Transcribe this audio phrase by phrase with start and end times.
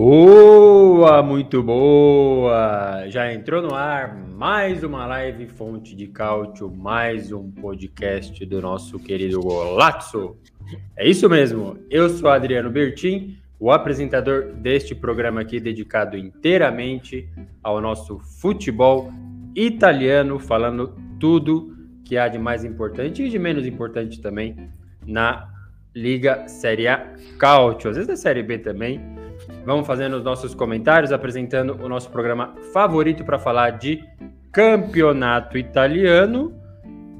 [0.00, 3.08] Boa, muito boa!
[3.08, 8.96] Já entrou no ar mais uma live Fonte de Cálcio, mais um podcast do nosso
[9.00, 10.36] querido Golazzo.
[10.96, 17.28] É isso mesmo, eu sou Adriano Bertin, o apresentador deste programa aqui dedicado inteiramente
[17.60, 19.12] ao nosso futebol
[19.52, 24.70] italiano, falando tudo que há de mais importante e de menos importante também
[25.04, 25.52] na
[25.92, 29.17] Liga Série A Cálcio, às vezes na Série B também
[29.64, 34.02] Vamos fazendo os nossos comentários, apresentando o nosso programa favorito para falar de
[34.52, 36.54] campeonato italiano.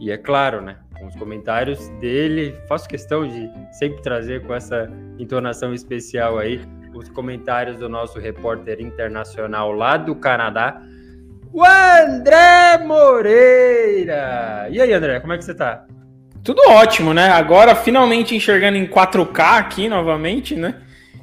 [0.01, 0.77] E é claro, né?
[0.99, 6.61] Com os comentários dele, faço questão de sempre trazer com essa entonação especial aí
[6.95, 10.83] os comentários do nosso repórter internacional lá do Canadá,
[11.53, 14.69] o André Moreira.
[14.71, 15.85] E aí, André, como é que você tá?
[16.43, 17.31] Tudo ótimo, né?
[17.31, 20.77] Agora finalmente enxergando em 4K aqui novamente, né?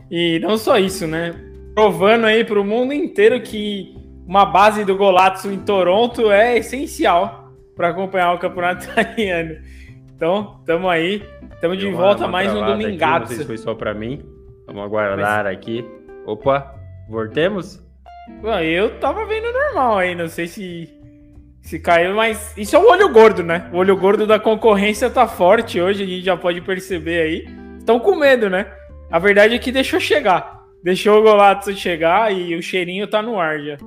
[0.09, 1.33] E não só isso, né?
[1.73, 3.95] Provando aí para o mundo inteiro que
[4.27, 9.57] uma base do Golazzo em Toronto é essencial para acompanhar o campeonato italiano.
[10.15, 13.21] Então, estamos aí, estamos de volta mais um domingado.
[13.21, 14.21] Não sei se foi só para mim.
[14.65, 15.53] Vamos aguardar Mas...
[15.53, 15.85] aqui.
[16.25, 16.73] Opa,
[17.09, 17.83] voltemos?
[18.63, 20.89] Eu tava vendo normal aí, não sei se
[21.61, 23.67] se caiu, mas isso é o olho gordo, né?
[23.73, 27.47] O olho gordo da concorrência tá forte hoje, a gente já pode perceber aí.
[27.79, 28.67] Estão com medo, né?
[29.09, 30.63] A verdade é que deixou chegar.
[30.83, 33.77] Deixou o Golazzo chegar e o cheirinho tá no ar já.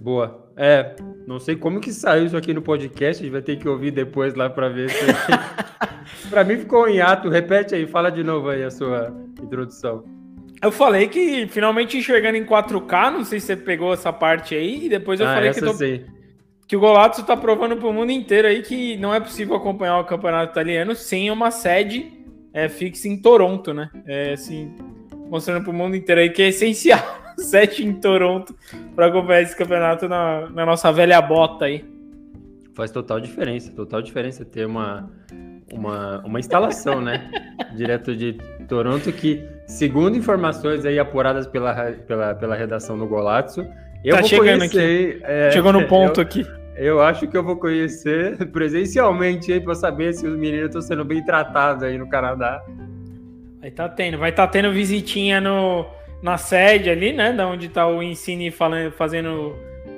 [0.00, 0.46] Boa.
[0.56, 0.96] É,
[1.26, 3.92] não sei como que saiu isso aqui no podcast, a gente vai ter que ouvir
[3.92, 5.06] depois lá para ver se.
[6.28, 7.28] para mim ficou em ato.
[7.28, 10.04] Repete aí, fala de novo aí a sua introdução.
[10.60, 14.86] Eu falei que finalmente enxergando em 4K, não sei se você pegou essa parte aí,
[14.86, 15.74] e depois eu ah, falei que, tô...
[16.66, 20.04] que o Golazzo tá provando pro mundo inteiro aí que não é possível acompanhar o
[20.04, 22.17] campeonato italiano sem uma sede
[22.58, 23.88] é, fixe em Toronto, né?
[24.06, 24.74] É, assim,
[25.30, 27.00] mostrando para o mundo inteiro aí que é essencial
[27.38, 28.54] sete em Toronto
[28.96, 31.84] para acompanhar esse campeonato na, na, nossa velha bota aí.
[32.74, 35.08] Faz total diferença, total diferença ter uma,
[35.72, 37.30] uma, uma instalação, né?
[37.76, 38.38] Direto de
[38.68, 43.64] Toronto, que, segundo informações aí apuradas pela, pela, pela redação do Golazzo,
[44.04, 45.24] eu tá chegando conhecer, aqui.
[45.24, 46.46] É, Chegou no ponto eu, aqui.
[46.78, 51.04] Eu acho que eu vou conhecer presencialmente aí para saber se os meninos estão sendo
[51.04, 52.64] bem tratados aí no Canadá.
[53.60, 55.84] Vai tá tendo, vai tá tendo visitinha no,
[56.22, 57.32] na sede ali, né?
[57.32, 59.56] Da onde tá o Ensine falando, fazendo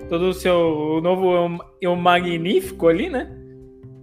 [0.09, 0.57] todo o seu
[0.97, 3.31] o novo o magnífico ali, né?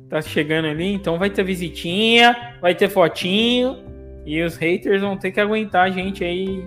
[0.08, 3.84] Tá chegando ali, então vai ter visitinha, vai ter fotinho
[4.24, 6.64] e os haters vão ter que aguentar a gente aí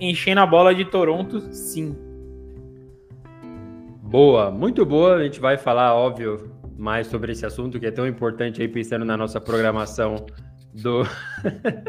[0.00, 2.07] enchendo a bola de Toronto, sim.
[4.08, 5.16] Boa, muito boa.
[5.16, 9.04] A gente vai falar, óbvio, mais sobre esse assunto que é tão importante aí, pensando
[9.04, 10.24] na nossa programação
[10.72, 11.02] do,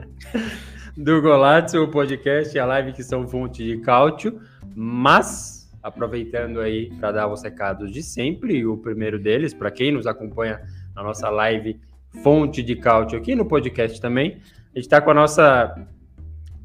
[0.97, 4.38] do Golazzo, o podcast e a live que são fonte de cálcio.
[4.75, 10.06] Mas, aproveitando aí para dar os recados de sempre, o primeiro deles, para quem nos
[10.06, 10.59] acompanha
[10.94, 11.79] na nossa live
[12.22, 14.41] Fonte de Cálcio aqui no podcast também,
[14.75, 15.74] a gente está com a nossa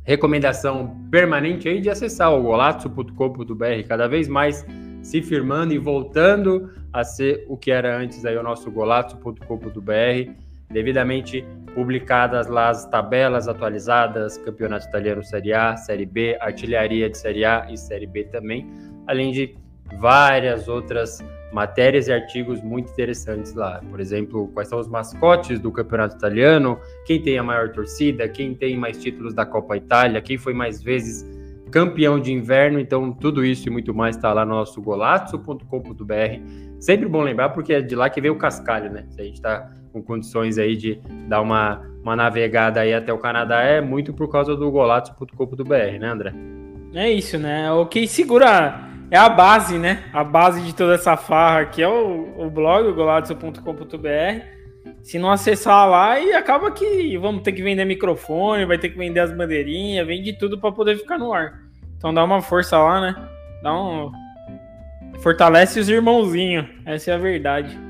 [0.02, 4.66] recomendação permanente aí de acessar o golazzo.com.br cada vez mais
[5.04, 10.32] se firmando e voltando a ser o que era antes aí o nosso golazzo.com.br,
[10.70, 11.44] devidamente
[11.74, 17.66] publicadas lá as tabelas atualizadas, Campeonato Italiano Série A, Série B, Artilharia de Série A
[17.70, 18.66] e Série B também,
[19.06, 19.54] além de
[20.00, 21.22] várias outras
[21.52, 23.82] matérias e artigos muito interessantes lá.
[23.90, 28.54] Por exemplo, quais são os mascotes do Campeonato Italiano, quem tem a maior torcida, quem
[28.54, 31.43] tem mais títulos da Copa Itália, quem foi mais vezes
[31.74, 32.78] campeão de inverno.
[32.78, 36.14] Então, tudo isso e muito mais está lá no nosso golazzo.com.br.
[36.78, 39.06] Sempre bom lembrar, porque é de lá que veio o cascalho, né?
[39.10, 43.18] Se a gente está com condições aí de dar uma, uma navegada aí até o
[43.18, 46.32] Canadá, é muito por causa do golazzo.com.br, né, André?
[46.94, 47.72] É isso, né?
[47.72, 48.80] O que segura
[49.10, 50.04] é a base, né?
[50.12, 54.54] A base de toda essa farra aqui é o, o blog, o golazzo.com.br.
[55.02, 58.98] Se não acessar lá, e acaba que vamos ter que vender microfone, vai ter que
[58.98, 61.63] vender as bandeirinhas, vende tudo para poder ficar no ar.
[62.04, 63.16] Então dá uma força lá, né?
[63.62, 64.12] Dá um.
[65.20, 66.66] Fortalece os irmãozinhos.
[66.84, 67.80] Essa é a verdade.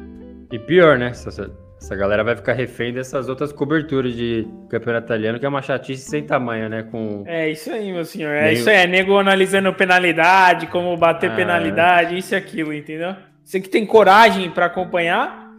[0.52, 1.08] E pior, né?
[1.08, 1.50] Essa,
[1.82, 6.08] Essa galera vai ficar refém dessas outras coberturas de campeonato italiano, que é uma chatice
[6.08, 6.84] sem tamanho, né?
[6.84, 7.24] Com...
[7.26, 8.30] É isso aí, meu senhor.
[8.30, 8.52] É Meio...
[8.52, 13.16] isso aí, é nego analisando penalidade, como bater ah, penalidade, isso e aquilo, entendeu?
[13.42, 15.50] Você que tem coragem para acompanhar,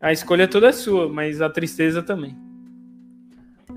[0.00, 2.36] a escolha toda é sua, mas a tristeza também.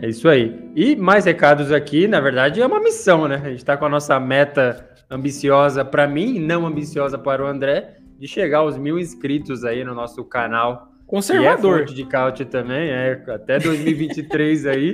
[0.01, 0.71] É isso aí.
[0.75, 3.41] E mais recados aqui, na verdade, é uma missão, né?
[3.43, 7.97] A gente está com a nossa meta ambiciosa para mim, não ambiciosa para o André,
[8.19, 11.81] de chegar aos mil inscritos aí no nosso canal Conservador.
[11.81, 14.93] E é de couch também, é até 2023 aí.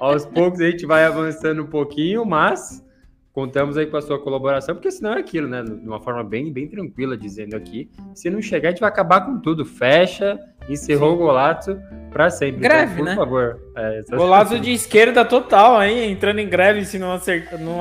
[0.00, 2.82] aos poucos a gente vai avançando um pouquinho, mas
[3.32, 5.62] contamos aí com a sua colaboração, porque senão é aquilo, né?
[5.62, 7.90] De uma forma bem, bem tranquila, dizendo aqui.
[8.14, 9.64] Se não chegar, a gente vai acabar com tudo.
[9.64, 10.38] Fecha,
[10.68, 11.14] encerrou Sim.
[11.14, 12.60] o Golato para sempre.
[12.60, 13.16] Greve, então, por né?
[13.16, 13.60] favor.
[13.76, 17.80] É, Golato de esquerda total aí, entrando em greve se não, acertar, não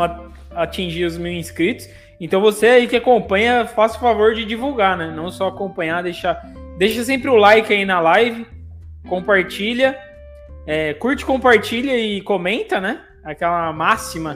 [0.56, 1.88] atingir os mil inscritos.
[2.20, 5.12] Então você aí que acompanha, faça o favor de divulgar, né?
[5.16, 6.40] Não só acompanhar, deixar
[6.82, 8.44] Deixa sempre o like aí na live,
[9.08, 9.96] compartilha,
[10.66, 13.02] é, curte, compartilha e comenta, né?
[13.24, 14.36] Aquela máxima.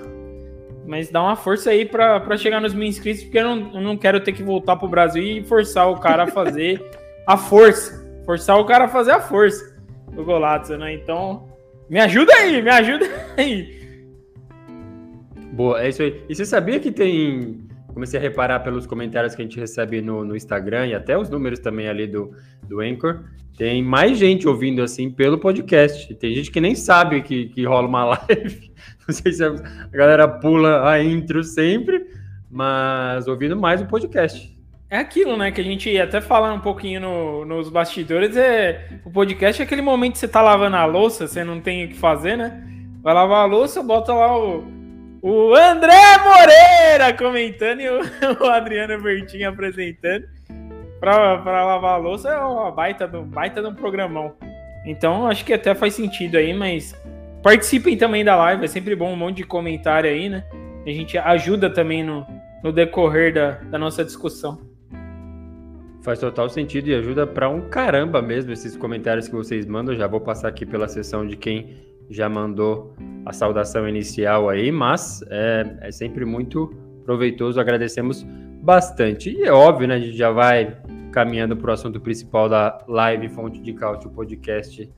[0.87, 3.97] Mas dá uma força aí para chegar nos mil inscritos, porque eu não, eu não
[3.97, 6.83] quero ter que voltar pro Brasil e forçar o cara a fazer
[7.25, 8.05] a força.
[8.25, 9.75] Forçar o cara a fazer a força
[10.11, 10.93] do Golato, né?
[10.93, 11.47] Então,
[11.89, 13.05] me ajuda aí, me ajuda
[13.37, 13.75] aí.
[15.53, 16.23] Boa, é isso aí.
[16.29, 17.65] E você sabia que tem
[17.95, 21.29] comecei a reparar pelos comentários que a gente recebe no, no Instagram e até os
[21.29, 22.35] números também ali do,
[22.67, 23.23] do Anchor,
[23.57, 26.13] tem mais gente ouvindo assim pelo podcast.
[26.15, 28.69] Tem gente que nem sabe que, que rola uma live.
[29.07, 29.51] Não sei se a
[29.91, 32.05] galera pula a intro sempre,
[32.49, 34.55] mas ouvindo mais o podcast.
[34.89, 35.51] É aquilo, né?
[35.51, 38.37] Que a gente até falar um pouquinho no, nos bastidores.
[38.37, 41.85] É, o podcast é aquele momento que você tá lavando a louça, você não tem
[41.85, 42.63] o que fazer, né?
[43.01, 44.63] Vai lavar a louça, bota lá o,
[45.21, 47.99] o André Moreira comentando e o,
[48.41, 50.25] o Adriano Bertinho apresentando.
[50.99, 54.35] Para lavar a louça é uma baita, baita de um programão.
[54.85, 56.95] Então acho que até faz sentido aí, mas
[57.45, 60.43] participem também da live, é sempre bom um monte de comentário aí, né?
[60.83, 62.25] A gente ajuda também no,
[62.63, 64.59] no decorrer da, da nossa discussão.
[66.01, 69.95] Faz total sentido e ajuda para um caramba mesmo esses comentários que vocês mandam.
[69.95, 71.77] Já vou passar aqui pela sessão de quem
[72.09, 76.75] já mandou a saudação inicial aí, mas é, é sempre muito
[77.05, 78.25] proveitoso, agradecemos
[78.63, 79.29] bastante.
[79.29, 79.95] E é óbvio, né?
[79.95, 80.75] A gente já vai
[81.11, 84.89] caminhando para o assunto principal da live Fonte de Cálcio podcast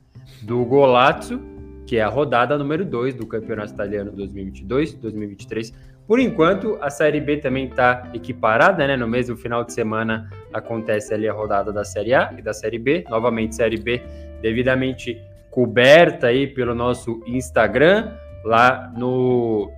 [0.42, 1.57] do Golazzo,
[1.88, 5.72] que é a rodada número 2 do Campeonato Italiano 2022-2023.
[6.06, 8.94] Por enquanto, a Série B também está equiparada, né?
[8.94, 12.78] No mesmo final de semana acontece ali a rodada da Série A e da Série
[12.78, 13.06] B.
[13.08, 14.02] Novamente, Série B
[14.42, 15.18] devidamente
[15.50, 18.12] coberta aí pelo nosso Instagram,
[18.44, 19.72] lá no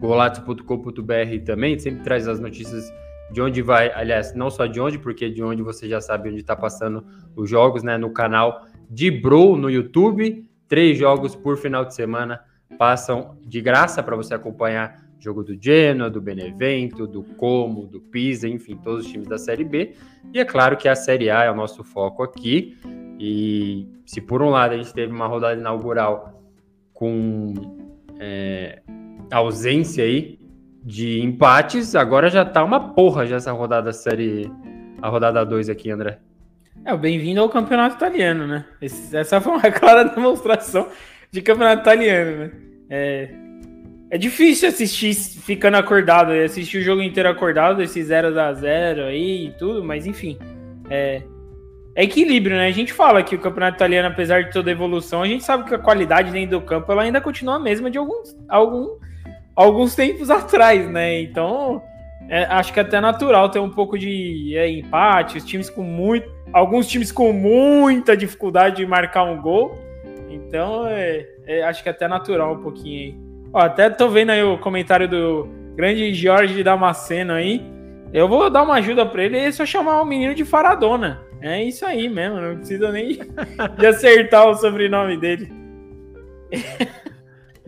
[0.00, 2.92] golato.com.br também, sempre traz as notícias
[3.30, 6.40] de onde vai, aliás, não só de onde, porque de onde você já sabe onde
[6.40, 7.04] está passando
[7.36, 7.96] os jogos, né?
[7.96, 12.40] No canal de Bro no YouTube, três jogos por final de semana
[12.78, 18.48] passam de graça para você acompanhar jogo do Genoa, do Benevento, do Como, do Pisa,
[18.48, 19.94] enfim, todos os times da Série B.
[20.32, 22.78] E é claro que a Série A é o nosso foco aqui.
[23.18, 26.40] E se por um lado a gente teve uma rodada inaugural
[26.94, 27.52] com
[28.18, 28.80] é,
[29.30, 30.38] ausência aí
[30.82, 34.50] de empates, agora já tá uma porra já essa rodada série,
[35.02, 36.18] a rodada 2 aqui, André.
[36.84, 38.64] É, bem-vindo ao campeonato italiano, né?
[38.80, 40.88] Esse, essa foi uma clara demonstração
[41.30, 42.50] de campeonato italiano, né?
[42.88, 43.28] É,
[44.10, 49.46] é difícil assistir ficando acordado, assistir o jogo inteiro acordado, esse 0 a 0 aí
[49.46, 50.36] e tudo, mas enfim.
[50.88, 51.22] É,
[51.94, 52.66] é equilíbrio, né?
[52.66, 55.64] A gente fala que o campeonato italiano, apesar de toda a evolução, a gente sabe
[55.64, 58.98] que a qualidade dentro do campo ela ainda continua a mesma de alguns, algum,
[59.54, 61.20] alguns tempos atrás, né?
[61.20, 61.82] Então,
[62.28, 65.82] é, acho que é até natural ter um pouco de é, empate, os times com
[65.82, 66.28] muito.
[66.52, 69.78] Alguns times com muita dificuldade de marcar um gol.
[70.28, 73.14] Então, é, é, acho que é até natural um pouquinho aí.
[73.52, 77.64] Ó, até tô vendo aí o comentário do grande Jorge Damasceno aí.
[78.12, 81.20] Eu vou dar uma ajuda para ele é só chamar o menino de Faradona.
[81.40, 83.18] É isso aí mesmo, não precisa nem
[83.78, 85.50] de acertar o sobrenome dele.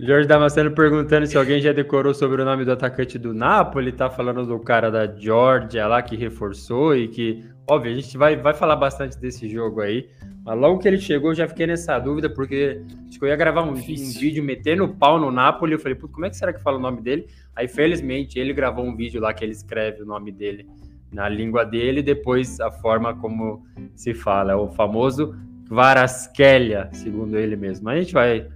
[0.05, 4.11] Jorge Damasceno perguntando se alguém já decorou sobre o nome do atacante do Napoli, tá
[4.11, 8.53] falando do cara da Georgia lá que reforçou e que, óbvio, a gente vai, vai
[8.53, 10.09] falar bastante desse jogo aí,
[10.45, 13.37] mas logo que ele chegou eu já fiquei nessa dúvida, porque acho que eu ia
[13.37, 16.53] gravar um, um vídeo metendo o pau no Napoli, eu falei, como é que será
[16.53, 17.29] que fala o nome dele?
[17.55, 20.67] Aí, felizmente, ele gravou um vídeo lá que ele escreve o nome dele
[21.13, 25.33] na língua dele, depois a forma como se fala, é o famoso
[25.69, 27.89] Varaskelia, segundo ele mesmo.
[27.89, 28.49] A gente vai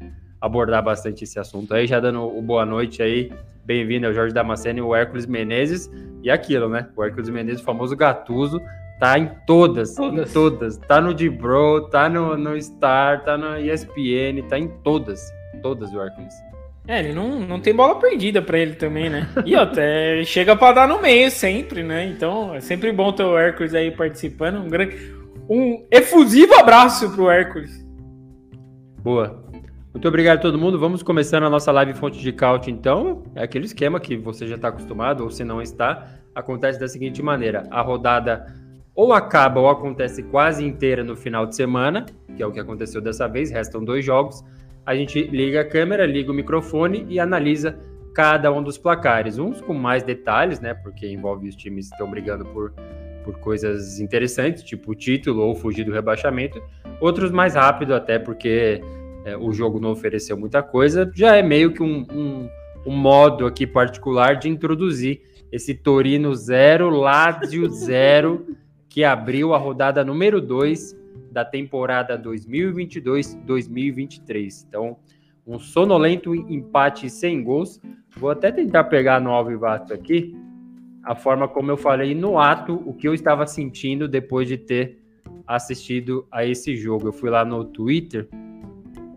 [0.46, 3.32] abordar bastante esse assunto aí, já dando o boa noite aí,
[3.64, 5.90] bem-vindo ao Jorge Damasceno e o Hércules Menezes,
[6.22, 8.60] e aquilo, né, o Hércules Menezes, o famoso Gatuso,
[8.98, 10.30] Tá em todas, todas.
[10.30, 10.76] em todas.
[10.78, 15.30] Tá no D-Bro, tá no, no Star, tá no ESPN, tá em todas.
[15.62, 16.34] Todas o Hércules.
[16.88, 19.28] É, ele não, não tem bola perdida para ele também, né?
[19.44, 22.06] E até chega para dar no meio sempre, né?
[22.06, 24.58] Então é sempre bom ter o Hércules aí participando.
[24.58, 24.96] Um grande,
[25.48, 27.84] um efusivo abraço pro Hércules.
[29.02, 29.45] Boa.
[29.96, 30.78] Muito obrigado a todo mundo.
[30.78, 33.22] Vamos começando a nossa live Fonte de Caute, então.
[33.34, 36.06] É aquele esquema que você já está acostumado, ou se não está.
[36.34, 38.46] Acontece da seguinte maneira: a rodada
[38.94, 42.04] ou acaba ou acontece quase inteira no final de semana,
[42.36, 44.44] que é o que aconteceu dessa vez, restam dois jogos
[44.86, 47.76] a gente liga a câmera, liga o microfone e analisa
[48.14, 49.36] cada um dos placares.
[49.36, 50.74] Uns com mais detalhes, né?
[50.74, 52.72] Porque envolve os times que estão brigando por,
[53.24, 56.62] por coisas interessantes, tipo o título ou fugir do rebaixamento.
[57.00, 58.80] Outros mais rápido, até porque
[59.26, 61.10] é, o jogo não ofereceu muita coisa.
[61.12, 62.48] Já é meio que um, um,
[62.86, 68.56] um modo aqui particular de introduzir esse Torino 0, Lazio 0,
[68.88, 70.96] que abriu a rodada número 2
[71.32, 74.64] da temporada 2022-2023.
[74.68, 74.96] Então,
[75.44, 77.80] um sonolento empate sem gols.
[78.16, 80.36] Vou até tentar pegar no Alvivato aqui
[81.02, 85.00] a forma como eu falei no ato, o que eu estava sentindo depois de ter
[85.46, 87.08] assistido a esse jogo.
[87.08, 88.28] Eu fui lá no Twitter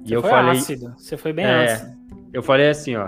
[0.04, 0.58] e Você eu falei.
[0.58, 0.94] Ácido.
[0.98, 1.92] Você foi bem é, ácido.
[2.34, 3.08] Eu falei assim, ó.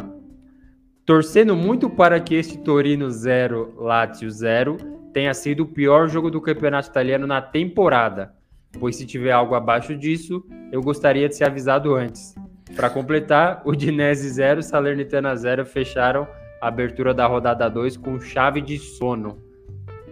[1.06, 4.78] Torcendo muito para que este Torino 0, Lazio 0
[5.12, 8.34] tenha sido o pior jogo do campeonato italiano na temporada
[8.80, 12.36] pois se tiver algo abaixo disso, eu gostaria de ser avisado antes.
[12.76, 16.28] Para completar, o Dinese 0 Salernitana 0 fecharam
[16.62, 19.38] a abertura da rodada 2 com chave de sono.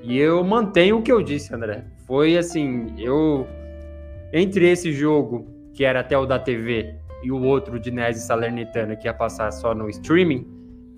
[0.01, 1.85] E eu mantenho o que eu disse, André.
[2.07, 3.47] Foi assim, eu
[4.31, 5.47] entre esse jogo,
[5.79, 6.93] que era até o da TV,
[7.23, 10.45] e o outro Dinese Salernitana que ia passar só no streaming,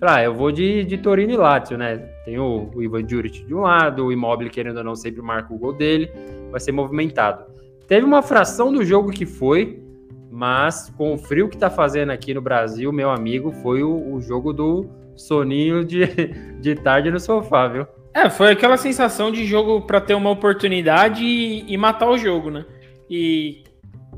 [0.00, 1.98] ah, eu vou de, de Torino e Lazio, né?
[2.24, 5.54] Tem o, o Ivan Juric de um lado, o Immobile querendo ou não sempre marca
[5.54, 6.10] o gol dele,
[6.50, 7.44] vai ser movimentado.
[7.86, 9.80] Teve uma fração do jogo que foi,
[10.28, 14.20] mas com o frio que tá fazendo aqui no Brasil, meu amigo, foi o, o
[14.20, 16.08] jogo do soninho de,
[16.60, 17.86] de tarde no sofá, viu?
[18.12, 22.50] É, foi aquela sensação de jogo para ter uma oportunidade e, e, matar o jogo,
[22.50, 22.64] né?
[23.08, 23.61] E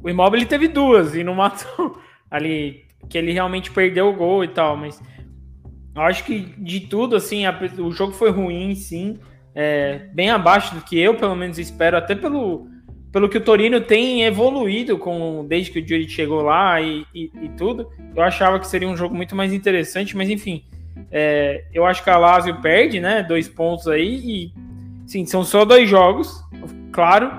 [0.05, 1.99] o Immobile teve duas e não matou
[2.31, 5.03] ali, que ele realmente perdeu o gol e tal, mas
[5.97, 9.19] eu acho que de tudo, assim, a, o jogo foi ruim, sim,
[9.55, 12.69] é, bem abaixo do que eu, pelo menos, espero, até pelo
[13.15, 17.31] pelo que o Torino tem evoluído com desde que o Juric chegou lá e, e,
[17.43, 20.65] e, tudo, eu achava que seria um jogo muito mais interessante, mas enfim,
[21.13, 23.23] é, eu acho que a Lazio perde, né?
[23.23, 24.53] Dois pontos aí e
[25.07, 26.43] sim, são só dois jogos,
[26.91, 27.31] claro,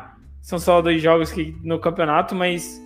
[0.46, 2.80] são só dois jogos que, no campeonato, mas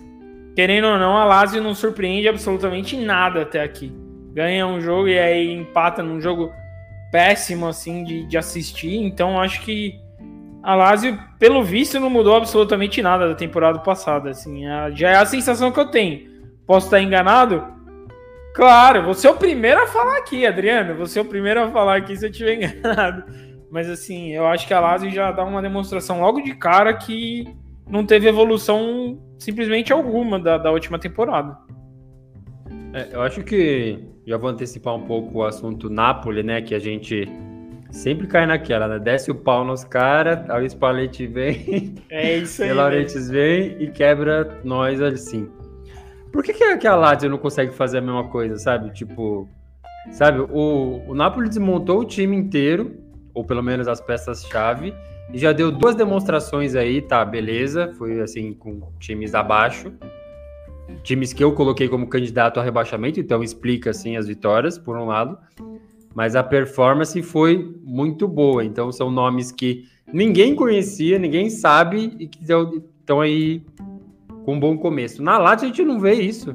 [0.56, 3.92] querendo ou não, a Lazio não surpreende absolutamente nada até aqui.
[4.32, 6.50] Ganha um jogo e aí empata num jogo
[7.12, 10.00] péssimo assim de, de assistir, então acho que
[10.62, 14.30] a Lazio, pelo visto, não mudou absolutamente nada da temporada passada.
[14.30, 14.62] Assim,
[14.94, 16.30] já é a sensação que eu tenho.
[16.66, 17.62] Posso estar enganado?
[18.54, 20.94] Claro, você é o primeiro a falar aqui, Adriano.
[20.96, 23.49] Você é o primeiro a falar aqui se eu estiver enganado.
[23.70, 27.46] Mas assim, eu acho que a Lazio já dá uma demonstração logo de cara que
[27.88, 31.56] não teve evolução simplesmente alguma da, da última temporada.
[32.92, 36.60] É, eu acho que já vou antecipar um pouco o assunto Napoli, né?
[36.60, 37.28] Que a gente
[37.90, 38.98] Sempre cai naquela, né?
[38.98, 41.94] Desce o pau nos caras, aí o Spalletti vem.
[42.08, 42.72] É isso aí.
[42.72, 45.48] Laurentiis vem e quebra nós assim.
[46.32, 48.92] Por que, que a Lazio não consegue fazer a mesma coisa, sabe?
[48.92, 49.48] Tipo,
[50.12, 50.40] sabe?
[50.40, 52.99] O, o Napoli desmontou o time inteiro,
[53.34, 54.94] ou pelo menos as peças-chave,
[55.32, 57.24] e já deu duas demonstrações aí, tá?
[57.24, 57.92] Beleza.
[57.96, 59.92] Foi assim, com times abaixo.
[61.04, 65.06] Times que eu coloquei como candidato a rebaixamento, então explica assim as vitórias, por um
[65.06, 65.38] lado
[66.14, 68.64] mas a performance foi muito boa.
[68.64, 73.62] Então são nomes que ninguém conhecia, ninguém sabe e que estão aí
[74.44, 75.22] com um bom começo.
[75.22, 76.54] Na Lazio a gente não vê isso.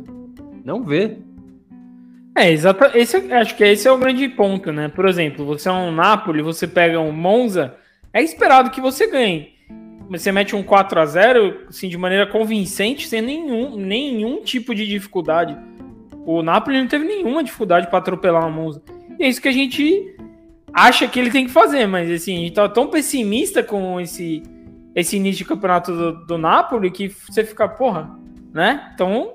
[0.63, 1.20] Não vê.
[2.36, 2.86] É, exato.
[2.98, 4.89] Esse, acho que esse é o grande ponto, né?
[4.89, 7.75] Por exemplo, você é um Napoli, você pega um Monza,
[8.12, 9.56] é esperado que você ganhe.
[10.10, 14.86] Você mete um 4 a 0 assim, de maneira convincente, sem nenhum, nenhum tipo de
[14.86, 15.58] dificuldade.
[16.25, 18.82] O Napoli não teve nenhuma dificuldade para atropelar o Monza.
[19.18, 20.15] E é isso que a gente
[20.74, 24.44] acha que ele tem que fazer, mas assim, a gente tá tão pessimista com esse,
[24.94, 28.20] esse início de campeonato do, do Napoli que você fica, porra,
[28.54, 28.92] né?
[28.94, 29.34] Então,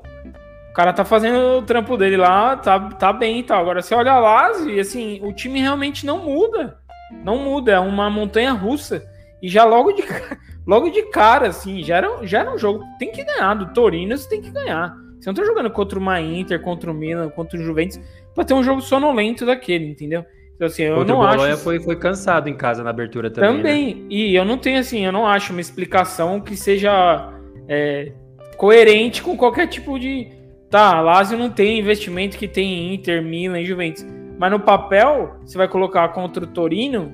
[0.81, 3.61] cara tá fazendo o trampo dele lá, tá, tá bem e tal.
[3.61, 6.79] Agora, você olha lá e assim, o time realmente não muda.
[7.23, 9.05] Não muda, é uma montanha russa.
[9.43, 10.03] E já logo de,
[10.67, 12.83] logo de cara, assim, já era, já era um jogo.
[12.99, 14.97] Tem que ganhar, do Torino você tem que ganhar.
[15.19, 18.01] Você não tá jogando contra uma Inter, contra o Milan, contra o Juventus
[18.35, 20.25] para ter um jogo sonolento daquele, entendeu?
[20.55, 21.59] Então, assim, eu Contra não o acho...
[21.59, 23.57] foi, foi cansado em casa na abertura também.
[23.57, 23.95] Também.
[23.97, 24.07] Né?
[24.09, 27.35] E eu não tenho, assim, eu não acho uma explicação que seja
[27.69, 28.13] é,
[28.57, 30.40] coerente com qualquer tipo de.
[30.71, 34.07] Tá, Lazio não tem investimento que tem Inter, Milan e Juventus.
[34.39, 37.13] Mas no papel, você vai colocar contra o Torino,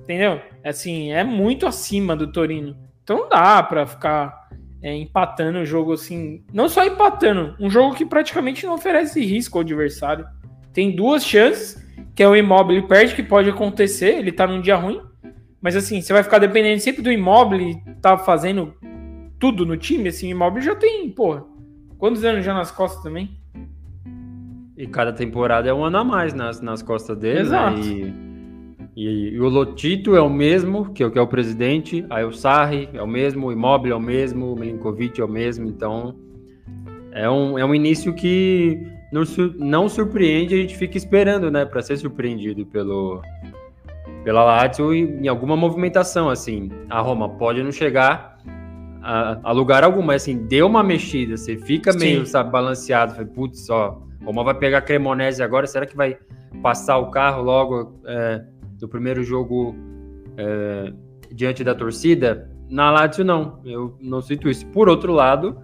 [0.00, 0.40] entendeu?
[0.64, 2.74] Assim, é muito acima do Torino.
[3.02, 4.48] Então não dá pra ficar
[4.82, 6.42] é, empatando o jogo assim.
[6.52, 10.26] Não só empatando, um jogo que praticamente não oferece risco ao adversário.
[10.72, 14.76] Tem duas chances, que é o imóvel perde, que pode acontecer, ele tá num dia
[14.76, 15.00] ruim.
[15.60, 18.74] Mas assim, você vai ficar dependendo sempre do imóvel, tá fazendo
[19.38, 21.44] tudo no time, assim, o imóvel já tem, porra.
[21.98, 23.30] Quantos anos já nas costas também?
[24.76, 27.40] E cada temporada é um ano a mais nas, nas costas dele, né?
[27.40, 27.76] Exato.
[27.76, 27.84] Né?
[27.84, 28.34] E...
[28.96, 32.32] E, e, o Lotito é o mesmo, que é, que é o presidente, aí o
[32.32, 36.14] Sarri é o mesmo, o Immobile é o mesmo, o Milinkovic é o mesmo, então
[37.10, 39.22] é um, é um início que não,
[39.58, 43.20] não surpreende, a gente fica esperando, né, para ser surpreendido pelo
[44.22, 46.70] pela Lazio em, em alguma movimentação, assim.
[46.88, 48.38] A Roma pode não chegar
[49.04, 51.98] a, a lugar algum, mas assim, deu uma mexida, você fica Sim.
[51.98, 56.18] meio, sabe, balanceado, putz, ó, Roma vai pegar a Cremonese agora, será que vai
[56.62, 58.00] passar o carro logo...
[58.06, 58.44] É,
[58.78, 59.74] do primeiro jogo
[60.36, 60.92] é,
[61.32, 64.66] diante da torcida, na Lazio não, eu não sinto isso.
[64.66, 65.58] Por outro lado,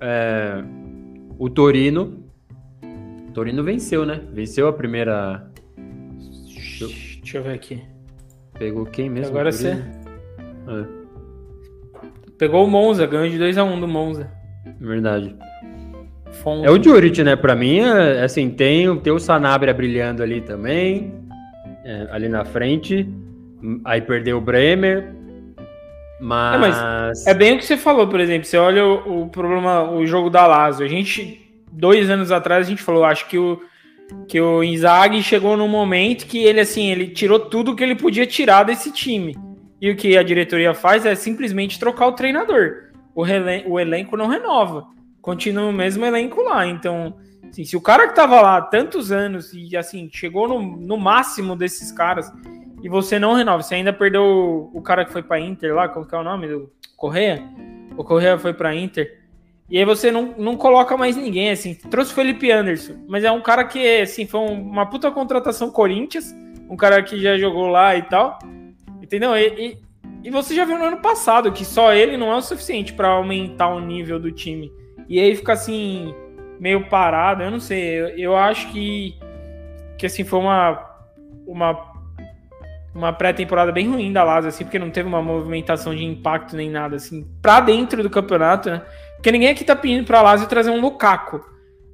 [0.00, 0.62] é,
[1.38, 2.24] o Torino,
[3.28, 4.20] o Torino venceu, né?
[4.32, 5.50] Venceu a primeira.
[7.16, 7.82] Deixa eu ver aqui.
[8.58, 9.30] Pegou quem mesmo?
[9.30, 9.70] Agora você.
[9.70, 10.97] É.
[12.38, 14.30] Pegou o Monza, ganhou de 2x1 um do Monza.
[14.80, 15.34] Verdade.
[16.42, 16.66] Fonte.
[16.66, 17.34] É o Juric, né?
[17.34, 21.12] Pra mim, é, assim, tem, tem o Sanabria brilhando ali também
[21.88, 23.08] é, ali na frente.
[23.84, 25.14] Aí perdeu o Bremer.
[26.20, 26.54] Mas...
[26.54, 27.26] É, mas...
[27.26, 28.46] é, bem o que você falou, por exemplo.
[28.46, 30.84] Você olha o, o, problema, o jogo da Lazio.
[30.84, 33.60] A gente, dois anos atrás, a gente falou, acho que o,
[34.28, 38.26] que o Inzaghi chegou num momento que ele, assim, ele tirou tudo que ele podia
[38.26, 39.34] tirar desse time.
[39.80, 42.90] E o que a diretoria faz é simplesmente trocar o treinador.
[43.14, 43.22] O,
[43.66, 44.86] o elenco não renova.
[45.20, 46.66] Continua o mesmo elenco lá.
[46.66, 47.14] Então,
[47.50, 51.56] Assim, se o cara que tava lá tantos anos e assim, chegou no, no máximo
[51.56, 52.30] desses caras
[52.82, 55.88] e você não renova, você ainda perdeu o, o cara que foi para Inter lá,
[55.88, 57.42] qual que é o nome do Correia?
[57.96, 59.22] O Correia foi para Inter.
[59.68, 61.74] E aí você não, não coloca mais ninguém, assim.
[61.74, 66.34] Trouxe o Felipe Anderson, mas é um cara que, assim, foi uma puta contratação Corinthians,
[66.70, 68.38] um cara que já jogou lá e tal.
[69.08, 69.34] Entendeu?
[69.34, 69.78] E, e,
[70.24, 73.08] e você já viu no ano passado que só ele não é o suficiente para
[73.08, 74.70] aumentar o nível do time.
[75.08, 76.14] E aí fica assim,
[76.60, 77.42] meio parado.
[77.42, 78.00] Eu não sei.
[78.00, 79.16] Eu, eu acho que,
[79.96, 80.94] que assim, foi uma,
[81.46, 81.92] uma,
[82.94, 86.68] uma pré-temporada bem ruim da Lazio, assim, porque não teve uma movimentação de impacto nem
[86.68, 88.82] nada, assim, pra dentro do campeonato, né?
[89.16, 91.40] Porque ninguém aqui tá pedindo pra Lazio trazer um Lukaku.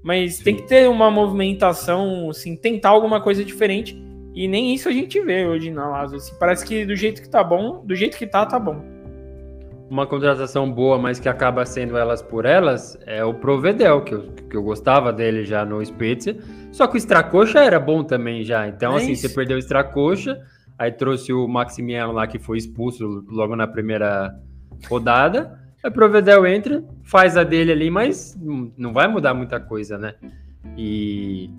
[0.02, 0.44] Mas Sim.
[0.44, 3.96] tem que ter uma movimentação, assim, tentar alguma coisa diferente.
[4.34, 6.16] E nem isso a gente vê hoje na Lazio.
[6.16, 8.94] Assim, parece que do jeito que tá bom, do jeito que tá, tá bom
[9.88, 14.22] uma contratação boa, mas que acaba sendo elas por elas, é o Provedel, que eu,
[14.50, 16.36] que eu gostava dele já no Spezia.
[16.72, 18.66] Só que o Stracocha era bom também já.
[18.66, 19.28] Então, é assim, isso.
[19.28, 20.40] você perdeu o Stracocha,
[20.78, 24.34] aí trouxe o Maximiano lá, que foi expulso logo na primeira
[24.88, 25.60] rodada.
[25.82, 28.36] Aí o Provedel entra, faz a dele ali, mas
[28.76, 30.14] não vai mudar muita coisa, né?
[30.76, 31.50] E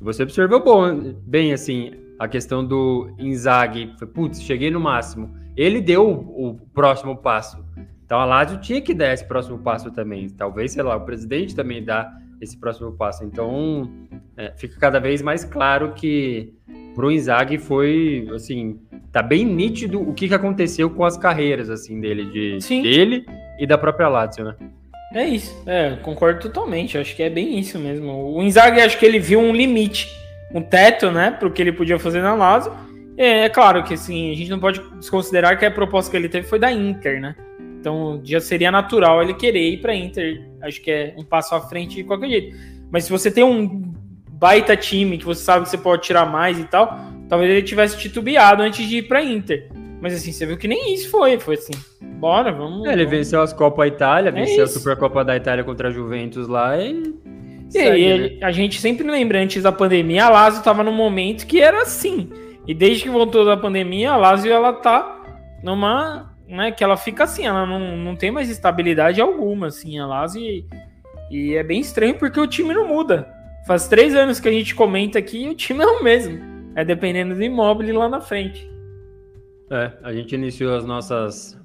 [0.00, 3.94] você observou bom, bem assim, a questão do Inzaghi.
[4.12, 7.58] Putz, cheguei no máximo ele deu o, o próximo passo.
[8.04, 10.28] Então a Lazio tinha que dar esse próximo passo também.
[10.30, 13.24] Talvez, sei lá, o presidente também dá esse próximo passo.
[13.24, 13.90] Então
[14.36, 16.54] é, fica cada vez mais claro que
[16.94, 18.78] pro Inzaghi foi, assim,
[19.10, 22.82] tá bem nítido o que, que aconteceu com as carreiras, assim, dele, de, Sim.
[22.82, 23.26] dele
[23.58, 24.54] e da própria Lazio, né?
[25.14, 28.34] É isso, é, concordo totalmente, acho que é bem isso mesmo.
[28.34, 30.08] O Inzaghi, acho que ele viu um limite,
[30.52, 32.72] um teto, né, pro que ele podia fazer na Lazio,
[33.18, 36.28] é, é claro que assim, a gente não pode desconsiderar que a proposta que ele
[36.28, 37.34] teve foi da Inter, né?
[37.80, 40.48] Então já seria natural ele querer ir para Inter.
[40.62, 42.56] Acho que é um passo à frente de qualquer jeito.
[42.90, 43.92] Mas se você tem um
[44.30, 46.96] baita time que você sabe que você pode tirar mais e tal,
[47.28, 49.68] talvez ele tivesse titubeado antes de ir para Inter.
[50.00, 51.38] Mas assim, você viu que nem isso foi.
[51.38, 51.72] Foi assim,
[52.18, 52.86] bora, vamos.
[52.86, 53.18] É, ele vamos.
[53.18, 54.76] venceu as Copa Itália, é venceu isso.
[54.76, 57.14] a Supercopa da Itália contra a Juventus lá e.
[57.68, 58.46] E segue, aí, né?
[58.46, 62.30] a gente sempre lembra, antes da pandemia, a Lazio estava num momento que era assim.
[62.66, 65.22] E desde que voltou da pandemia, a Lazio ela tá
[65.62, 70.06] numa, né, que ela fica assim, ela não, não tem mais estabilidade alguma, assim, a
[70.06, 70.66] Lazio e,
[71.30, 73.28] e é bem estranho porque o time não muda.
[73.66, 76.38] Faz três anos que a gente comenta aqui e o time é o mesmo.
[76.74, 78.66] É dependendo do imóvel lá na frente.
[79.70, 81.58] É, a gente iniciou as nossas.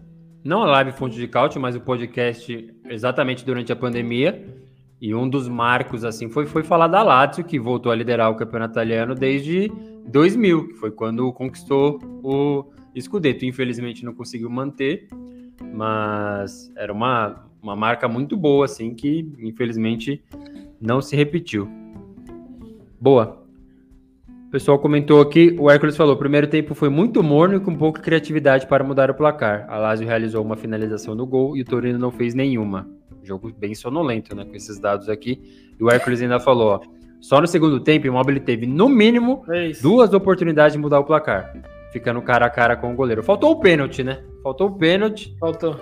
[0.44, 4.62] Não a live Fonte de Cálcio, mas o podcast exatamente durante a pandemia.
[5.00, 8.36] E um dos marcos, assim, foi, foi falar da Lazio, que voltou a liderar o
[8.36, 9.70] campeonato italiano desde
[10.08, 13.46] 2000, que foi quando conquistou o Scudetto.
[13.46, 15.08] Infelizmente não conseguiu manter,
[15.74, 20.24] mas era uma, uma marca muito boa, assim, que infelizmente
[20.80, 21.70] não se repetiu.
[23.00, 23.43] Boa.
[24.54, 27.76] O pessoal comentou aqui, o Hércules falou, o primeiro tempo foi muito morno e com
[27.76, 29.66] pouca criatividade para mudar o placar.
[29.68, 32.88] A Lazio realizou uma finalização no gol e o Torino não fez nenhuma.
[33.24, 34.46] Jogo bem sonolento, né?
[34.46, 35.42] Com esses dados aqui.
[35.80, 36.82] E o Hércules ainda falou, ó.
[37.20, 41.04] Só no segundo tempo, o Immobile teve, no mínimo, é duas oportunidades de mudar o
[41.04, 41.52] placar.
[41.92, 43.24] Ficando cara a cara com o goleiro.
[43.24, 44.24] Faltou o pênalti, né?
[44.44, 45.36] Faltou o pênalti.
[45.40, 45.80] Faltou.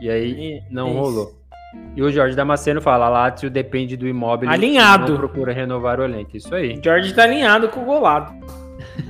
[0.00, 0.98] E aí, não Isso.
[0.98, 1.45] rolou.
[1.94, 4.52] E o Jorge Damasceno fala, Lazio depende do Immobile.
[4.52, 5.12] Alinhado.
[5.12, 6.36] Não procura renovar o elenco.
[6.36, 6.78] Isso aí.
[6.82, 8.32] Jorge tá alinhado com o golado.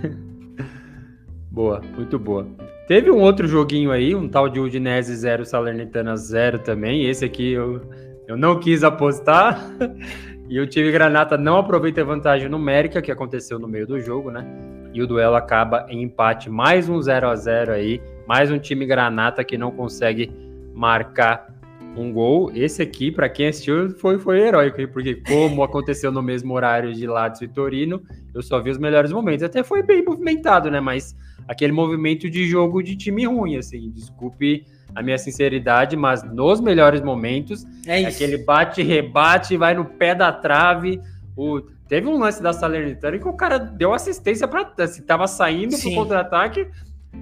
[1.50, 2.46] boa, muito boa.
[2.86, 7.06] Teve um outro joguinho aí, um tal de Udinese 0, Salernitana 0 também.
[7.06, 7.82] Esse aqui eu,
[8.28, 9.60] eu não quis apostar.
[10.48, 14.30] e o time Granata não aproveita a vantagem numérica que aconteceu no meio do jogo,
[14.30, 14.46] né?
[14.94, 18.86] E o duelo acaba em empate, mais um 0 a 0 aí, mais um time
[18.86, 20.30] Granata que não consegue
[20.72, 21.55] marcar
[21.96, 22.50] um gol.
[22.54, 27.06] Esse aqui, para quem assistiu, foi, foi heróico, porque como aconteceu no mesmo horário de
[27.06, 28.02] Lazio e Torino,
[28.34, 29.42] eu só vi os melhores momentos.
[29.42, 30.80] Até foi bem movimentado, né?
[30.80, 31.16] Mas
[31.48, 33.90] aquele movimento de jogo de time ruim, assim.
[33.90, 40.32] Desculpe a minha sinceridade, mas nos melhores momentos, é aquele bate-rebate, vai no pé da
[40.32, 41.00] trave.
[41.36, 41.60] O...
[41.88, 45.76] Teve um lance da Salernitana que o cara deu assistência para se assim, tava saindo
[45.76, 45.90] Sim.
[45.90, 46.66] pro contra-ataque,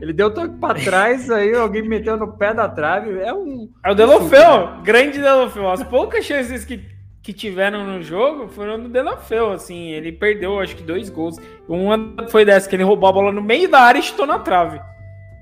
[0.00, 3.18] ele deu toque para trás, aí alguém meteu no pé da trave.
[3.20, 3.70] É um.
[3.84, 5.70] É o Delofeu, grande Delofeu.
[5.70, 10.76] As poucas chances que que tiveram no jogo foram do Delafeu, assim, ele perdeu acho
[10.76, 11.38] que dois gols.
[11.66, 14.38] Uma foi dessa que ele roubou a bola no meio da área e chutou na
[14.38, 14.78] trave.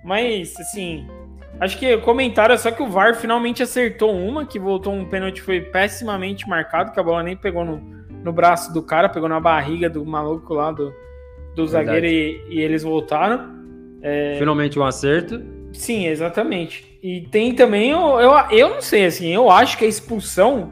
[0.05, 1.09] Mas, assim,
[1.61, 5.05] acho que o comentário é só que o VAR finalmente acertou uma, que voltou um
[5.05, 7.79] pênalti foi pessimamente marcado, que a bola nem pegou no,
[8.23, 10.95] no braço do cara, pegou na barriga do maluco lá do,
[11.57, 13.62] do zagueiro e, e, eles voltaram.
[14.03, 14.37] É...
[14.39, 15.41] Finalmente um acerto.
[15.73, 16.99] Sim, exatamente.
[17.03, 20.71] E tem também, eu, eu, eu não sei, assim, eu acho que a expulsão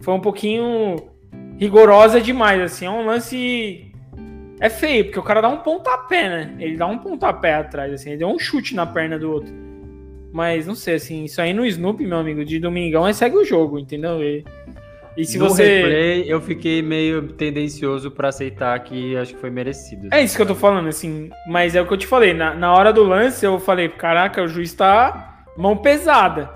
[0.00, 0.96] foi um pouquinho
[1.58, 3.92] rigorosa demais, assim, é um lance
[4.60, 6.56] é feio, porque o cara dá um pontapé, né?
[6.60, 9.52] Ele dá um pontapé atrás, assim, ele deu um chute na perna do outro.
[10.32, 13.44] Mas não sei, assim, isso aí no Snoop, meu amigo, de domingão, é segue o
[13.44, 14.22] jogo, entendeu?
[14.22, 14.44] E,
[15.16, 15.82] e se no você.
[15.82, 20.08] Replay, eu fiquei meio tendencioso para aceitar que acho que foi merecido.
[20.10, 22.54] É isso que eu tô falando, assim, mas é o que eu te falei, na,
[22.54, 26.50] na hora do lance eu falei, caraca, o juiz tá mão pesada.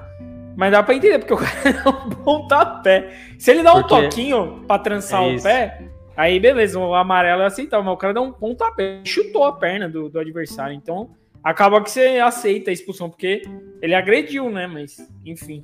[0.57, 3.13] Mas dá pra entender, porque o cara dá um pontapé.
[3.39, 5.83] Se ele dá porque um toquinho pra trançar é o pé,
[6.17, 9.87] aí beleza, o amarelo é aceitável, mas o cara dá um pontapé, chutou a perna
[9.87, 10.75] do, do adversário.
[10.75, 11.11] Então,
[11.45, 13.43] acaba que você aceita a expulsão, porque
[13.83, 14.67] ele agrediu, né?
[14.67, 15.63] Mas, enfim.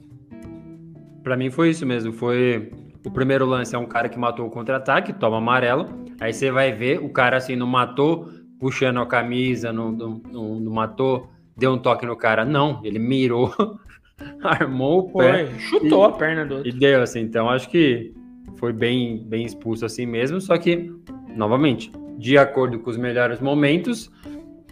[1.22, 2.12] Para mim foi isso mesmo.
[2.12, 2.70] Foi
[3.04, 5.86] o primeiro lance é um cara que matou o contra-ataque, toma amarelo.
[6.20, 10.60] Aí você vai ver o cara assim não matou puxando a camisa, não, não, não,
[10.60, 12.44] não matou, deu um toque no cara.
[12.44, 13.52] Não, ele mirou
[14.42, 15.46] armou o pé.
[15.46, 16.68] Foi, chutou e, a perna do outro.
[16.68, 17.20] E deu, assim.
[17.20, 18.12] Então, acho que
[18.56, 20.40] foi bem, bem expulso assim mesmo.
[20.40, 20.92] Só que,
[21.34, 24.10] novamente, de acordo com os melhores momentos,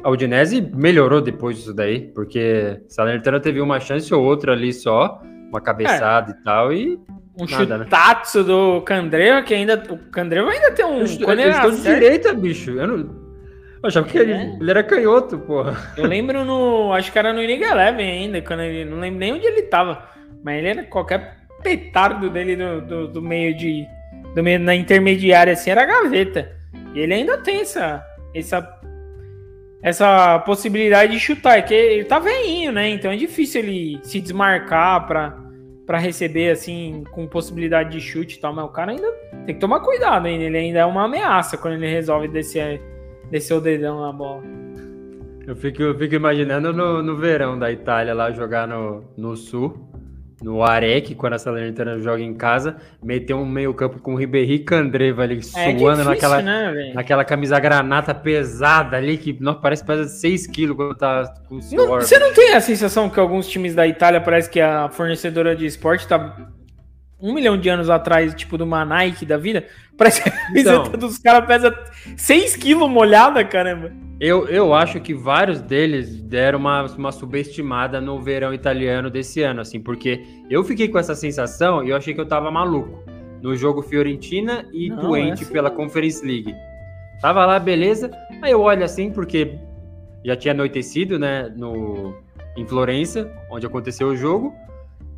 [0.02, 5.20] a Udinese melhorou depois disso daí, porque Salernitana teve uma chance ou outra ali só,
[5.48, 6.34] uma cabeçada é.
[6.34, 6.98] e tal, e.
[7.40, 8.44] Um nada, chutaço né?
[8.44, 9.82] do Candreva, que ainda.
[9.88, 10.98] O Candreva ainda tem um.
[10.98, 12.72] Eles, quando de direita, bicho.
[12.72, 12.96] Eu não.
[13.82, 14.56] Eu achava que ele, é.
[14.60, 15.76] ele, era canhoto, porra.
[15.96, 16.92] Eu lembro no.
[16.92, 18.88] Acho que era no Inning Eleven ainda, quando ele.
[18.88, 20.06] Não lembro nem onde ele tava.
[20.44, 23.86] Mas ele era qualquer petardo dele do, do, do meio de.
[24.34, 26.52] Do meio na intermediária, assim, era gaveta.
[26.94, 28.04] E ele ainda tem essa.
[28.34, 28.80] Essa,
[29.82, 31.58] essa possibilidade de chutar.
[31.58, 32.90] É que ele tá veinho, né?
[32.90, 35.38] Então é difícil ele se desmarcar pra,
[35.90, 38.54] pra receber, assim, com possibilidade de chute e tal.
[38.54, 39.10] Mas o cara ainda
[39.44, 40.44] tem que tomar cuidado ainda.
[40.44, 42.80] Ele ainda é uma ameaça quando ele resolve descer
[43.28, 44.40] desceu o dedão na bola.
[45.44, 49.89] Eu fico, eu fico imaginando no, no verão da Itália lá jogar no, no sul,
[50.42, 54.54] no Arec, quando a Salernitana joga em casa, meter um meio campo com o Ribéry
[54.54, 59.54] e Candreva ali, é suando difícil, naquela, né, naquela camisa granata pesada ali, que não,
[59.54, 62.02] parece que pesa 6 quilos quando tá com o suor.
[62.02, 65.66] Você não tem a sensação que alguns times da Itália parece que a fornecedora de
[65.66, 66.50] esporte tá
[67.22, 70.88] um milhão de anos atrás, tipo do uma Nike da vida, parece que a camiseta
[70.88, 71.74] então, dos caras pesa
[72.16, 73.92] 6 quilos molhada, caramba.
[74.20, 79.62] Eu, eu acho que vários deles deram uma, uma subestimada no verão italiano desse ano,
[79.62, 83.02] assim, porque eu fiquei com essa sensação e eu achei que eu tava maluco
[83.40, 85.52] no jogo Fiorentina e Não, doente é assim.
[85.52, 86.54] pela Conference League.
[87.20, 88.10] Tava lá, beleza.
[88.42, 89.58] Aí eu olho assim, porque
[90.24, 92.14] já tinha anoitecido, né, no,
[92.56, 94.54] em Florença, onde aconteceu o jogo.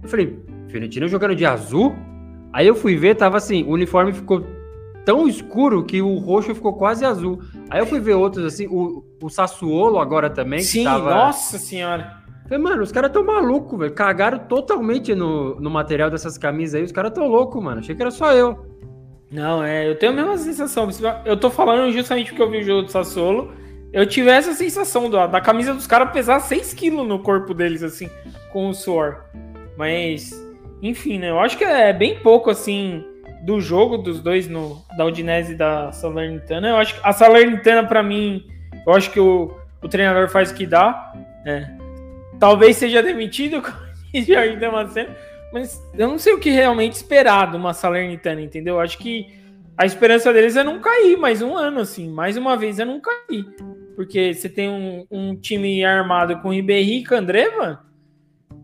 [0.02, 0.38] Eu falei,
[0.72, 1.94] Fiorentina jogando de azul?
[2.52, 4.44] Aí eu fui ver, tava assim, o uniforme ficou
[5.04, 7.40] tão escuro que o roxo ficou quase azul.
[7.70, 10.60] Aí eu fui ver outros assim, o, o Sassuolo agora também.
[10.60, 11.14] Sim, tava...
[11.14, 12.22] nossa senhora.
[12.44, 13.94] Falei, mano, os caras tão malucos, velho.
[13.94, 16.82] Cagaram totalmente no, no material dessas camisas aí.
[16.82, 17.80] Os caras tão loucos, mano.
[17.80, 18.66] Achei que era só eu.
[19.30, 20.88] Não, é, eu tenho a mesma sensação.
[21.24, 23.52] Eu tô falando justamente porque eu vi o jogo do Sassuolo.
[23.92, 27.82] Eu tive essa sensação da, da camisa dos caras pesar 6 quilos no corpo deles,
[27.82, 28.10] assim,
[28.52, 29.24] com o suor.
[29.76, 30.32] Mas,
[30.82, 31.30] enfim, né?
[31.30, 33.04] Eu acho que é bem pouco, assim,
[33.42, 36.68] do jogo dos dois, no, da Udinese e da Salernitana.
[36.70, 38.44] Eu acho que a Salernitana, para mim,
[38.84, 41.12] eu acho que o, o treinador faz o que dá.
[41.46, 41.68] É.
[42.40, 43.76] Talvez seja demitido, como
[44.14, 45.14] Jorge Damasceno,
[45.52, 48.74] mas eu não sei o que realmente esperar de uma Salernitana, entendeu?
[48.74, 49.40] Eu acho que
[49.76, 52.10] a esperança deles é não cair mais um ano, assim.
[52.10, 53.44] Mais uma vez é não cair.
[53.94, 57.80] Porque você tem um, um time armado com Ribéry e Candreva,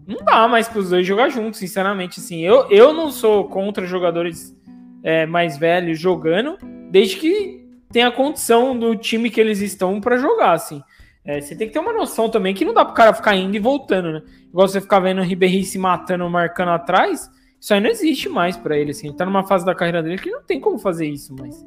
[0.09, 2.19] não dá mais para os dois jogar juntos, sinceramente.
[2.19, 4.57] Assim, eu, eu não sou contra jogadores
[5.03, 6.57] é, mais velhos jogando,
[6.91, 10.83] desde que tenha condição do time que eles estão para jogar, assim.
[11.23, 13.37] É, você tem que ter uma noção também que não dá para o cara ficar
[13.37, 14.23] indo e voltando, né?
[14.49, 18.57] Igual você ficar vendo o Ribéry se matando, marcando atrás, isso aí não existe mais
[18.57, 19.09] para ele, assim.
[19.09, 21.67] Ele tá numa fase da carreira dele que não tem como fazer isso, mas...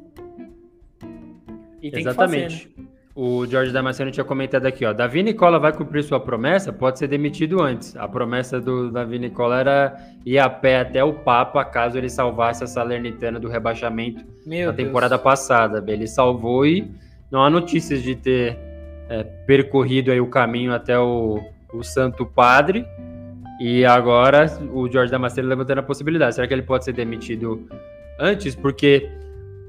[1.79, 2.69] Exatamente.
[2.69, 2.90] Fazer, né?
[3.13, 4.93] O Jorge Damasceno tinha comentado aqui, ó.
[4.93, 7.95] Davi Nicola vai cumprir sua promessa, pode ser demitido antes.
[7.97, 12.63] A promessa do Davi Nicola era ir a pé até o Papa caso ele salvasse
[12.63, 15.23] a Salernitana do rebaixamento Meu na temporada Deus.
[15.23, 15.83] passada.
[15.85, 16.89] Ele salvou e
[17.29, 18.57] não há notícias de ter
[19.09, 21.43] é, percorrido aí o caminho até o,
[21.73, 22.85] o Santo Padre.
[23.59, 26.35] E agora o Jorge Damasceno levantando a possibilidade.
[26.35, 27.67] Será que ele pode ser demitido
[28.17, 28.55] antes?
[28.55, 29.09] Porque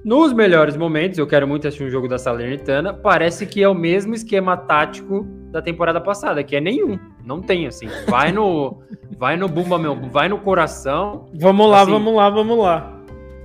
[0.05, 2.93] nos melhores momentos, eu quero muito assistir um jogo da Salernitana.
[2.93, 6.99] Parece que é o mesmo esquema tático da temporada passada, que é nenhum.
[7.25, 7.87] Não tem, assim.
[8.09, 8.83] Vai no.
[9.17, 9.95] vai no Bumba, meu.
[10.11, 11.27] Vai no coração.
[11.39, 13.01] Vamos lá, assim, vamos lá, vamos lá.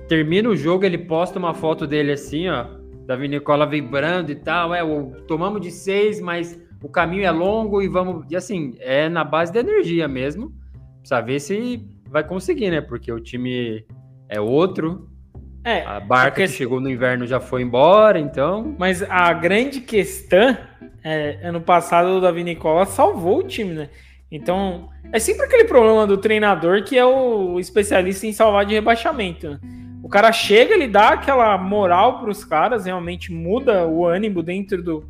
[0.08, 2.66] Termina o jogo, ele posta uma foto dele assim, ó.
[3.06, 4.74] Davi Nicola vibrando e tal.
[4.74, 8.26] É, o, tomamos de seis, mas o caminho é longo e vamos.
[8.28, 10.52] E assim, é na base da energia mesmo.
[10.98, 12.80] Precisa ver se vai conseguir, né?
[12.80, 13.86] Porque o time
[14.28, 15.07] é outro
[15.68, 18.74] é, a barca a que chegou no inverno já foi embora, então.
[18.78, 20.56] Mas a grande questão
[21.04, 23.88] é, ano passado o Davi Nicola salvou o time, né?
[24.30, 29.50] Então, é sempre aquele problema do treinador que é o especialista em salvar de rebaixamento.
[29.50, 29.58] Né?
[30.02, 34.82] O cara chega, ele dá aquela moral para os caras, realmente muda o ânimo dentro
[34.82, 35.08] do,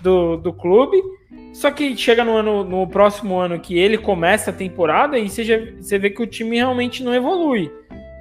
[0.00, 1.00] do, do clube.
[1.52, 5.44] Só que chega no, ano, no próximo ano que ele começa a temporada e você,
[5.44, 7.72] já, você vê que o time realmente não evolui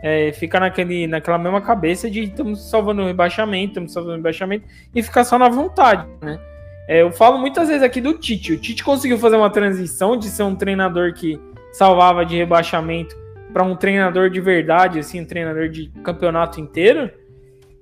[0.06, 4.64] é, ficar naquele, naquela mesma cabeça de estamos salvando o rebaixamento, estamos salvando o rebaixamento
[4.94, 6.40] e ficar só na vontade, né?
[6.88, 8.54] É, eu falo muitas vezes aqui do Tite.
[8.54, 11.42] O Tite conseguiu fazer uma transição de ser um treinador que
[11.74, 13.18] salvava de rebaixamento
[13.52, 17.10] para um treinador de verdade, assim, um treinador de campeonato inteiro,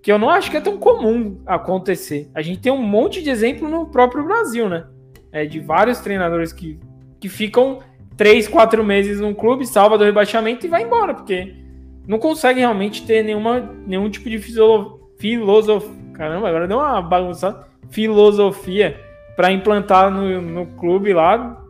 [0.02, 2.32] que eu não acho que é tão comum acontecer.
[2.34, 4.86] A gente tem um monte de exemplo no próprio Brasil, né?
[5.30, 6.80] É, de vários treinadores que,
[7.20, 7.80] que ficam
[8.16, 11.63] três, quatro meses num clube, salva do rebaixamento e vai embora, porque
[12.08, 16.04] não consegue realmente ter nenhuma, nenhum tipo de filosofia.
[16.14, 17.68] Caramba, agora deu uma bagunça.
[17.90, 19.00] Filosofia
[19.36, 21.64] para implantar no, no clube lá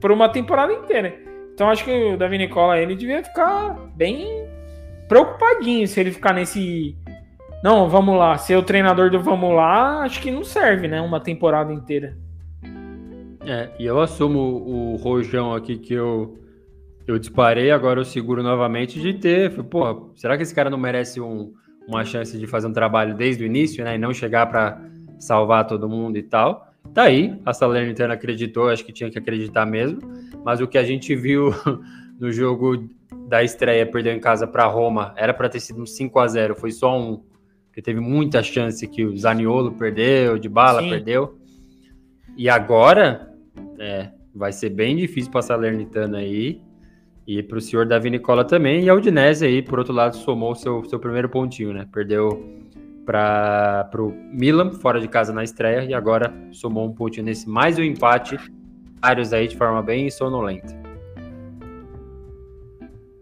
[0.00, 1.14] por uma temporada inteira.
[1.54, 4.46] Então acho que o Davi Nicola ele devia ficar bem
[5.08, 6.96] preocupadinho se ele ficar nesse.
[7.62, 11.00] Não, vamos lá, ser o treinador do vamos lá, acho que não serve, né?
[11.00, 12.16] Uma temporada inteira.
[13.44, 16.38] É, e eu assumo o rojão aqui que eu
[17.08, 19.50] eu disparei, agora eu seguro novamente de ter.
[19.64, 21.54] Pô, será que esse cara não merece um,
[21.86, 23.94] uma chance de fazer um trabalho desde o início, né?
[23.94, 24.78] E não chegar para
[25.18, 26.70] salvar todo mundo e tal.
[26.92, 30.00] Tá aí, a Salernitana acreditou, acho que tinha que acreditar mesmo.
[30.44, 31.50] Mas o que a gente viu
[32.20, 32.86] no jogo
[33.26, 36.54] da estreia, perdeu em casa para Roma, era para ter sido um 5 a 0
[36.56, 37.22] foi só um.
[37.68, 40.90] Porque teve muita chance que o Zaniolo perdeu, de bala Sim.
[40.90, 41.38] perdeu.
[42.36, 43.32] E agora,
[43.78, 46.67] é, vai ser bem difícil para a Salernitana aí.
[47.28, 48.84] E para o senhor Davi Nicola também.
[48.84, 51.86] E a Udinese aí, por outro lado, somou seu, seu primeiro pontinho, né?
[51.92, 52.42] Perdeu
[53.04, 57.78] para o Milan, fora de casa na estreia, e agora somou um pontinho nesse mais
[57.78, 58.38] um empate.
[59.02, 60.74] Vários aí de forma bem sonolenta.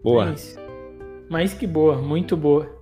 [0.01, 0.33] Boa.
[1.29, 2.77] Mais que boa, muito boa.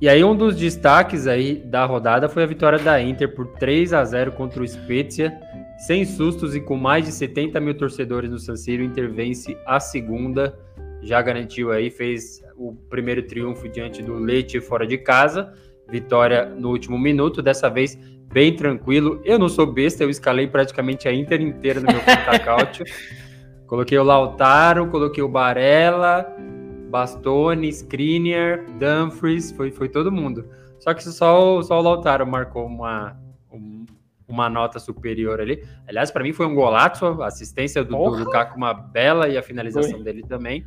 [0.00, 3.92] E aí um dos destaques aí da rodada foi a vitória da Inter por 3
[3.92, 5.36] a 0 contra o Spezia
[5.78, 10.58] sem sustos e com mais de 70 mil torcedores no San Siro, intervence a segunda,
[11.00, 15.54] já garantiu aí, fez o primeiro triunfo diante do Leite fora de casa,
[15.88, 17.96] vitória no último minuto, dessa vez
[18.32, 19.22] bem tranquilo.
[19.24, 22.82] Eu não sou besta, eu escalei praticamente a Inter inteira no meu Pentacount.
[23.68, 26.26] coloquei o Lautaro, coloquei o Barella,
[26.90, 30.44] Bastoni, Skriniar, Dumfries, foi, foi todo mundo.
[30.80, 33.16] Só que só, só o Lautaro marcou uma,
[34.28, 35.64] uma nota superior ali.
[35.86, 39.92] Aliás, para mim foi um golaço, assistência do, do Lukaku uma bela e a finalização
[39.92, 40.02] foi.
[40.02, 40.64] dele também.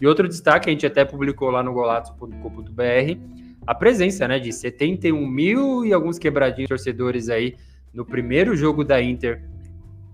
[0.00, 3.18] E outro destaque, a gente até publicou lá no golato.com.br,
[3.66, 7.56] a presença né, de 71 mil e alguns quebradinhos torcedores aí
[7.92, 9.42] no primeiro jogo da Inter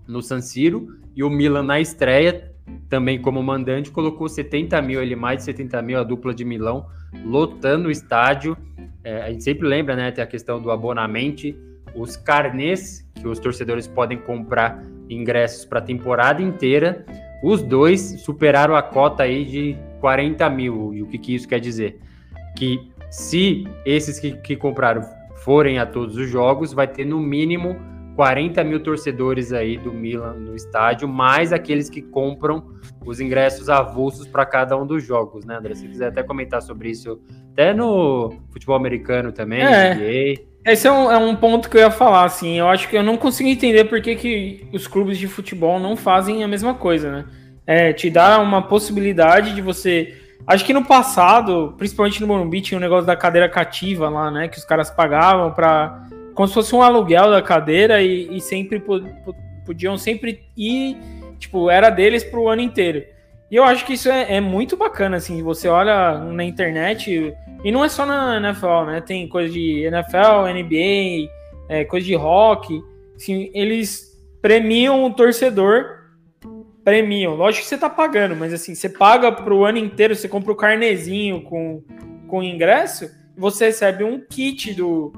[0.07, 2.51] no San Siro e o Milan na estreia,
[2.89, 6.87] também como mandante, colocou 70 mil, ele mais de 70 mil, a dupla de Milão,
[7.23, 8.57] lotando o estádio.
[9.03, 11.47] É, a gente sempre lembra, né, tem a questão do abonamento,
[11.93, 17.05] os carnês que os torcedores podem comprar ingressos para a temporada inteira,
[17.43, 20.93] os dois superaram a cota aí de 40 mil.
[20.93, 21.99] E o que, que isso quer dizer?
[22.55, 25.01] Que se esses que, que compraram
[25.43, 27.75] forem a todos os jogos, vai ter no mínimo
[28.15, 32.71] 40 mil torcedores aí do Milan no estádio, mais aqueles que compram
[33.05, 35.75] os ingressos avulsos para cada um dos jogos, né, André?
[35.75, 37.19] Se quiser até comentar sobre isso,
[37.51, 39.93] até no futebol americano também, é.
[39.93, 40.54] NBA.
[40.65, 42.57] Esse é um, é um, ponto que eu ia falar, assim.
[42.57, 45.95] Eu acho que eu não consigo entender por que, que os clubes de futebol não
[45.95, 47.25] fazem a mesma coisa, né?
[47.67, 50.17] É, te dá uma possibilidade de você.
[50.47, 54.47] Acho que no passado, principalmente no Morumbi, tinha um negócio da cadeira cativa lá, né?
[54.47, 58.83] Que os caras pagavam para Como se fosse um aluguel da cadeira e, e sempre
[59.63, 60.97] podiam sempre ir.
[61.37, 63.03] Tipo, era deles pro ano inteiro.
[63.49, 65.41] E eu acho que isso é, é, muito bacana, assim.
[65.43, 69.01] Você olha na internet, e não é só na NFL, né?
[69.01, 71.31] Tem coisa de NFL, NBA,
[71.69, 72.81] é, coisa de rock.
[73.15, 76.05] Assim, eles premiam o torcedor.
[76.83, 77.35] Premiam.
[77.35, 80.55] Lógico que você tá pagando, mas assim, você paga pro ano inteiro, você compra o
[80.55, 81.83] carnezinho com,
[82.27, 85.11] com ingresso, você recebe um kit do.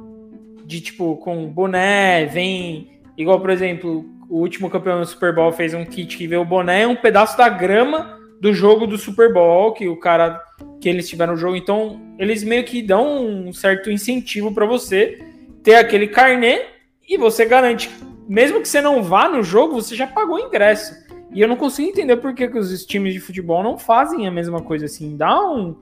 [0.65, 3.01] De tipo, com boné, vem.
[3.17, 6.45] Igual, por exemplo, o último campeão do Super Bowl fez um kit que veio o
[6.45, 10.41] boné, um pedaço da grama do jogo do Super Bowl, que o cara
[10.79, 11.55] que eles tiveram no jogo.
[11.55, 15.19] Então, eles meio que dão um certo incentivo para você
[15.63, 16.61] ter aquele carnê
[17.07, 17.89] e você garante,
[18.27, 20.93] mesmo que você não vá no jogo, você já pagou o ingresso.
[21.31, 24.31] E eu não consigo entender por que, que os times de futebol não fazem a
[24.31, 25.15] mesma coisa assim.
[25.15, 25.75] Dá um,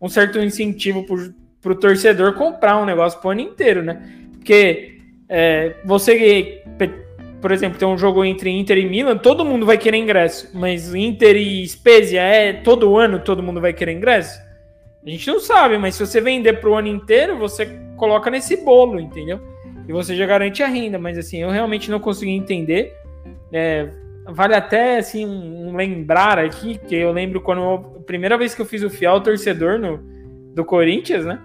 [0.00, 1.04] um certo incentivo
[1.60, 4.02] para o torcedor comprar um negócio pro ano inteiro, né?
[4.32, 4.98] Porque
[5.28, 6.62] é, você
[7.42, 10.48] por exemplo, tem um jogo entre Inter e Milan, todo mundo vai querer ingresso.
[10.54, 14.40] Mas Inter e Spezia é todo ano todo mundo vai querer ingresso?
[15.04, 18.64] A gente não sabe, mas se você vender para o ano inteiro, você coloca nesse
[18.64, 19.40] bolo, entendeu?
[19.88, 21.00] E você já garante a renda.
[21.00, 22.94] Mas assim, eu realmente não consegui entender.
[23.52, 23.88] É,
[24.28, 27.62] vale até assim um lembrar aqui que eu lembro quando
[27.96, 29.98] a primeira vez que eu fiz o fiel torcedor no,
[30.54, 31.40] do Corinthians, né?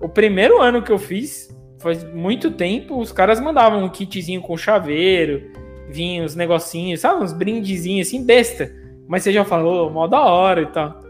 [0.00, 4.56] O primeiro ano que eu fiz, faz muito tempo, os caras mandavam um kitzinho com
[4.56, 5.50] chaveiro,
[5.88, 7.22] vinha os negocinhos, sabe?
[7.22, 8.70] Uns brindezinhos assim, besta.
[9.08, 11.00] Mas você já falou, mó da hora e tal.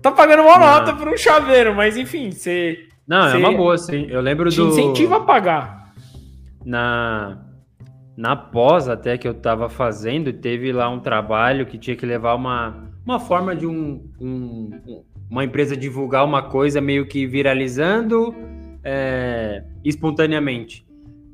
[0.00, 2.78] Tá pagando uma nota por um chaveiro, mas enfim, você.
[3.06, 4.06] Não, é uma boa, sim.
[4.08, 4.68] Eu lembro te do.
[4.68, 5.92] incentiva a pagar.
[6.64, 7.38] Na.
[8.14, 12.34] Na pós, até que eu tava fazendo, teve lá um trabalho que tinha que levar
[12.34, 14.70] uma, uma forma de um, um
[15.32, 18.34] uma empresa divulgar uma coisa meio que viralizando
[18.84, 20.86] é, espontaneamente.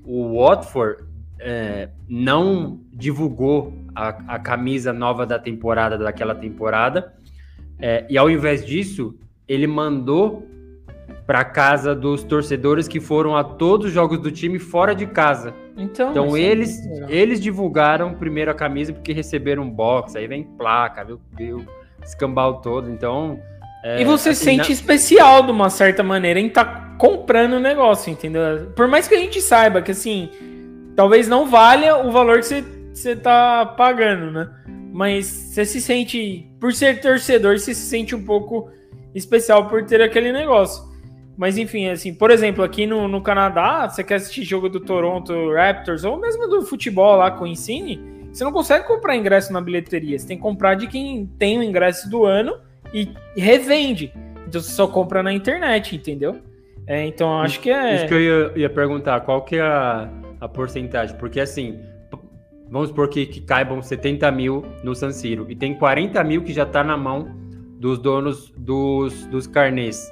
[0.05, 1.05] O Watford
[1.39, 7.15] é, não divulgou a, a, camisa nova da temporada, daquela temporada,
[7.79, 10.47] é, e ao invés disso, ele mandou
[11.27, 15.55] para casa dos torcedores que foram a todos os jogos do time fora de casa.
[15.77, 20.43] Então, então eles, é eles divulgaram primeiro a camisa porque receberam um box, aí vem
[20.43, 21.67] placa, viu, viu
[22.03, 22.91] escambau todo.
[22.91, 23.41] Então.
[23.83, 24.75] É, e você assim, sente na...
[24.75, 28.73] especial de uma certa maneira em estar tá comprando o negócio, entendeu?
[28.75, 30.31] Por mais que a gente saiba que assim,
[30.97, 34.51] talvez não valha o valor que você, você tá pagando, né?
[34.93, 38.71] Mas você se sente, por ser torcedor, você se sente um pouco
[39.15, 40.89] especial por ter aquele negócio.
[41.37, 45.53] Mas enfim, assim, por exemplo, aqui no, no Canadá, você quer assistir jogo do Toronto
[45.53, 48.01] Raptors ou mesmo do futebol lá com o Insigne,
[48.33, 50.19] você não consegue comprar ingresso na bilheteria.
[50.19, 52.55] Você tem que comprar de quem tem o ingresso do ano
[52.93, 54.13] e revende.
[54.47, 56.39] Então você só compra na internet, entendeu?
[56.87, 57.97] É, então acho que é.
[57.97, 60.11] Isso que eu ia, ia perguntar, qual que é a,
[60.41, 61.17] a porcentagem?
[61.19, 61.79] Porque assim,
[62.71, 66.53] vamos supor que, que caibam 70 mil no San Siro e tem 40 mil que
[66.53, 67.29] já está na mão
[67.79, 70.11] dos donos dos, dos carnês.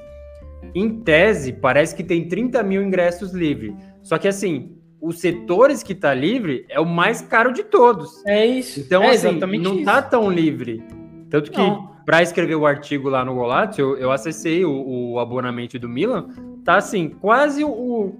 [0.74, 3.74] Em tese, parece que tem 30 mil ingressos livres.
[4.02, 8.24] Só que assim, os setores que tá livre é o mais caro de todos.
[8.26, 8.80] É isso.
[8.80, 10.82] Então, é assim, não tá tão livre.
[11.30, 11.60] Tanto que,
[12.06, 16.28] para escrever o artigo lá no Golato, eu, eu acessei o, o abonamento do Milan
[16.64, 18.16] tá assim, quase o,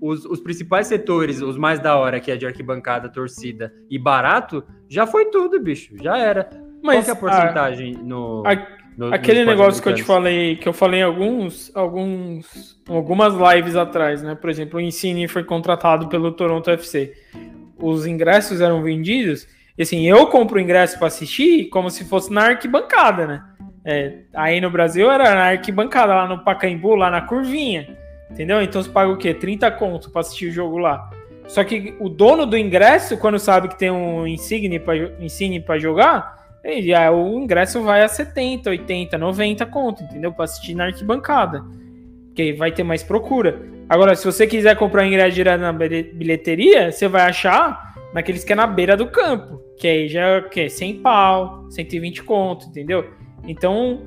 [0.00, 4.64] os, os, principais setores, os mais da hora, que é de arquibancada, torcida e barato,
[4.88, 5.94] já foi tudo, bicho.
[6.00, 6.48] Já era.
[6.80, 8.42] Mas Qual é a porcentagem a, no.
[8.46, 13.32] A, No, Aquele negócio que eu te falei, que eu falei em alguns, alguns, algumas
[13.54, 14.34] lives atrás, né?
[14.34, 17.14] Por exemplo, o Insigne foi contratado pelo Toronto FC.
[17.80, 19.46] Os ingressos eram vendidos,
[19.78, 23.44] e assim, eu compro o ingresso para assistir como se fosse na arquibancada, né?
[23.84, 27.96] É, aí no Brasil era na arquibancada, lá no Pacaembu, lá na curvinha.
[28.28, 28.60] Entendeu?
[28.60, 29.32] Então você paga o quê?
[29.32, 31.08] 30 conto para assistir o jogo lá.
[31.46, 34.80] Só que o dono do ingresso, quando sabe que tem um Insigne
[35.60, 36.36] para jogar,
[36.82, 40.32] já o ingresso vai a 70, 80, 90 conto, entendeu?
[40.32, 41.64] Para assistir na arquibancada.
[42.26, 43.62] Porque vai ter mais procura.
[43.88, 48.56] Agora, se você quiser comprar ingresso direto na bilheteria, você vai achar naqueles que é
[48.56, 49.60] na beira do campo.
[49.78, 50.68] Que aí já é o quê?
[50.68, 53.10] 100 pau, 120 conto, entendeu?
[53.46, 54.02] Então,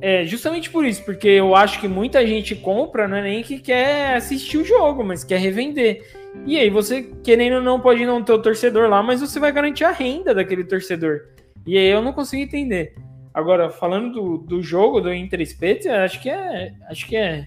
[0.00, 3.58] é justamente por isso, porque eu acho que muita gente compra, não é nem que
[3.58, 6.02] quer assistir o jogo, mas quer revender.
[6.46, 9.50] E aí você, querendo ou não, pode não ter o torcedor lá, mas você vai
[9.50, 11.22] garantir a renda daquele torcedor.
[11.66, 12.94] E aí eu não consigo entender.
[13.34, 16.72] Agora, falando do, do jogo do Inter Spezia, acho que é.
[16.88, 17.46] Acho que é.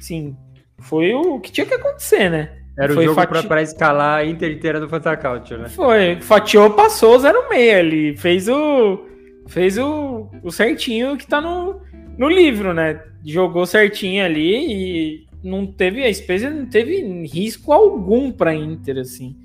[0.00, 0.36] Sim,
[0.80, 2.61] foi o que tinha que acontecer, né?
[2.76, 3.46] Era foi o jogo fati...
[3.46, 5.68] para escalar a Inter inteira do Fantacaut, né?
[5.68, 6.18] Foi.
[6.20, 8.16] Fatiou, passou 0,6 ali.
[8.16, 9.06] Fez o.
[9.48, 11.80] Fez o, o certinho que tá no,
[12.16, 13.02] no livro, né?
[13.24, 16.04] Jogou certinho ali e não teve.
[16.04, 19.36] A Spezia não teve risco algum pra Inter, assim.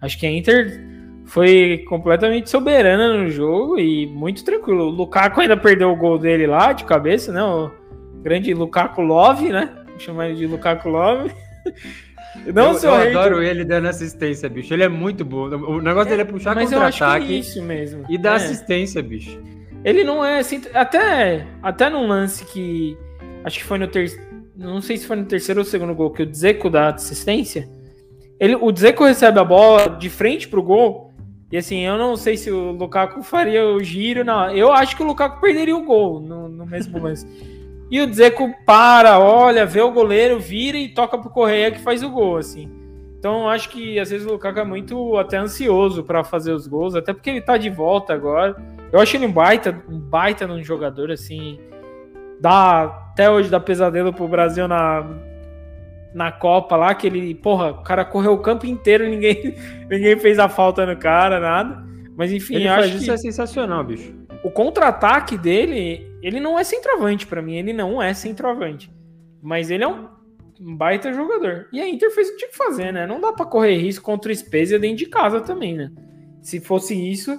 [0.00, 0.80] Acho que a Inter
[1.24, 4.86] foi completamente soberana no jogo e muito tranquilo.
[4.86, 7.42] O Lukaku ainda perdeu o gol dele lá de cabeça, né?
[7.42, 7.70] O
[8.22, 9.70] grande Lukaku Love, né?
[9.88, 11.30] Vou chamar ele de Lukaku Love.
[12.54, 14.72] Não eu, eu adoro ele dando assistência, bicho.
[14.72, 15.48] Ele é muito bom.
[15.48, 17.34] O negócio é, dele é puxar contra-ataque.
[17.34, 18.04] É isso mesmo.
[18.08, 18.36] E dar é.
[18.36, 19.38] assistência, bicho.
[19.84, 20.62] Ele não é assim.
[20.72, 22.96] Até, até num lance que.
[23.44, 24.32] Acho que foi no terceiro.
[24.56, 27.68] Não sei se foi no terceiro ou segundo gol que o Dzeko dá assistência.
[28.38, 31.12] Ele, o Dzeko recebe a bola de frente pro gol.
[31.50, 34.50] E assim, eu não sei se o Lukaku faria o giro, não.
[34.50, 37.26] Eu acho que o Lukaku perderia o gol no, no mesmo lance.
[37.92, 42.02] E o Dzeko para, olha, vê o goleiro, vira e toca pro Correia que faz
[42.02, 42.70] o gol, assim.
[43.18, 46.66] Então, eu acho que às vezes o Lukaku é muito até ansioso para fazer os
[46.66, 48.56] gols, até porque ele tá de volta agora.
[48.90, 51.60] Eu acho ele um baita, um baita num jogador, assim.
[52.40, 55.06] Dá, até hoje dá pesadelo pro Brasil na,
[56.14, 59.54] na Copa lá, que ele, porra, o cara correu o campo inteiro, ninguém,
[59.90, 61.84] ninguém fez a falta no cara, nada.
[62.16, 64.14] Mas enfim, ele acho isso é sensacional, bicho.
[64.42, 68.92] O contra-ataque dele, ele não é centroavante para mim, ele não é centroavante.
[69.40, 70.08] Mas ele é um
[70.60, 71.68] baita jogador.
[71.72, 73.06] E a Inter fez o que tinha que fazer, né?
[73.06, 75.90] Não dá para correr risco contra o Spezia dentro de casa também, né?
[76.40, 77.38] Se fosse isso,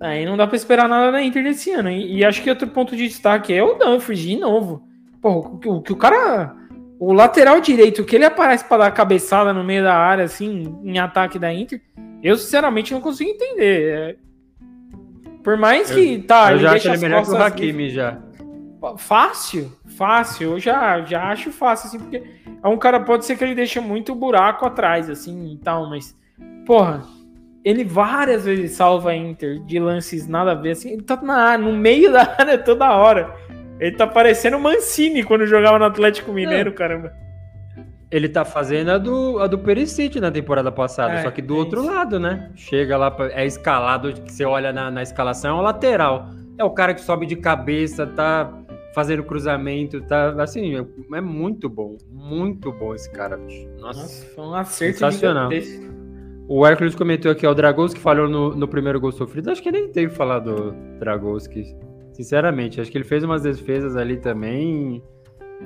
[0.00, 1.90] aí não dá para esperar nada da Inter desse ano.
[1.90, 4.82] E, e, acho que outro ponto de destaque é o Dumfries de novo.
[5.20, 6.54] Porra, o que o, cara
[6.98, 10.98] o lateral direito, que ele aparece para dar cabeçada no meio da área, assim, em
[10.98, 11.80] ataque da Inter,
[12.22, 14.18] eu sinceramente não consigo entender.
[15.46, 15.50] É...
[15.50, 16.14] Por mais que.
[16.14, 18.18] Eu, tá, eu já acho ele melhor que o Hakimi já.
[18.98, 20.52] Fácil, fácil.
[20.52, 22.22] Eu já, já acho fácil, assim, porque
[22.62, 26.16] é um cara, pode ser que ele deixe muito buraco atrás, assim e tal, mas.
[26.66, 27.04] Porra,
[27.64, 31.56] ele várias vezes salva a Inter de lances nada a ver, assim, ele tá na,
[31.56, 33.34] no meio da área toda hora.
[33.78, 37.12] Ele tá parecendo o Mancini quando jogava no Atlético Mineiro, caramba.
[38.16, 41.54] Ele tá fazendo a do, a do Perisic na temporada passada, é, só que do
[41.54, 41.92] é outro isso.
[41.92, 42.50] lado, né?
[42.54, 46.30] Chega lá, é escalado, que você olha na, na escalação, é o lateral.
[46.56, 48.50] É o cara que sobe de cabeça, tá
[48.94, 53.68] fazendo cruzamento, tá assim, é, muito bom, muito bom esse cara, bicho.
[53.78, 55.50] Nossa, Nossa foi um acerto sensacional.
[56.48, 59.70] O Hércules comentou aqui, ó, o Dragowski falou no, no primeiro gol sofrido, acho que
[59.70, 61.76] nem teve falar do Dragowski.
[62.14, 65.02] Sinceramente, acho que ele fez umas defesas ali também.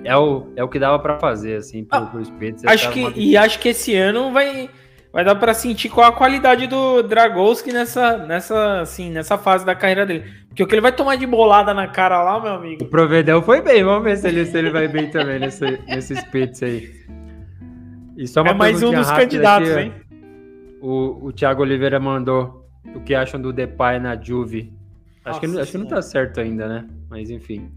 [0.05, 2.23] É o, é o que dava para fazer, assim, pro, ah, pro
[2.67, 4.71] Acho que, E acho que esse ano vai,
[5.13, 9.75] vai dar para sentir qual a qualidade do Dragowski nessa, nessa, assim, nessa fase da
[9.75, 10.25] carreira dele.
[10.49, 12.85] Porque o que ele vai tomar de bolada na cara lá, meu amigo.
[12.85, 16.15] O Provedel foi bem, vamos ver se ele, se ele vai bem também nesse, nesse
[16.17, 16.91] Spitz aí.
[18.17, 19.93] E só uma é mais um dos candidatos, aqui, hein?
[20.81, 24.73] O, o Thiago Oliveira mandou o que acham do Depay na Juve.
[25.25, 26.87] Acho, Nossa, que, acho que não tá certo ainda, né?
[27.09, 27.71] Mas enfim.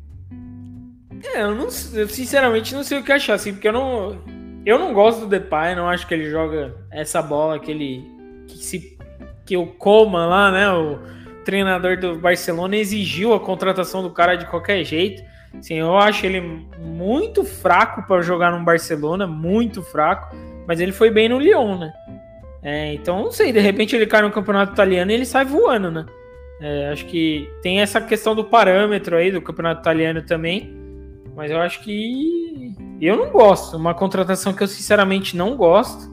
[1.24, 4.22] É, eu, não, eu sinceramente não sei o que achar, assim, porque eu não.
[4.66, 8.04] Eu não gosto do Depay, não acho que ele joga essa bola que ele.
[8.48, 8.98] que se.
[9.46, 10.70] que o Coma lá, né?
[10.72, 11.00] O
[11.44, 15.24] treinador do Barcelona exigiu a contratação do cara de qualquer jeito.
[15.58, 16.42] Assim, eu acho ele
[16.80, 20.36] muito fraco para jogar no Barcelona, muito fraco,
[20.68, 21.94] mas ele foi bem no Lyon, né?
[22.64, 25.92] É, então não sei, de repente ele cai no campeonato italiano e ele sai voando,
[25.92, 26.06] né?
[26.62, 30.74] É, acho que tem essa questão do parâmetro aí do campeonato italiano também,
[31.36, 33.76] mas eu acho que eu não gosto.
[33.76, 36.12] Uma contratação que eu sinceramente não gosto,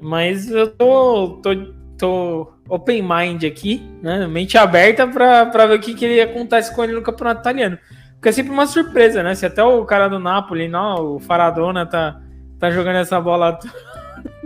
[0.00, 1.54] mas eu tô, tô,
[1.98, 4.26] tô open mind aqui, né?
[4.26, 7.78] Mente aberta para ver o que, que acontece com ele no campeonato italiano.
[8.14, 9.34] Porque é sempre uma surpresa, né?
[9.34, 12.20] Se até o cara do Napoli, não, o Faradona tá,
[12.58, 13.58] tá jogando essa bola.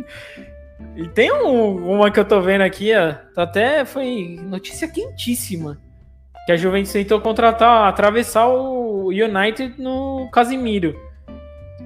[0.97, 5.79] e tem um, uma que eu tô vendo aqui, ó, tá até foi notícia quentíssima.
[6.47, 10.97] Que a Juventus tentou contratar, atravessar o United no Casimiro.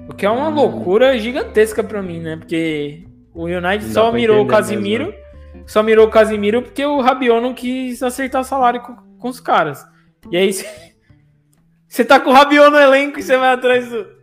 [0.07, 0.53] O que é uma hum.
[0.53, 2.37] loucura gigantesca para mim, né?
[2.37, 3.03] Porque
[3.33, 5.05] o United não só mirou o Casimiro.
[5.05, 5.19] Mesmo,
[5.55, 5.63] né?
[5.65, 9.85] Só mirou o Casimiro porque o Rabiot não quis acertar salário com, com os caras.
[10.31, 10.51] E aí
[11.87, 14.20] você tá com o Rabiot no elenco e você vai atrás do.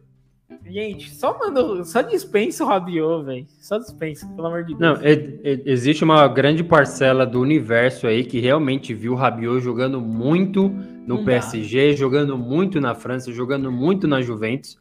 [0.71, 3.47] Gente, só manda, só dispensa o Rabiot, velho.
[3.61, 4.81] Só dispensa, pelo amor de Deus.
[4.81, 9.61] Não, é, é, existe uma grande parcela do universo aí que realmente viu o Rabiot
[9.61, 11.97] jogando muito no Não PSG, dá.
[11.97, 14.79] jogando muito na França, jogando muito na Juventus.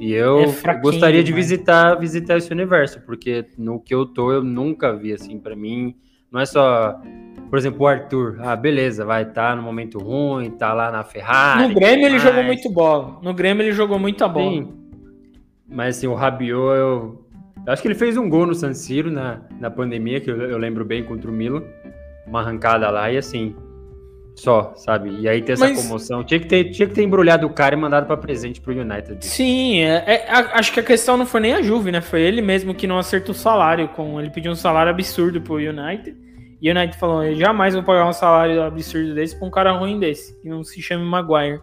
[0.00, 4.42] E eu é gostaria de visitar, visitar esse universo, porque no que eu tô, eu
[4.42, 5.96] nunca vi assim, para mim,
[6.30, 7.00] não é só,
[7.50, 11.02] por exemplo, o Arthur, ah, beleza, vai estar tá no momento ruim, tá lá na
[11.02, 11.68] Ferrari.
[11.68, 13.18] No Grêmio ele jogou muito bola.
[13.22, 14.50] No Grêmio ele jogou muita bola.
[14.50, 14.87] Sim.
[15.68, 17.24] Mas assim, o Rabiot, eu,
[17.66, 20.36] eu acho que ele fez um gol no San Siro na, na pandemia, que eu,
[20.36, 21.62] eu lembro bem contra o Milan.
[22.26, 23.54] Uma arrancada lá e assim,
[24.38, 25.10] só, sabe?
[25.18, 25.82] E aí ter essa Mas...
[25.82, 26.22] comoção.
[26.22, 29.24] Tinha que, ter, tinha que ter embrulhado o cara e mandado para presente pro United.
[29.26, 32.00] Sim, é, é, acho que a questão não foi nem a Juve, né?
[32.00, 33.88] Foi ele mesmo que não acertou o salário.
[33.88, 36.16] Com, ele pediu um salário absurdo pro United.
[36.62, 39.72] E o United falou: eu jamais vou pagar um salário absurdo desse pra um cara
[39.72, 41.60] ruim desse, que não se chame Maguire.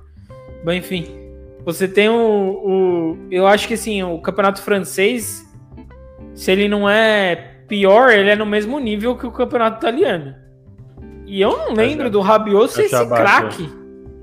[0.66, 1.25] Bom, enfim.
[1.66, 3.18] Você tem o, o.
[3.32, 5.43] Eu acho que assim, o campeonato francês,
[6.36, 7.36] se ele não é
[7.68, 10.36] pior, ele é no mesmo nível que o campeonato italiano.
[11.26, 13.70] E eu não lembro do Rabiot ser esse craque.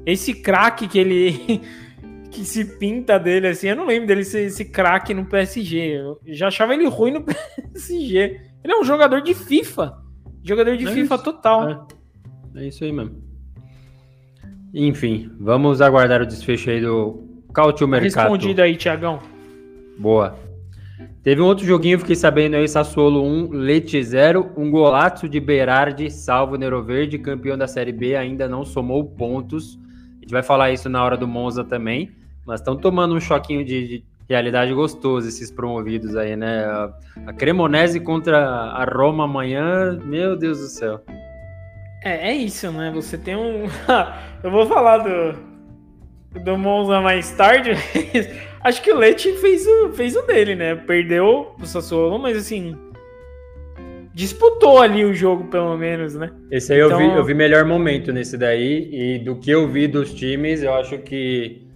[0.06, 1.60] Esse craque que ele.
[2.30, 3.66] que se pinta dele assim.
[3.68, 5.78] Eu não lembro dele ser esse craque no PSG.
[5.78, 7.24] Eu já achava ele ruim no
[7.74, 8.40] PSG.
[8.62, 9.98] Ele é um jogador de FIFA.
[10.44, 11.24] Jogador de é FIFA isso.
[11.24, 11.88] total.
[12.54, 12.62] É.
[12.62, 13.20] é isso aí mesmo.
[14.72, 18.30] Enfim, vamos aguardar o desfecho aí do Cautio Mercado.
[18.30, 19.20] Respondido aí, Tiagão.
[19.98, 20.36] Boa.
[21.22, 26.10] Teve um outro joguinho, fiquei sabendo aí, Sassuolo 1, Leite 0, um golaço de Berardi,
[26.10, 29.78] salvo Nero Verde, campeão da Série B, ainda não somou pontos.
[30.18, 32.10] A gente vai falar isso na hora do Monza também,
[32.44, 36.64] mas estão tomando um choquinho de, de, realidade gostoso esses promovidos aí, né?
[36.64, 36.92] A,
[37.26, 41.00] a Cremonese contra a Roma amanhã, meu Deus do céu.
[42.02, 42.90] É, é isso, né?
[42.92, 43.66] Você tem um...
[44.42, 45.38] Eu vou falar do,
[46.40, 47.72] do Monza mais tarde,
[48.64, 50.76] Acho que o Leite fez o, fez o dele, né?
[50.76, 52.76] Perdeu o Sassuolo, mas assim.
[54.14, 56.30] Disputou ali o jogo, pelo menos, né?
[56.50, 56.92] Esse aí então...
[56.92, 58.88] eu, vi, então- eu vi melhor momento nesse daí.
[58.92, 61.66] E do que eu vi dos times, eu acho que.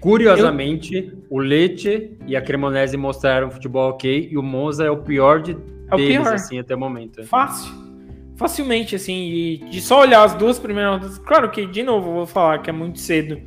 [0.00, 1.24] Curiosamente, eu...
[1.30, 4.28] o Leite e a Cremonese mostraram futebol ok.
[4.30, 5.52] E o Monza é o pior de
[5.90, 6.34] é deles, pior.
[6.34, 7.24] assim, até o momento.
[7.24, 7.80] Fácil
[8.34, 11.16] facilmente, assim, e de só olhar as duas primeiras.
[11.18, 13.40] Claro que, de novo, vou falar que é muito cedo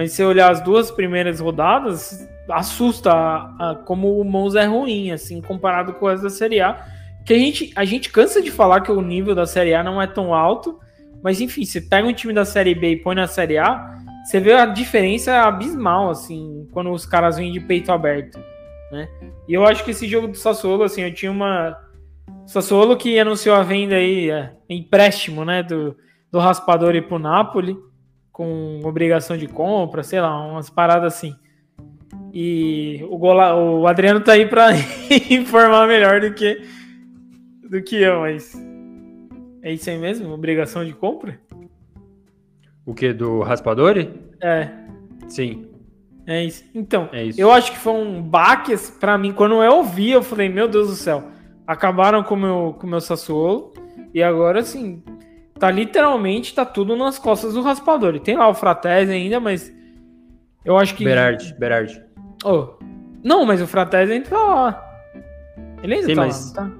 [0.00, 5.10] mas se olhar as duas primeiras rodadas, assusta a, a, como o Monza é ruim,
[5.10, 6.86] assim, comparado com as da Série A.
[7.22, 10.00] Que a gente, a gente cansa de falar que o nível da Série A não
[10.00, 10.80] é tão alto,
[11.22, 13.94] mas enfim, você pega um time da Série B e põe na Série A,
[14.24, 18.42] você vê a diferença abismal, assim, quando os caras vêm de peito aberto,
[18.90, 19.06] né?
[19.46, 21.76] E eu acho que esse jogo do Sassuolo, assim, eu tinha uma...
[22.46, 25.94] Sassuolo que anunciou a venda aí, é, empréstimo, né, do,
[26.32, 27.76] do Raspadori pro Napoli,
[28.32, 31.34] com obrigação de compra, sei lá, umas paradas assim.
[32.32, 34.70] E o, Gola, o Adriano tá aí para
[35.30, 36.62] informar melhor do que
[37.68, 38.52] do que eu, mas
[39.62, 40.32] é isso aí mesmo?
[40.32, 41.40] Obrigação de compra?
[42.84, 44.10] O que do Raspadori?
[44.42, 44.68] É.
[45.28, 45.66] Sim.
[46.26, 46.64] É isso.
[46.74, 47.40] Então, é isso.
[47.40, 50.88] eu acho que foi um baque para mim quando eu ouvi, eu falei, meu Deus
[50.88, 51.24] do céu,
[51.66, 53.72] acabaram com meu com meu Sassuolo
[54.12, 55.02] e agora assim,
[55.60, 58.14] Tá literalmente, tá tudo nas costas do raspador.
[58.14, 59.70] E tem lá o Fratese ainda, mas
[60.64, 61.04] eu acho que.
[61.04, 62.02] Berardi, Berardi.
[62.42, 62.68] Oh.
[63.22, 64.90] Não, mas o Fratese ainda tá lá.
[65.82, 66.54] Ele ainda Sim, tá mas...
[66.54, 66.72] lá, tá?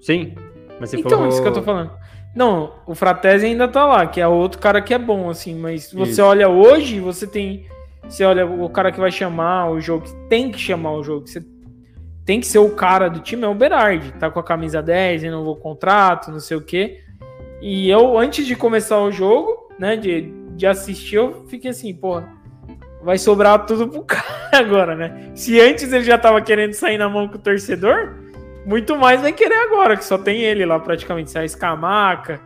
[0.00, 0.34] Sim,
[0.78, 1.28] mas você então, falou...
[1.28, 1.90] isso que eu tô falando.
[2.32, 5.92] Não, o Fratese ainda tá lá, que é outro cara que é bom, assim, mas
[5.92, 6.22] você isso.
[6.22, 7.66] olha hoje, você tem.
[8.04, 11.26] Você olha o cara que vai chamar o jogo, que tem que chamar o jogo,
[11.26, 11.44] você
[12.24, 14.12] tem que ser o cara do time, é o Berardi.
[14.12, 17.02] Tá com a camisa 10, renovou o contrato, não sei o quê.
[17.60, 22.22] E eu, antes de começar o jogo, né, de, de assistir, eu fiquei assim, pô,
[23.02, 25.32] vai sobrar tudo pro cara agora, né?
[25.34, 28.14] Se antes ele já tava querendo sair na mão com o torcedor,
[28.66, 31.30] muito mais vai querer agora, que só tem ele lá praticamente.
[31.30, 32.40] Saiu Escamaca,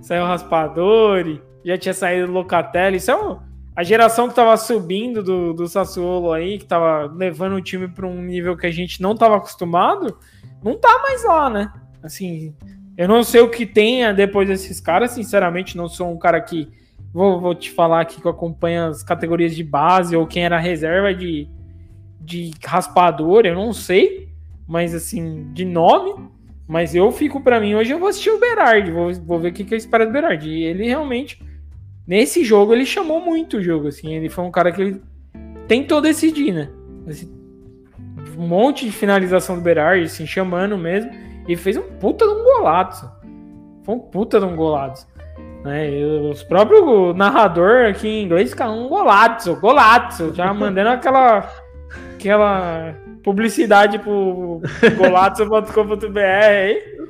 [0.00, 2.98] saiu Raspadori, já tinha saído Locatelli.
[2.98, 3.38] Isso é um,
[3.74, 8.06] a geração que tava subindo do, do Sassuolo aí, que tava levando o time para
[8.06, 10.18] um nível que a gente não tava acostumado,
[10.62, 11.72] não tá mais lá, né?
[12.02, 12.54] Assim,
[12.96, 16.68] eu não sei o que tenha depois desses caras, sinceramente, não sou um cara que.
[17.12, 20.58] Vou, vou te falar aqui que eu acompanho as categorias de base ou quem era
[20.58, 21.46] reserva de,
[22.18, 24.28] de raspador, eu não sei,
[24.66, 26.30] mas assim, de nome.
[26.66, 29.52] Mas eu fico para mim, hoje eu vou assistir o Berardi, vou, vou ver o
[29.52, 30.48] que, que eu espero do Berardi.
[30.48, 31.42] E ele realmente,
[32.06, 35.02] nesse jogo, ele chamou muito o jogo, assim, ele foi um cara que ele
[35.68, 36.70] tentou decidir, né?
[38.38, 41.10] Um monte de finalização do Berardi, assim, chamando mesmo,
[41.46, 43.10] e fez um puta de um golaço.
[43.84, 45.10] Foi um puta de um golaço.
[45.64, 45.90] Né?
[46.28, 51.48] os próprios narrador aqui em inglês ficam um golaço, golaço, já mandando aquela
[52.14, 54.60] aquela publicidade pro
[54.96, 57.02] golato.com.br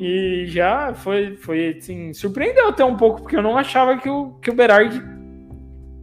[0.00, 4.32] e já foi, foi assim, surpreendeu até um pouco, porque eu não achava que o,
[4.40, 5.02] que o Berardi,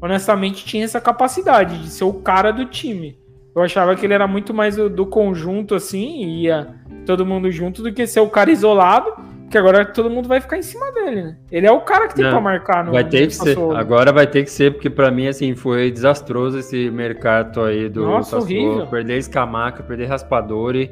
[0.01, 3.17] honestamente, tinha essa capacidade de ser o cara do time.
[3.55, 6.75] Eu achava que ele era muito mais do, do conjunto, assim, ia
[7.05, 9.13] todo mundo junto, do que ser o cara isolado,
[9.49, 11.37] que agora todo mundo vai ficar em cima dele, né?
[11.51, 13.57] Ele é o cara que tem para marcar no Vai ter que ser.
[13.75, 18.03] Agora vai ter que ser, porque para mim, assim, foi desastroso esse mercado aí do
[18.05, 18.65] Nossa, Sassuolo.
[18.65, 18.87] horrível.
[18.87, 20.91] Perder Escamaca, perder Raspadori.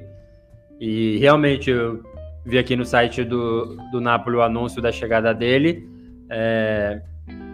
[0.79, 2.01] E realmente, eu
[2.45, 5.89] vi aqui no site do, do Napoli o anúncio da chegada dele.
[6.29, 7.01] É,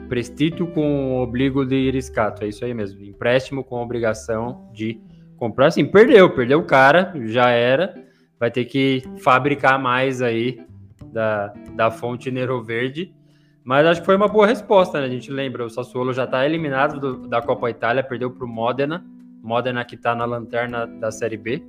[0.10, 3.04] prestito com obligo de riscato, é isso aí mesmo.
[3.04, 5.00] Empréstimo com obrigação de
[5.38, 5.68] comprar.
[5.68, 7.94] Assim, perdeu, perdeu o cara, já era.
[8.40, 10.60] Vai ter que fabricar mais aí
[11.12, 13.14] da, da fonte Nero Verde.
[13.64, 15.06] Mas acho que foi uma boa resposta, né?
[15.06, 18.48] A gente lembra, o Sassuolo já está eliminado do, da Copa Itália, perdeu para o
[18.48, 19.06] Modena.
[19.44, 21.64] Modena que está na lanterna da Série B.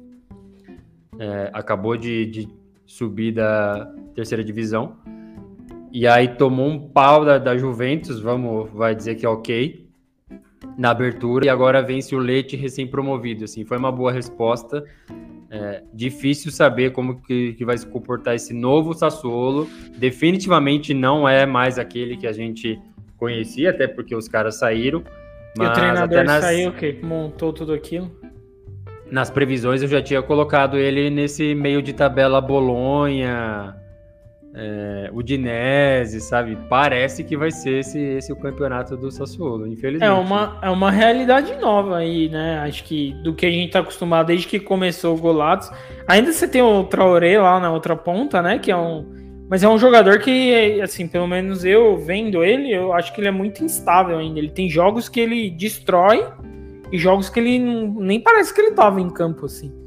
[1.18, 2.48] É, acabou de, de,
[2.86, 4.96] subir da terceira divisão.
[5.92, 9.88] E aí tomou um pau da, da Juventus, vamos, vai dizer que é ok,
[10.78, 11.46] na abertura.
[11.46, 13.44] E agora vence o Leite recém-promovido.
[13.44, 14.84] Assim, foi uma boa resposta.
[15.52, 19.68] É difícil saber como que, que, vai se comportar esse novo Sassuolo.
[19.98, 22.80] Definitivamente não é mais aquele que a gente
[23.16, 25.02] conhecia, até porque os caras saíram.
[25.58, 26.44] E o treinador nas...
[26.44, 28.10] saiu, que montou tudo aquilo?
[29.10, 33.74] Nas previsões eu já tinha colocado ele nesse meio de tabela Bolonha,
[34.52, 36.58] é, Udinese, sabe?
[36.68, 40.08] Parece que vai ser esse, esse o campeonato do Sassuolo, infelizmente.
[40.08, 42.58] É uma, é uma realidade nova aí, né?
[42.60, 45.70] Acho que do que a gente tá acostumado desde que começou o Golatos.
[46.06, 48.58] Ainda você tem o Traoré lá na outra ponta, né?
[48.58, 49.20] Que é um.
[49.48, 53.28] Mas é um jogador que, assim, pelo menos eu vendo ele, eu acho que ele
[53.28, 54.38] é muito instável ainda.
[54.38, 56.24] Ele tem jogos que ele destrói
[56.92, 59.79] e jogos que ele nem parece que ele tava em campo, assim.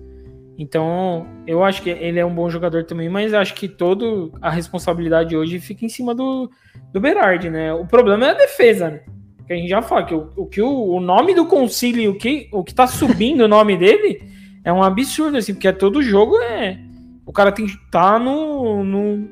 [0.58, 4.06] Então, eu acho que ele é um bom jogador também, mas acho que toda
[4.42, 6.50] a responsabilidade hoje fica em cima do,
[6.92, 7.74] do Berardi, né?
[7.74, 9.02] O problema é a defesa, né?
[9.48, 12.18] Que a gente já fala que o, o que o, o, nome do concílio, o
[12.18, 14.22] que, o que tá subindo o nome dele
[14.64, 16.80] é um absurdo, assim, porque todo jogo é.
[17.26, 19.28] O cara tem que estar tá no, no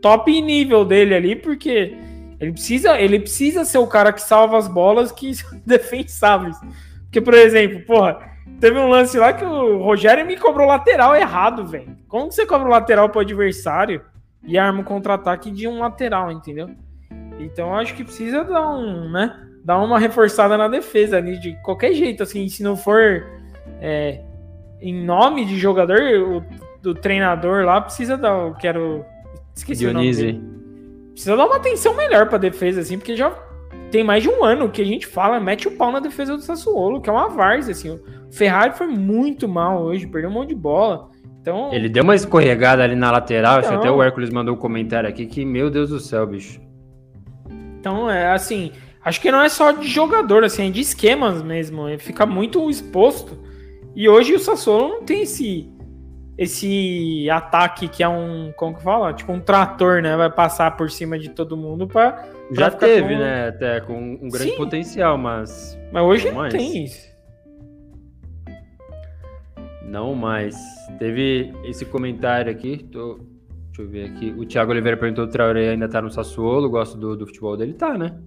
[0.00, 1.96] top nível dele ali, porque
[2.38, 6.56] ele precisa, ele precisa ser o cara que salva as bolas que são defensáveis.
[7.02, 8.29] Porque, por exemplo, porra,
[8.60, 11.96] Teve um lance lá que o Rogério me cobrou lateral errado, velho.
[12.06, 14.02] Como que você cobra o lateral pro adversário
[14.44, 16.68] e arma o contra-ataque de um lateral, entendeu?
[17.38, 19.34] Então acho que precisa dar um, né?
[19.64, 23.26] Dar uma reforçada na defesa ali, de qualquer jeito, assim, se não for
[23.80, 24.20] é,
[24.80, 26.44] em nome de jogador, o,
[26.82, 29.04] do treinador lá precisa dar, eu quero
[29.54, 30.28] esqueci Dionísio.
[30.28, 31.12] o nome dele.
[31.12, 33.30] Precisa dar uma atenção melhor pra defesa, assim, porque já
[33.90, 36.42] tem mais de um ano que a gente fala, mete o pau na defesa do
[36.42, 37.90] Sassuolo, que é uma várzea, assim.
[37.90, 38.00] O
[38.32, 41.10] Ferrari foi muito mal hoje, perdeu um monte de bola.
[41.40, 41.72] Então...
[41.72, 43.76] Ele deu uma escorregada ali na lateral, então...
[43.76, 46.60] até o Hércules mandou um comentário aqui que, meu Deus do céu, bicho.
[47.78, 48.72] Então, é assim,
[49.02, 51.88] acho que não é só de jogador, assim, é de esquemas mesmo.
[51.88, 53.38] Ele fica muito exposto.
[53.96, 55.68] E hoje o Sassuolo não tem esse
[56.40, 59.12] esse ataque que é um, como que fala?
[59.12, 60.16] Tipo um trator, né?
[60.16, 63.20] Vai passar por cima de todo mundo para Já teve, com...
[63.20, 63.48] né?
[63.48, 64.56] Até com um grande Sim.
[64.56, 65.78] potencial, mas.
[65.92, 67.10] Mas hoje não, não tem isso.
[69.84, 70.56] Não mais.
[70.98, 72.88] Teve esse comentário aqui.
[72.90, 73.20] Tô...
[73.66, 74.34] Deixa eu ver aqui.
[74.38, 76.70] O Thiago Oliveira perguntou: o Traoré ainda tá no Sassuolo?
[76.70, 77.74] Gosto do, do futebol dele?
[77.74, 78.18] Tá, né?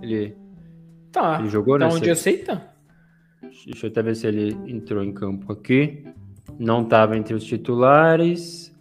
[0.00, 0.36] Ele.
[1.10, 1.40] Tá.
[1.40, 1.92] Ele jogou, tá né?
[1.92, 2.68] onde aceita?
[3.66, 6.04] Deixa eu até ver se ele entrou em campo aqui.
[6.58, 8.72] Não estava entre os titulares.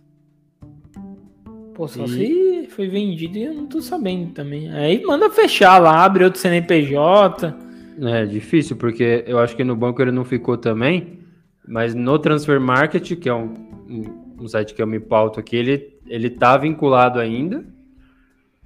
[1.74, 2.08] Pô, só e...
[2.08, 4.70] se foi vendido e eu não tô sabendo também.
[4.72, 7.54] Aí manda fechar lá, abre outro CNPJ.
[8.02, 11.20] É difícil, porque eu acho que no banco ele não ficou também.
[11.68, 13.54] Mas no Transfer Market, que é um,
[13.90, 17.66] um, um site que eu me pauto aqui, ele, ele tá vinculado ainda.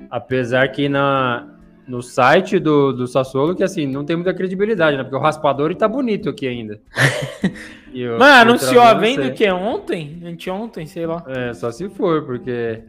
[0.09, 1.59] Apesar que na,
[1.91, 5.03] no site do, do Sassuolo que assim, não tem muita credibilidade, né?
[5.03, 6.79] Porque o raspador tá bonito aqui ainda.
[8.17, 10.21] Mano, anunciou a venda que é ontem?
[10.25, 11.21] Anteontem, sei lá.
[11.27, 12.79] É, só se for, porque.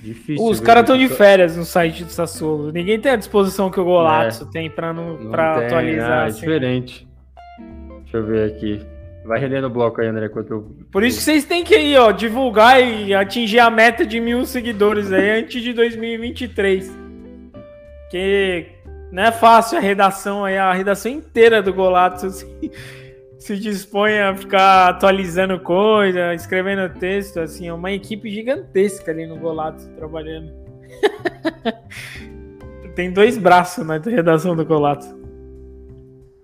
[0.00, 0.46] Difícil.
[0.46, 2.70] Os caras estão de férias no site do Sassuolo.
[2.70, 6.10] Ninguém tem a disposição que o Golato é, tem pra, não, não pra tem, atualizar.
[6.12, 6.38] Ah, é assim.
[6.38, 7.08] diferente.
[8.02, 8.80] Deixa eu ver aqui.
[9.24, 10.76] Vai rendendo o bloco aí, André, enquanto eu...
[10.92, 14.46] Por isso que vocês têm que ir, ó, divulgar e atingir a meta de mil
[14.46, 16.97] seguidores aí antes de 2023.
[18.10, 18.66] Que
[19.12, 22.46] não é fácil a redação aí, a redação inteira do Golato se,
[23.38, 29.36] se dispõe a ficar atualizando coisa, escrevendo texto, assim, é uma equipe gigantesca ali no
[29.36, 30.52] Golato trabalhando.
[32.94, 35.18] Tem dois braços na redação do Golato.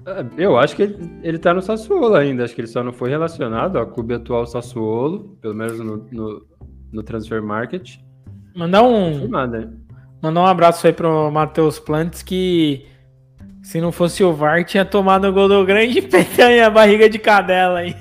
[0.07, 2.45] É, eu acho que ele, ele tá no Sassuolo ainda.
[2.45, 6.47] Acho que ele só não foi relacionado ao clube atual Sassuolo, pelo menos no, no,
[6.93, 7.97] no Transfer Market.
[8.55, 9.27] Mandar um.
[9.27, 9.75] Nada.
[10.25, 12.87] Mandar um abraço aí pro Matheus Plantes, que
[13.63, 17.19] se não fosse o VAR, tinha tomado o gol do grande petanha, a barriga de
[17.19, 17.95] cadela aí.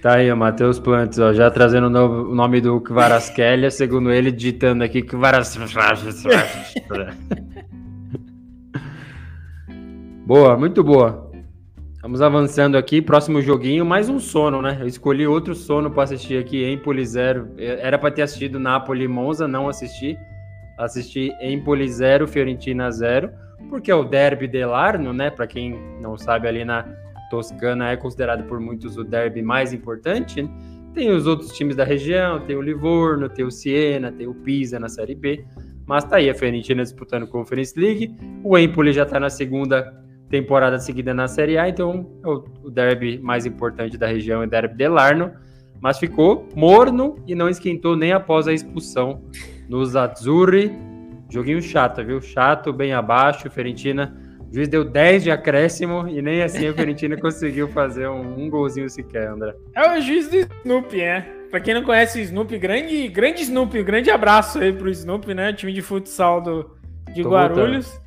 [0.00, 4.84] Tá aí, o Matheus Plantes, ó, já trazendo o, nome do Kvaraskelia, segundo ele, digitando
[4.84, 5.58] aqui Kvaras.
[10.24, 11.31] Boa, muito boa.
[12.02, 14.76] Vamos avançando aqui, próximo joguinho, mais um sono, né?
[14.80, 17.54] Eu escolhi outro sono para assistir aqui, Empoli 0.
[17.56, 20.18] Era para ter assistido Napoli Monza, não assisti.
[20.76, 23.30] Assisti Empoli 0, Fiorentina 0,
[23.70, 25.30] porque é o derby delarno, né?
[25.30, 26.84] Para quem não sabe, ali na
[27.30, 30.42] Toscana é considerado por muitos o derby mais importante.
[30.42, 30.50] Né?
[30.92, 34.80] Tem os outros times da região, tem o Livorno, tem o Siena, tem o Pisa
[34.80, 35.44] na Série B.
[35.86, 38.12] Mas tá aí a Fiorentina disputando Conference League.
[38.42, 40.01] O Empoli já tá na segunda
[40.32, 44.46] temporada seguida na Série A, então é o, o derby mais importante da região é
[44.46, 45.30] o derby de Larno,
[45.78, 49.22] mas ficou morno e não esquentou nem após a expulsão
[49.68, 50.72] nos Azzurri.
[51.30, 52.18] Joguinho chato, viu?
[52.22, 54.16] Chato, bem abaixo, Fiorentina.
[54.50, 58.48] O juiz deu 10 de acréscimo e nem assim a Fiorentina conseguiu fazer um, um,
[58.48, 59.54] golzinho sequer, André.
[59.74, 61.20] É o juiz do Snoopy, é.
[61.50, 65.52] Pra quem não conhece o Snoopy, grande, grande Snoopy, grande abraço aí pro Snoopy, né?
[65.52, 66.70] Time de futsal do,
[67.12, 67.86] de Tô Guarulhos.
[67.86, 68.02] Voltando.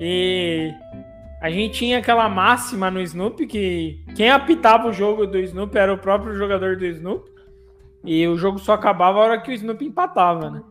[0.00, 0.72] E
[1.40, 5.92] a gente tinha aquela máxima no Snoop que quem apitava o jogo do Snoop era
[5.92, 7.30] o próprio jogador do Snoop.
[8.04, 10.62] E o jogo só acabava a hora que o Snoop empatava, né?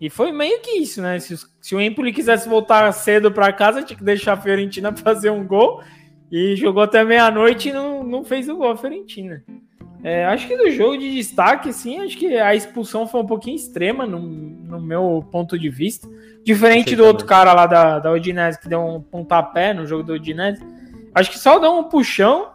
[0.00, 1.18] E foi meio que isso, né?
[1.18, 5.30] Se, se o Empoli quisesse voltar cedo para casa, tinha que deixar a Fiorentina fazer
[5.30, 5.82] um gol.
[6.30, 9.44] E jogou até meia-noite e não, não fez o gol a Fiorentina.
[10.04, 13.56] É, acho que do jogo de destaque, sim, acho que a expulsão foi um pouquinho
[13.56, 16.06] extrema no, no meu ponto de vista.
[16.44, 20.12] Diferente do outro cara lá da, da Udinese, que deu um pontapé no jogo do
[20.12, 20.62] Udinese.
[21.14, 22.48] Acho que só dá um puxão.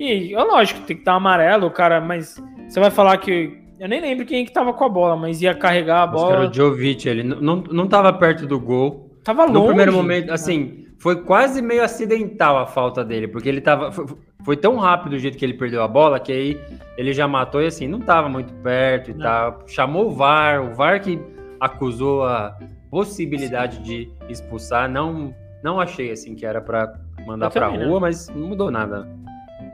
[0.00, 3.58] E, é lógico, tem que estar amarelo, o cara, mas você vai falar que.
[3.78, 6.36] Eu nem lembro quem que tava com a bola, mas ia carregar a bola.
[6.36, 9.20] Era o Jovic, ele não, não tava perto do gol.
[9.22, 9.58] Tava longe.
[9.58, 13.92] No primeiro momento, assim, foi quase meio acidental a falta dele, porque ele tava.
[13.92, 14.06] Foi,
[14.48, 16.60] foi, tão rápido o jeito que ele perdeu a bola que aí
[16.96, 19.62] ele já matou e assim, não tava muito perto e tal.
[19.66, 21.20] Chamou o VAR, o VAR que
[21.60, 22.56] acusou a,
[22.90, 24.90] possibilidade de expulsar.
[24.90, 28.00] Não, não achei assim que era para mandar para rua, não.
[28.00, 29.08] mas não mudou nada.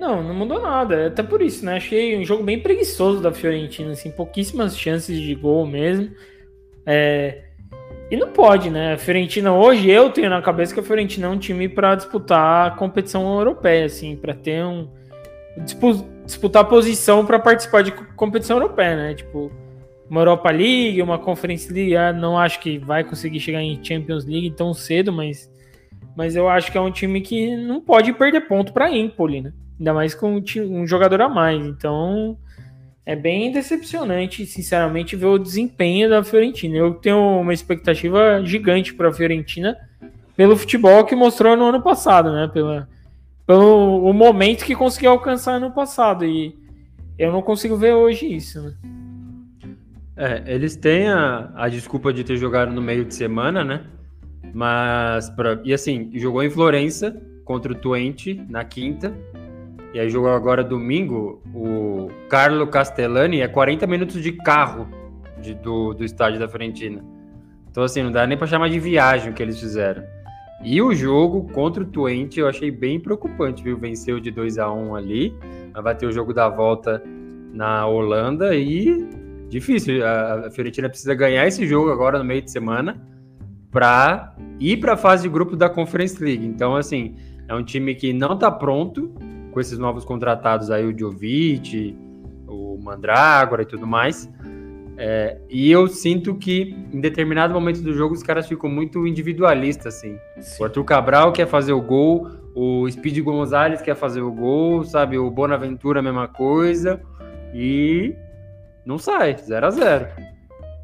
[0.00, 0.94] Não, não mudou nada.
[0.96, 1.76] É até por isso, né?
[1.76, 6.10] Achei um jogo bem preguiçoso da Fiorentina, assim, pouquíssimas chances de gol mesmo.
[6.84, 7.43] É...
[8.14, 8.92] E não pode, né?
[8.92, 12.68] A Fiorentina hoje eu tenho na cabeça que a Fiorentina é um time para disputar
[12.68, 14.88] a competição europeia, assim, para ter um
[16.24, 19.14] disputar posição para participar de competição europeia, né?
[19.14, 19.50] Tipo,
[20.08, 24.24] uma Europa League, uma Conference League, ah, não acho que vai conseguir chegar em Champions
[24.24, 25.52] League tão cedo, mas,
[26.16, 29.52] mas eu acho que é um time que não pode perder ponto para Empoli, né?
[29.76, 31.66] Ainda mais com um jogador a mais.
[31.66, 32.38] Então
[33.06, 36.76] é bem decepcionante, sinceramente, ver o desempenho da Fiorentina.
[36.76, 39.76] Eu tenho uma expectativa gigante para a Fiorentina
[40.36, 42.50] pelo futebol que mostrou no ano passado, né?
[42.52, 42.88] Pela,
[43.46, 46.24] pelo o momento que conseguiu alcançar no passado.
[46.24, 46.56] E
[47.18, 48.74] eu não consigo ver hoje isso, né?
[50.16, 53.84] É, eles têm a, a desculpa de ter jogado no meio de semana, né?
[54.54, 59.12] Mas, pra, e assim, jogou em Florença contra o Twente na quinta.
[59.94, 64.88] E aí jogou agora domingo o Carlo Castellani, é 40 minutos de carro
[65.40, 67.00] de, do, do estádio da Fiorentina.
[67.70, 70.02] Então, assim, não dá nem para chamar de viagem o que eles fizeram.
[70.64, 73.78] E o jogo contra o Twente eu achei bem preocupante, viu?
[73.78, 75.32] Venceu de 2 a 1 ali,
[75.80, 77.00] vai ter o jogo da volta
[77.52, 79.06] na Holanda e
[79.48, 80.04] difícil.
[80.04, 83.00] A Fiorentina precisa ganhar esse jogo agora no meio de semana
[83.70, 86.44] para ir para a fase de grupo da Conference League.
[86.44, 87.14] Então, assim,
[87.46, 89.14] é um time que não está pronto
[89.54, 91.96] com esses novos contratados aí, o Jovic,
[92.48, 94.28] o Mandrágora e tudo mais.
[94.96, 99.96] É, e eu sinto que em determinado momento do jogo os caras ficam muito individualistas,
[99.96, 100.18] assim.
[100.40, 100.62] Sim.
[100.62, 105.18] O Arthur Cabral quer fazer o gol, o Speed Gonzalez quer fazer o gol, sabe?
[105.18, 107.00] O Bonaventura a mesma coisa.
[107.54, 108.14] E
[108.84, 110.06] não sai, 0 a 0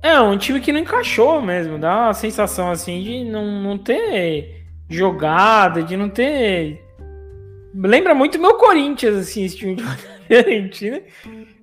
[0.03, 1.77] É, um time que não encaixou mesmo.
[1.77, 6.85] Dá uma sensação assim de não, não ter jogada, de não ter.
[7.75, 9.85] Lembra muito meu Corinthians, assim, esse time de
[10.27, 11.01] Fiorentina.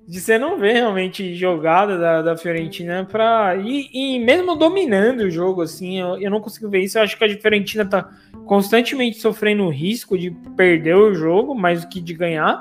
[0.06, 5.30] De você não ver realmente jogada da, da Fiorentina para e, e, mesmo dominando o
[5.30, 6.96] jogo, assim, eu, eu não consigo ver isso.
[6.96, 8.08] Eu acho que a Fiorentina tá
[8.46, 12.58] constantemente sofrendo o risco de perder o jogo mais do que de ganhar.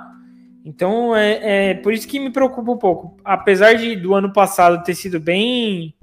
[0.66, 3.16] Então é, é por isso que me preocupa um pouco.
[3.24, 5.96] Apesar de do ano passado ter sido bem.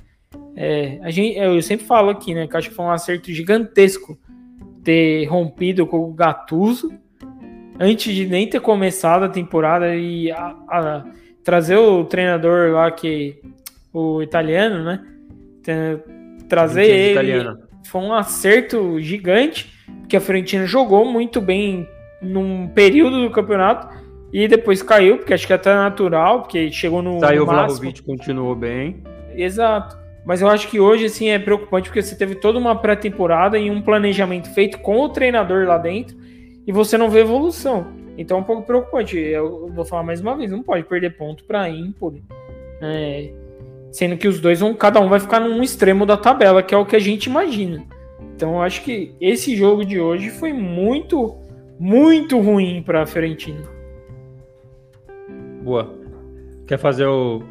[0.57, 2.47] É, a gente, eu sempre falo aqui, né?
[2.47, 4.19] Que acho que foi um acerto gigantesco
[4.83, 7.04] ter rompido com o Gattuso
[7.79, 11.05] antes de nem ter começado a temporada e a, a,
[11.43, 13.37] trazer o treinador lá que
[13.93, 15.01] o italiano, né?
[16.49, 17.59] Trazer ele italiano.
[17.87, 21.89] foi um acerto gigante, porque a Fiorentina jogou muito bem
[22.21, 23.89] num período do campeonato
[24.33, 27.21] e depois caiu, porque acho que é até natural, porque chegou no.
[27.21, 29.03] Saiu o Vlahovic, continuou bem.
[29.35, 29.97] Exato.
[30.25, 33.71] Mas eu acho que hoje, assim, é preocupante, porque você teve toda uma pré-temporada e
[33.71, 36.17] um planejamento feito com o treinador lá dentro
[36.67, 37.87] e você não vê evolução.
[38.17, 39.19] Então é um pouco preocupante.
[39.19, 42.23] Eu vou falar mais uma vez, não pode perder ponto para Empoli.
[42.81, 43.33] É,
[43.91, 46.79] sendo que os dois vão, cada um vai ficar num extremo da tabela, que é
[46.79, 47.85] o que a gente imagina.
[48.35, 51.37] Então eu acho que esse jogo de hoje foi muito,
[51.79, 53.63] muito ruim para a Fiorentina.
[55.63, 55.95] Boa.
[56.67, 57.43] Quer fazer o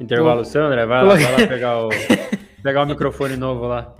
[0.00, 0.44] intervalo, Boa.
[0.44, 0.86] Sandra?
[0.86, 1.88] Vai lá, vai lá pegar o,
[2.62, 3.94] pegar o microfone novo lá.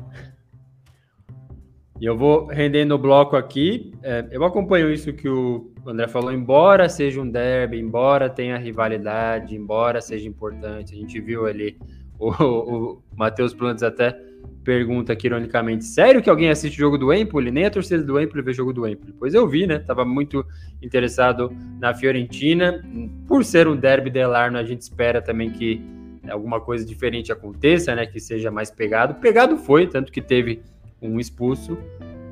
[2.02, 3.92] E eu vou rendendo o bloco aqui.
[4.02, 9.54] É, eu acompanho isso que o André falou, embora seja um derby, embora tenha rivalidade,
[9.54, 10.94] embora seja importante.
[10.94, 11.78] A gente viu ali
[12.18, 14.18] o, o Matheus Plantes até
[14.64, 17.52] pergunta aqui, ironicamente, sério que alguém assiste o jogo do Empoli?
[17.52, 19.14] Nem a torcida do Empoli vê o jogo do Empoli.
[19.16, 19.78] Pois eu vi, né?
[19.78, 20.44] Tava muito
[20.82, 22.84] interessado na Fiorentina.
[23.28, 25.80] Por ser um derby delarno, a gente espera também que
[26.28, 28.06] alguma coisa diferente aconteça, né?
[28.06, 29.20] Que seja mais pegado.
[29.20, 30.64] Pegado foi, tanto que teve
[31.02, 31.76] um expulso,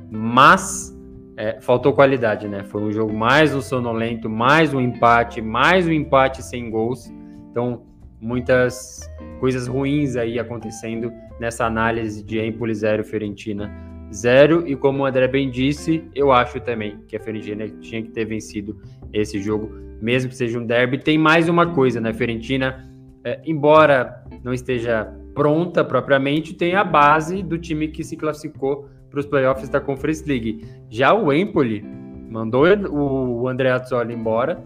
[0.09, 0.97] mas
[1.37, 2.63] é, faltou qualidade, né?
[2.63, 7.11] Foi um jogo mais um sonolento, mais um empate, mais um empate sem gols.
[7.49, 7.83] Então,
[8.19, 9.09] muitas
[9.39, 13.71] coisas ruins aí acontecendo nessa análise de Empoli 0, Fiorentina
[14.13, 14.67] 0.
[14.67, 18.25] E como o André bem disse, eu acho também que a Fiorentina tinha que ter
[18.25, 18.79] vencido
[19.11, 20.97] esse jogo, mesmo que seja um derby.
[20.97, 22.13] Tem mais uma coisa, né?
[22.13, 22.87] Fiorentina,
[23.23, 29.19] é, embora não esteja pronta propriamente, tem a base do time que se classificou para
[29.19, 30.65] os playoffs da Conference League.
[30.89, 31.83] Já o Empoli
[32.29, 34.63] mandou o André Azzoli embora,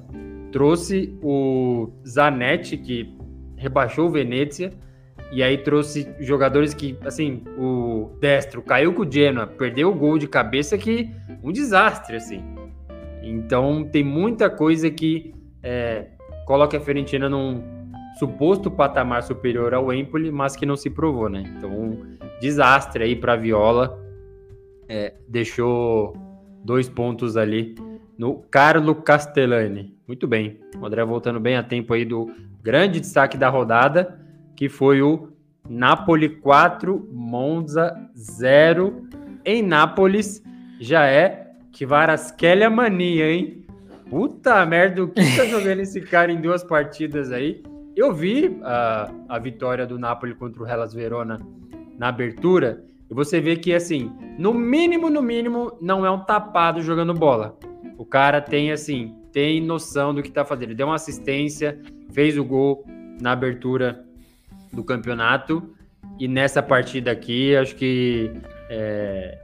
[0.51, 3.15] trouxe o Zanetti, que
[3.57, 4.71] rebaixou o Venezia,
[5.31, 10.17] e aí trouxe jogadores que, assim, o Destro caiu com o Genoa, perdeu o gol
[10.17, 11.09] de cabeça que
[11.43, 12.43] um desastre, assim.
[13.23, 16.09] Então tem muita coisa que é,
[16.45, 17.74] coloca a Fiorentina num
[18.17, 21.43] suposto patamar superior ao Empoli, mas que não se provou, né?
[21.57, 23.99] Então um desastre aí para Viola,
[24.87, 26.15] é, deixou
[26.63, 27.75] dois pontos ali
[28.17, 29.95] no Carlo Castellani.
[30.07, 34.19] Muito bem, o André voltando bem a tempo aí do grande destaque da rodada,
[34.55, 35.29] que foi o
[35.67, 39.07] Napoli 4, Monza 0.
[39.43, 40.41] Em Nápoles
[40.79, 43.65] já é que Varaskelia mania, hein?
[44.09, 47.63] Puta merda, o que tá jogando esse cara em duas partidas aí?
[47.95, 51.39] Eu vi a, a vitória do Napoli contra o Hellas Verona
[51.97, 56.81] na abertura, e você vê que, assim, no mínimo, no mínimo, não é um tapado
[56.81, 57.57] jogando bola.
[57.97, 60.69] O cara tem, assim, tem noção do que tá fazendo.
[60.69, 61.79] Ele deu uma assistência,
[62.11, 62.83] fez o gol
[63.21, 64.03] na abertura
[64.73, 65.71] do campeonato.
[66.19, 68.31] E nessa partida aqui, acho que
[68.69, 69.37] é...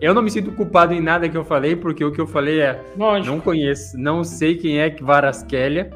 [0.00, 2.60] eu não me sinto culpado em nada que eu falei, porque o que eu falei
[2.60, 3.34] é Lógico.
[3.34, 5.90] não conheço, não sei quem é que Varaskelia,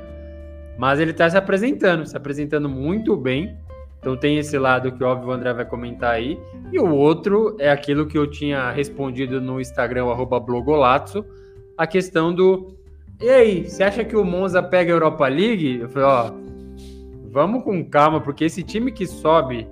[0.78, 3.56] mas ele está se apresentando, se apresentando muito bem.
[3.98, 6.38] Então tem esse lado que óbvio o André vai comentar aí.
[6.72, 11.24] E o outro é aquilo que eu tinha respondido no Instagram, arroba blogolazzo,
[11.76, 12.76] a questão do.
[13.20, 15.80] E aí, você acha que o Monza pega a Europa League?
[15.80, 16.32] Eu falei, ó,
[17.30, 19.66] vamos com calma, porque esse time que sobe,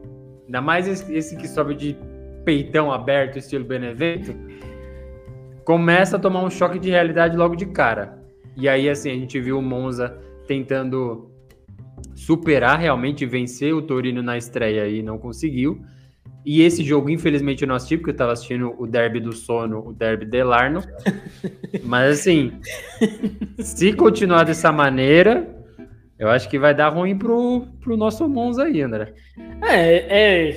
[0.46, 1.96] ainda mais esse, que sobe de
[2.44, 4.34] peitão aberto, estilo Benevento,
[5.64, 8.18] começa a tomar um choque de realidade logo de cara.
[8.57, 10.16] E aí, assim, a gente viu o Monza
[10.47, 11.30] tentando
[12.14, 15.82] superar realmente, vencer o Torino na estreia e não conseguiu.
[16.45, 19.88] E esse jogo, infelizmente, eu não assisti, porque eu estava assistindo o Derby do Sono,
[19.88, 20.82] o Derby de Larno.
[21.82, 22.53] Mas assim,
[23.59, 25.55] se continuar dessa maneira,
[26.18, 29.14] Eu acho que vai dar ruim pro, pro nosso Monza aí, André.
[29.62, 30.57] É, é,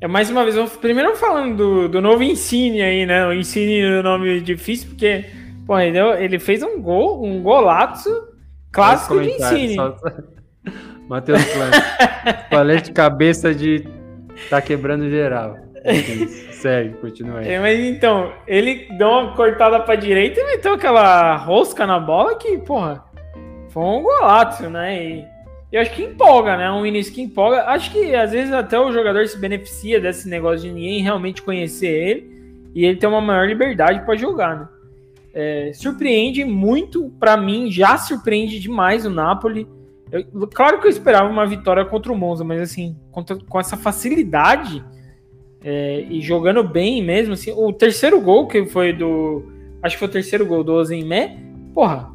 [0.00, 3.26] é mais uma vez, primeiro falando do, do novo Insigne aí, né?
[3.26, 5.26] O Insigne é um nome difícil, porque
[5.66, 8.08] pô, ele, ele fez um gol, um golaço
[8.72, 9.74] clássico de Insigne.
[9.74, 9.96] Só...
[11.08, 11.40] Matheus
[12.50, 13.88] Palete de cabeça de
[14.50, 15.56] tá quebrando geral.
[16.52, 17.48] Segue, continua aí.
[17.48, 22.36] É, mas então, ele deu uma cortada pra direita e meteu aquela rosca na bola
[22.36, 23.04] que, porra,
[23.70, 25.02] foi um golaço, né?
[25.02, 25.24] E
[25.72, 26.70] eu acho que empolga, né?
[26.70, 27.64] Um início que empolga.
[27.64, 31.86] Acho que às vezes até o jogador se beneficia desse negócio de ninguém realmente conhecer
[31.86, 32.38] ele
[32.74, 34.68] e ele ter uma maior liberdade para jogar, né?
[35.40, 39.68] É, surpreende muito, para mim, já surpreende demais o Napoli.
[40.10, 43.76] Eu, claro que eu esperava uma vitória contra o Monza, mas assim, contra, com essa
[43.76, 44.84] facilidade
[45.62, 49.44] é, e jogando bem mesmo, assim, o terceiro gol que foi do.
[49.80, 51.38] Acho que foi o terceiro gol do Ozemé,
[51.72, 52.10] porra.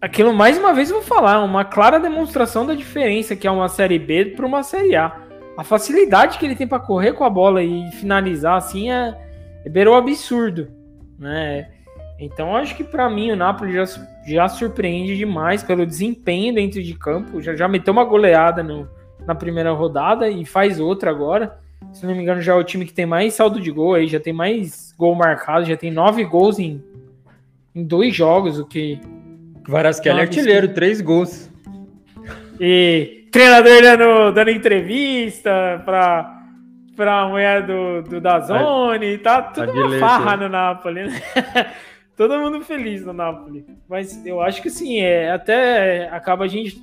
[0.00, 3.68] Aquilo, mais uma vez, eu vou falar, uma clara demonstração da diferença que é uma
[3.68, 5.14] Série B para uma Série A.
[5.58, 9.14] A facilidade que ele tem para correr com a bola e finalizar assim é,
[9.62, 10.68] é beirou absurdo,
[11.18, 11.68] né?
[12.18, 13.84] Então acho que para mim o Napoli já,
[14.26, 17.42] já surpreende demais pelo desempenho dentro de campo.
[17.42, 18.88] Já, já meteu uma goleada no,
[19.26, 21.58] na primeira rodada e faz outra agora
[21.92, 24.06] se não me engano, já é o time que tem mais saldo de gol aí,
[24.06, 26.82] já tem mais gol marcado, já tem nove gols em,
[27.74, 29.00] em dois jogos, o que.
[29.66, 31.50] Varasquelli é artilheiro, três gols.
[32.60, 36.42] E treinador dando, dando entrevista pra,
[36.96, 41.22] pra mulher do, do Dazone, tá tudo uma farra no Napoli, né?
[42.16, 43.66] Todo mundo feliz no Napoli.
[43.88, 46.82] Mas eu acho que sim, é, até acaba a gente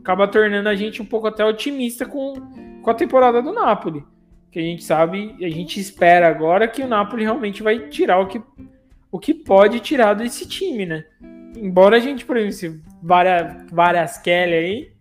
[0.00, 2.34] acaba tornando a gente um pouco até otimista com,
[2.82, 4.04] com a temporada do Napoli
[4.52, 8.26] que a gente sabe, a gente espera agora que o Napoli realmente vai tirar o
[8.26, 8.40] que,
[9.10, 11.06] o que pode tirar desse time, né?
[11.56, 14.92] Embora a gente, por exemplo, várias, várias Kelly aí,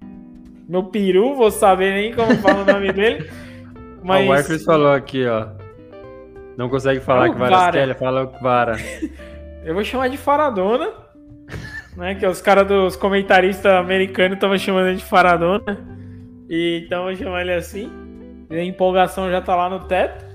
[0.70, 3.30] meu peru, vou saber nem como fala o nome dele.
[4.02, 4.26] Mas...
[4.26, 5.50] O Marcos falou aqui, ó.
[6.56, 8.78] Não consegue falar é que várias Kelly, fala Vara.
[9.64, 10.92] Eu vou chamar de Faradona,
[11.96, 12.16] né?
[12.16, 15.78] Que os caras dos comentaristas americanos estavam chamando de Faradona.
[16.50, 18.02] E então eu vou chamar ele assim
[18.60, 20.26] a empolgação já tá lá no teto.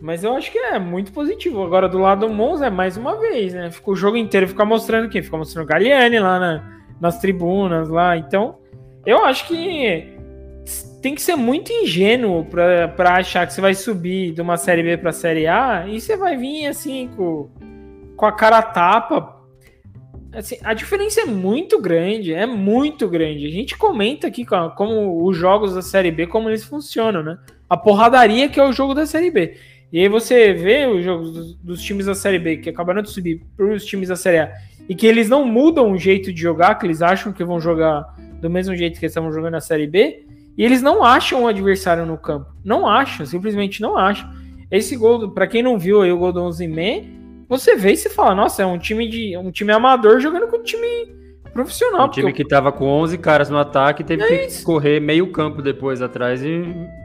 [0.00, 1.62] Mas eu acho que é muito positivo.
[1.62, 3.70] Agora, do lado do Monza, é mais uma vez, né?
[3.70, 5.22] Ficou o jogo inteiro ficar mostrando quem?
[5.22, 8.16] Fica mostrando o Galliani lá na, nas tribunas lá.
[8.16, 8.58] Então,
[9.06, 10.12] eu acho que
[11.00, 14.96] tem que ser muito ingênuo para achar que você vai subir de uma Série B
[14.96, 17.48] para Série A e você vai vir assim com,
[18.22, 19.42] com a cara tapa
[20.32, 23.46] Assim, a diferença é muito grande, é muito grande.
[23.46, 24.46] A gente comenta aqui
[24.76, 27.36] como os jogos da Série B, como eles funcionam, né?
[27.68, 29.56] A porradaria que é o jogo da Série B.
[29.92, 33.42] E aí você vê os jogos dos, times da Série B que acabaram de subir
[33.54, 34.54] para os times da Série A
[34.88, 38.14] e que eles não mudam o jeito de jogar, que eles acham que vão jogar
[38.40, 40.24] do mesmo jeito que eles estavam jogando na Série B,
[40.56, 42.46] e eles não acham o adversário no campo.
[42.64, 44.30] Não acham, simplesmente não acham.
[44.70, 46.66] Esse gol, para quem não viu aí o gol do 11
[47.52, 50.56] você vê e você fala, nossa, é um time de um time amador jogando com
[50.56, 51.14] um time
[51.52, 52.06] profissional.
[52.06, 55.60] Um time que tava com 11 caras no ataque teve é que correr meio campo
[55.60, 56.64] depois atrás e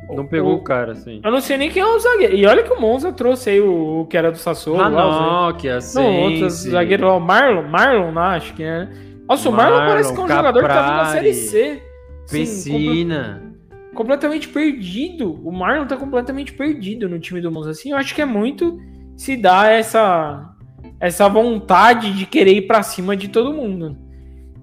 [0.09, 1.19] não pegou o, o, cara, assim.
[1.21, 2.33] Eu não sei nem quem é o zagueiro.
[2.33, 4.81] E olha que o Monza trouxe aí o, o que era do Sassuolo.
[4.81, 5.99] Ah, não, que assim.
[5.99, 8.87] Não, outro zagueiro lá, o Marlon, Marlon, acho que é.
[9.27, 11.83] Nossa, o Marlon, Marlon parece que é um Caprari, jogador que tava na Série C.
[12.31, 13.53] Piscina.
[13.93, 15.33] completamente perdido.
[15.43, 17.71] O Marlon tá completamente perdido no time do Monza.
[17.71, 18.79] Assim, eu acho que é muito
[19.17, 20.53] se dá essa
[20.99, 23.97] essa vontade de querer ir para cima de todo mundo.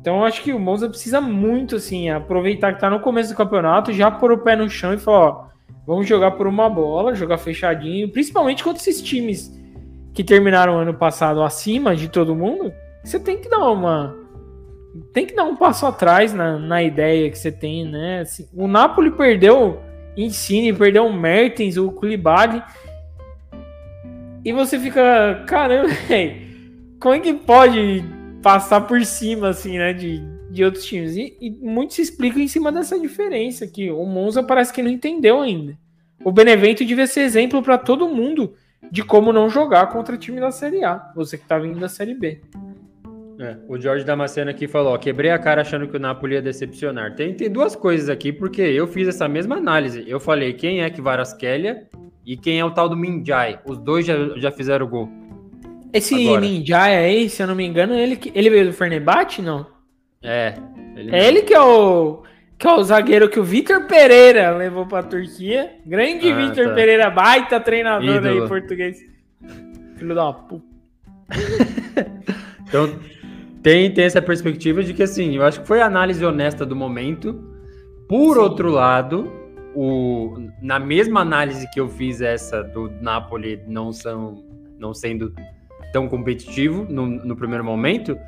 [0.00, 3.92] Então acho que o Monza precisa muito assim aproveitar que tá no começo do campeonato,
[3.92, 5.46] já pôr o pé no chão e falar, ó,
[5.86, 9.52] vamos jogar por uma bola, jogar fechadinho, principalmente contra esses times
[10.12, 12.72] que terminaram ano passado acima de todo mundo.
[13.02, 14.14] Você tem que dar uma
[15.12, 18.20] tem que dar um passo atrás na, na ideia que você tem, né?
[18.20, 19.80] Assim, o Napoli perdeu
[20.16, 22.62] Insigne, perdeu o Mertens, o Koulibaly
[24.44, 25.88] e você fica, caramba,
[27.00, 28.04] como é que pode
[28.42, 30.20] passar por cima, assim, né, de,
[30.50, 31.16] de outros times?
[31.16, 34.90] E, e muito se explica em cima dessa diferença, que o Monza parece que não
[34.90, 35.78] entendeu ainda.
[36.22, 38.54] O Benevento devia ser exemplo para todo mundo
[38.90, 42.14] de como não jogar contra time da Série A, você que tá vindo da Série
[42.14, 42.40] B.
[43.38, 46.42] É, o Jorge Damasceno aqui falou: ó, quebrei a cara achando que o Napoli ia
[46.42, 47.14] decepcionar.
[47.14, 50.04] Tem, tem duas coisas aqui, porque eu fiz essa mesma análise.
[50.06, 51.86] Eu falei quem é que Varaskelia
[52.24, 53.58] e quem é o tal do Minjai.
[53.64, 55.08] Os dois já, já fizeram gol.
[55.92, 56.40] Esse Agora.
[56.40, 59.66] Minjai aí, se eu não me engano, ele, ele veio do Fernebate, não?
[60.22, 60.54] É.
[60.96, 62.22] Ele é ele que é o
[62.58, 65.72] que é o zagueiro que o Vitor Pereira levou para a Turquia.
[65.84, 66.74] Grande ah, Vitor tá.
[66.74, 68.42] Pereira, baita treinador Ídolo.
[68.42, 68.98] aí português.
[69.96, 70.64] Filho da puta.
[72.66, 72.98] então,
[73.64, 76.76] tem, tem essa perspectiva de que, assim, eu acho que foi a análise honesta do
[76.76, 77.42] momento.
[78.06, 78.40] Por Sim.
[78.40, 79.32] outro lado,
[79.74, 84.44] o, na mesma análise que eu fiz essa do Napoli não, são,
[84.78, 85.32] não sendo
[85.94, 88.18] tão competitivo no, no primeiro momento,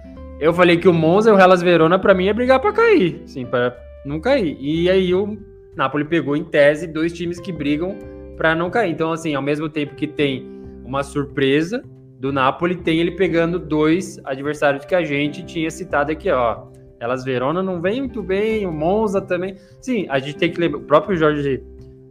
[0.41, 3.20] eu falei que o Monza e o Hellas Verona, para mim, é brigar para cair,
[3.26, 3.76] sim, para
[4.07, 4.57] não cair.
[4.59, 5.37] E aí o
[5.76, 7.95] Napoli pegou em tese dois times que brigam
[8.39, 8.91] para não cair.
[8.91, 10.47] Então, assim, ao mesmo tempo que tem
[10.82, 11.82] uma surpresa
[12.18, 16.66] do Napoli, tem ele pegando dois adversários que a gente tinha citado aqui, ó.
[16.98, 19.56] Elas Verona não vem muito bem, o Monza também.
[19.80, 20.78] Sim, a gente tem que lembrar.
[20.78, 21.62] O próprio Jorge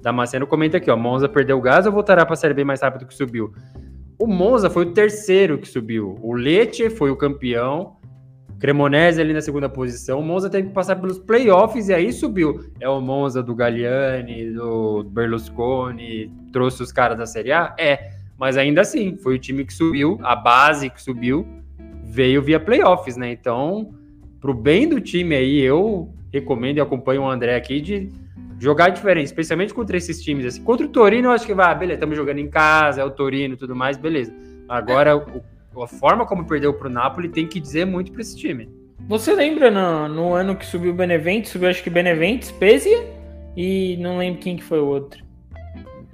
[0.01, 0.95] Damasceno comenta aqui, ó.
[0.95, 3.51] Monza perdeu o gás ou voltará para a Série B mais rápido que subiu?
[4.19, 6.17] O Monza foi o terceiro que subiu.
[6.21, 7.95] O Lecce foi o campeão.
[8.59, 10.19] Cremonese ali na segunda posição.
[10.19, 12.61] O Monza teve que passar pelos playoffs e aí subiu.
[12.79, 17.75] É o Monza do Galliani, do Berlusconi, trouxe os caras da Série A?
[17.77, 21.47] É, mas ainda assim, foi o time que subiu, a base que subiu,
[22.03, 23.31] veio via playoffs, né?
[23.31, 23.93] Então,
[24.39, 28.11] pro bem do time aí, eu recomendo e acompanho o André aqui de
[28.59, 30.63] jogar diferente, especialmente contra esses times assim.
[30.63, 33.11] Contra o Torino, eu acho que vai, ah, beleza, estamos jogando em casa, é o
[33.11, 34.33] Torino e tudo mais, beleza.
[34.67, 38.69] Agora, o, a forma como perdeu pro Napoli tem que dizer muito para esse time.
[39.07, 43.05] Você lembra no, no, ano que subiu o Benevento, subiu acho que Benevento, Spezia
[43.55, 45.24] e não lembro quem que foi o outro.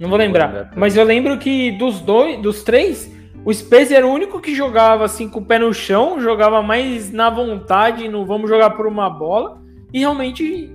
[0.02, 0.72] Não vou lembrar.
[0.74, 3.08] Mas eu lembro que dos dois, dos três,
[3.44, 7.12] o Spezia era o único que jogava assim com o pé no chão, jogava mais
[7.12, 10.68] na vontade, no vamos jogar por uma bola, e realmente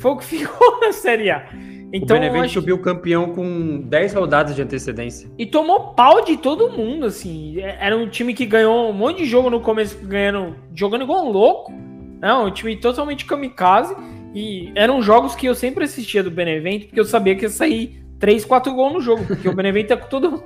[0.00, 1.46] foi o que ficou na Série A.
[1.92, 2.54] Então, o Benevento acho...
[2.54, 5.30] subiu campeão com 10 rodadas de antecedência.
[5.38, 7.60] E tomou pau de todo mundo, assim.
[7.60, 11.26] É, era um time que ganhou um monte de jogo no começo, ganhando, jogando igual
[11.26, 11.70] um louco.
[12.18, 12.32] Né?
[12.34, 13.94] Um time totalmente kamikaze.
[14.34, 18.01] E eram jogos que eu sempre assistia do Benevento, porque eu sabia que ia sair
[18.22, 20.44] 3, 4 gols no jogo, porque o Benevento é com todo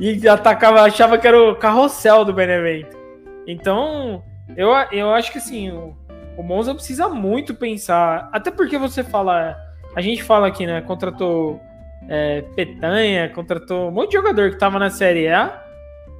[0.00, 2.98] E atacava, achava que era o carrossel do Benevento.
[3.46, 4.24] Então,
[4.56, 5.96] eu, eu acho que assim, o,
[6.36, 8.28] o Monza precisa muito pensar.
[8.32, 9.56] Até porque você fala
[9.94, 10.80] a gente fala aqui, né?
[10.80, 11.60] Contratou
[12.08, 15.64] é, Petanha, contratou um monte de jogador que tava na Série A.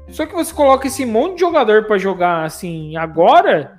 [0.08, 3.76] Só que você coloca esse monte de jogador para jogar assim agora,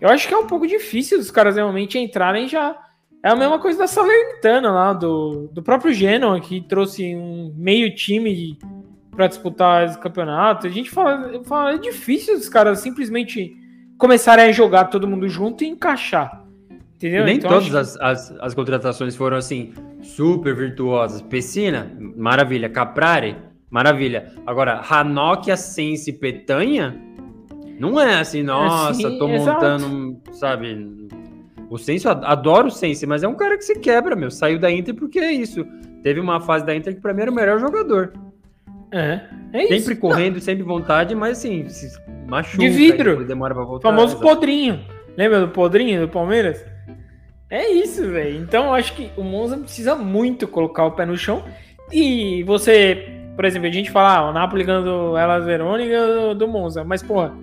[0.00, 2.76] eu acho que é um pouco difícil os caras realmente entrarem já.
[3.24, 7.94] É a mesma coisa da Salernitana lá, do, do próprio Genoa, que trouxe um meio
[7.94, 8.58] time
[9.10, 10.66] para disputar esse campeonato.
[10.66, 13.56] A gente fala, fala, é difícil os caras simplesmente
[13.96, 16.44] começarem a jogar todo mundo junto e encaixar.
[16.96, 17.22] Entendeu?
[17.22, 19.72] E nem então, todas as, as, as, contratações foram assim,
[20.02, 21.22] super virtuosas.
[21.22, 22.68] Pessina, maravilha.
[22.68, 23.38] Caprari,
[23.70, 24.34] maravilha.
[24.46, 26.94] Agora, Hanok, Ascense Petanha,
[27.80, 31.08] não é assim, nossa, assim, tô montando, sabe?
[31.74, 34.30] O Sense, adoro o Sense, mas é um cara que se quebra, meu.
[34.30, 35.66] Saiu da Inter porque é isso.
[36.04, 38.12] Teve uma fase da Inter que pra mim era o melhor jogador.
[38.92, 39.22] É,
[39.52, 39.88] é sempre isso.
[39.88, 41.90] Sempre correndo, sempre vontade, mas assim, se
[42.28, 42.58] machuca.
[42.58, 43.24] De vidro.
[43.24, 43.88] Demora pra voltar.
[43.88, 44.84] Famoso podrinho.
[45.16, 46.64] Lembra do podrinho do Palmeiras?
[47.50, 48.40] É isso, velho.
[48.40, 51.42] Então eu acho que o Monza precisa muito colocar o pé no chão.
[51.90, 53.04] E você,
[53.34, 57.34] por exemplo, a gente fala, ah, o Napoli ganhando Elas Verônica do Monza, mas porra,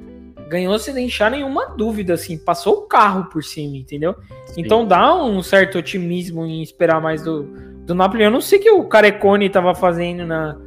[0.52, 4.14] ganhou sem deixar nenhuma dúvida, assim, passou o carro por cima, entendeu?
[4.48, 4.62] Sim.
[4.62, 7.44] Então dá um certo otimismo em esperar mais do,
[7.86, 8.26] do Napoli.
[8.26, 10.60] Eu não sei o que o Carecone tava fazendo na,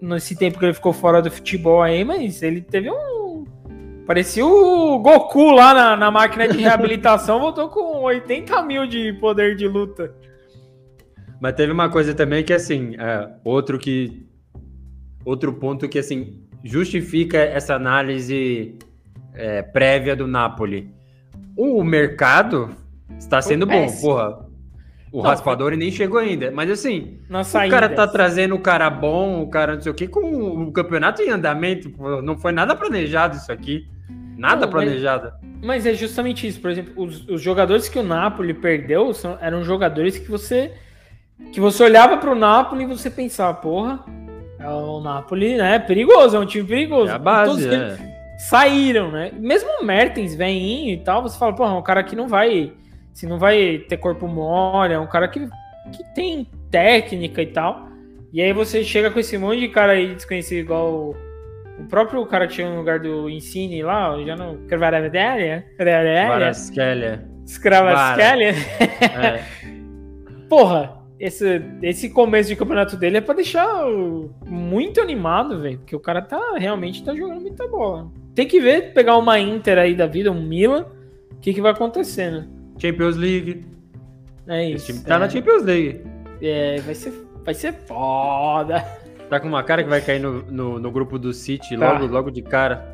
[0.00, 3.44] nesse tempo que ele ficou fora do futebol aí, mas ele teve um
[4.06, 9.54] Parecia o Goku lá na, na máquina de reabilitação, voltou com 80 mil de poder
[9.54, 10.14] de luta.
[11.38, 14.26] Mas teve uma coisa também que, assim, é, outro que.
[15.26, 18.78] Outro ponto que, assim, justifica essa análise
[19.34, 20.90] é, prévia do Napoli.
[21.56, 22.70] O mercado
[23.18, 24.46] está sendo bom, porra.
[25.10, 25.76] O não, raspador foi...
[25.76, 26.50] nem chegou ainda.
[26.50, 30.06] Mas assim, o cara tá trazendo o cara bom, o cara não sei o que,
[30.06, 30.20] com
[30.62, 31.90] o campeonato em andamento.
[32.22, 33.88] Não foi nada planejado isso aqui.
[34.36, 35.32] Nada não, planejado.
[35.42, 36.60] Mas, mas, é justamente isso.
[36.60, 40.72] Por exemplo, os, os jogadores que o Napoli perdeu são, eram jogadores que você
[41.52, 44.04] que você olhava para o Napoli e você pensava, porra,
[44.58, 45.76] é o Napoli, né?
[45.76, 47.10] É perigoso, é um time perigoso.
[47.10, 47.96] É a base, é.
[48.38, 49.32] Saíram, né?
[49.34, 52.72] Mesmo o Mertens vem e tal, você fala, porra, um cara que não vai,
[53.12, 55.40] se não vai ter corpo mole, é um cara que,
[55.92, 57.88] que tem técnica e tal.
[58.32, 61.16] E aí você chega com esse monte de cara aí desconhecido igual
[61.78, 64.56] o próprio cara que tinha no lugar do Insigne lá, já não.
[64.66, 65.64] Cravadelha?
[66.28, 67.28] Varaskelia.
[67.46, 68.54] Scravaskelia?
[69.00, 69.44] É.
[70.48, 73.66] Porra, esse, esse começo de campeonato dele é pra deixar
[74.46, 75.78] muito animado, velho.
[75.78, 78.10] Porque o cara tá realmente tá jogando muita bola.
[78.38, 80.86] Tem que ver, pegar uma Inter aí da vida, um Milan,
[81.32, 82.46] o que, que vai acontecer, né?
[82.78, 83.66] Champions League.
[84.46, 84.76] É isso.
[84.76, 85.18] Esse time tá é.
[85.18, 86.04] na Champions League.
[86.40, 87.12] É, vai ser,
[87.44, 88.80] vai ser foda.
[89.28, 91.94] Tá com uma cara que vai cair no, no, no grupo do City tá.
[91.94, 92.86] logo, logo de cara.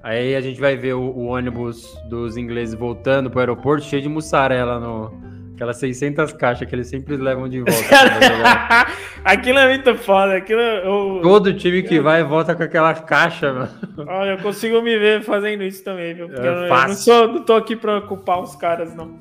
[0.00, 4.08] Aí a gente vai ver o, o ônibus dos ingleses voltando pro aeroporto cheio de
[4.08, 5.10] mussarela no,
[5.56, 7.72] Aquelas 600 caixas que eles sempre levam de volta.
[9.24, 10.36] aquilo é muito foda.
[10.36, 11.20] Aquilo, eu...
[11.22, 13.70] Todo time que vai volta com aquela caixa, mano.
[14.06, 16.28] Olha, eu consigo me ver fazendo isso também, viu?
[16.28, 19.18] Porque é eu, eu, não, sou, não tô aqui pra culpar os caras, não.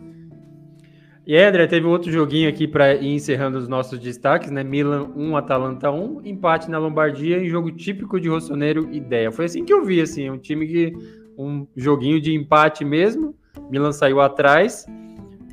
[1.26, 4.62] E aí, André, teve outro joguinho aqui para ir encerrando os nossos destaques, né?
[4.62, 9.32] Milan 1, Atalanta 1, empate na Lombardia em jogo típico de Rossoneiro Ideia.
[9.32, 10.94] Foi assim que eu vi, assim, um time que.
[11.38, 13.34] um joguinho de empate mesmo.
[13.72, 14.86] Milan saiu atrás.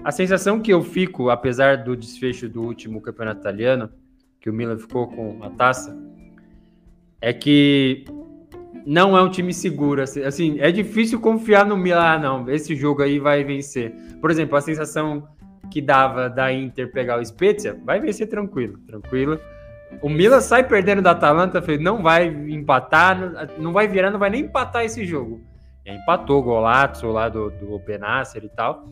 [0.05, 3.89] A sensação que eu fico, apesar do desfecho do último campeonato italiano,
[4.41, 5.97] que o Milan ficou com a taça,
[7.21, 8.05] é que
[8.85, 10.03] não é um time seguro.
[10.03, 12.01] Assim, assim, é difícil confiar no Milan.
[12.01, 13.95] Ah, não, esse jogo aí vai vencer.
[14.21, 15.29] Por exemplo, a sensação
[15.71, 19.39] que dava da Inter pegar o Spezia, vai vencer tranquilo, tranquilo.
[20.03, 24.43] O Milan sai perdendo da Atalanta, não vai empatar, não vai virar, não vai nem
[24.43, 25.41] empatar esse jogo.
[25.87, 28.85] E empatou o Golazzo lá do, do Benasser e tal.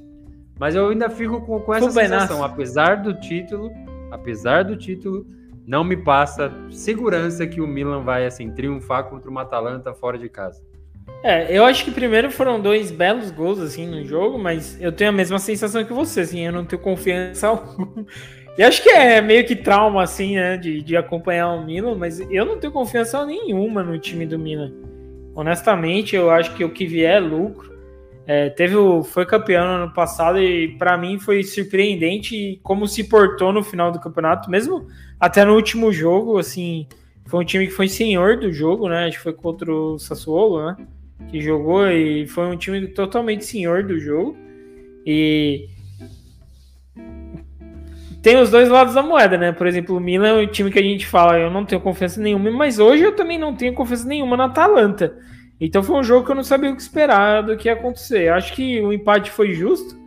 [0.60, 3.72] Mas eu ainda fico com, com essa sensação, apesar do título,
[4.10, 5.26] apesar do título,
[5.66, 10.28] não me passa segurança que o Milan vai assim triunfar contra uma Atalanta fora de
[10.28, 10.62] casa.
[11.24, 15.08] É, eu acho que primeiro foram dois belos gols assim no jogo, mas eu tenho
[15.08, 18.04] a mesma sensação que você, assim, eu não tenho confiança alguma.
[18.58, 22.20] E acho que é meio que trauma assim, né, de, de acompanhar o Milan, mas
[22.20, 24.74] eu não tenho confiança nenhuma no time do Milan.
[25.34, 27.79] Honestamente, eu acho que o que vier é lucro.
[28.26, 33.04] É, teve o, foi campeão no ano passado e para mim foi surpreendente como se
[33.04, 34.86] portou no final do campeonato, mesmo
[35.18, 36.86] até no último jogo, assim,
[37.26, 39.06] foi um time que foi senhor do jogo, né?
[39.06, 40.76] Acho que foi contra o Sassuolo, né?
[41.28, 44.36] Que jogou e foi um time totalmente senhor do jogo.
[45.06, 45.68] E
[48.22, 49.52] tem os dois lados da moeda, né?
[49.52, 52.20] Por exemplo, o Milan é um time que a gente fala, eu não tenho confiança
[52.20, 55.16] nenhuma, mas hoje eu também não tenho confiança nenhuma na Atalanta.
[55.60, 58.32] Então foi um jogo que eu não sabia o que esperar do que ia acontecer.
[58.32, 59.98] Acho que o empate foi justo.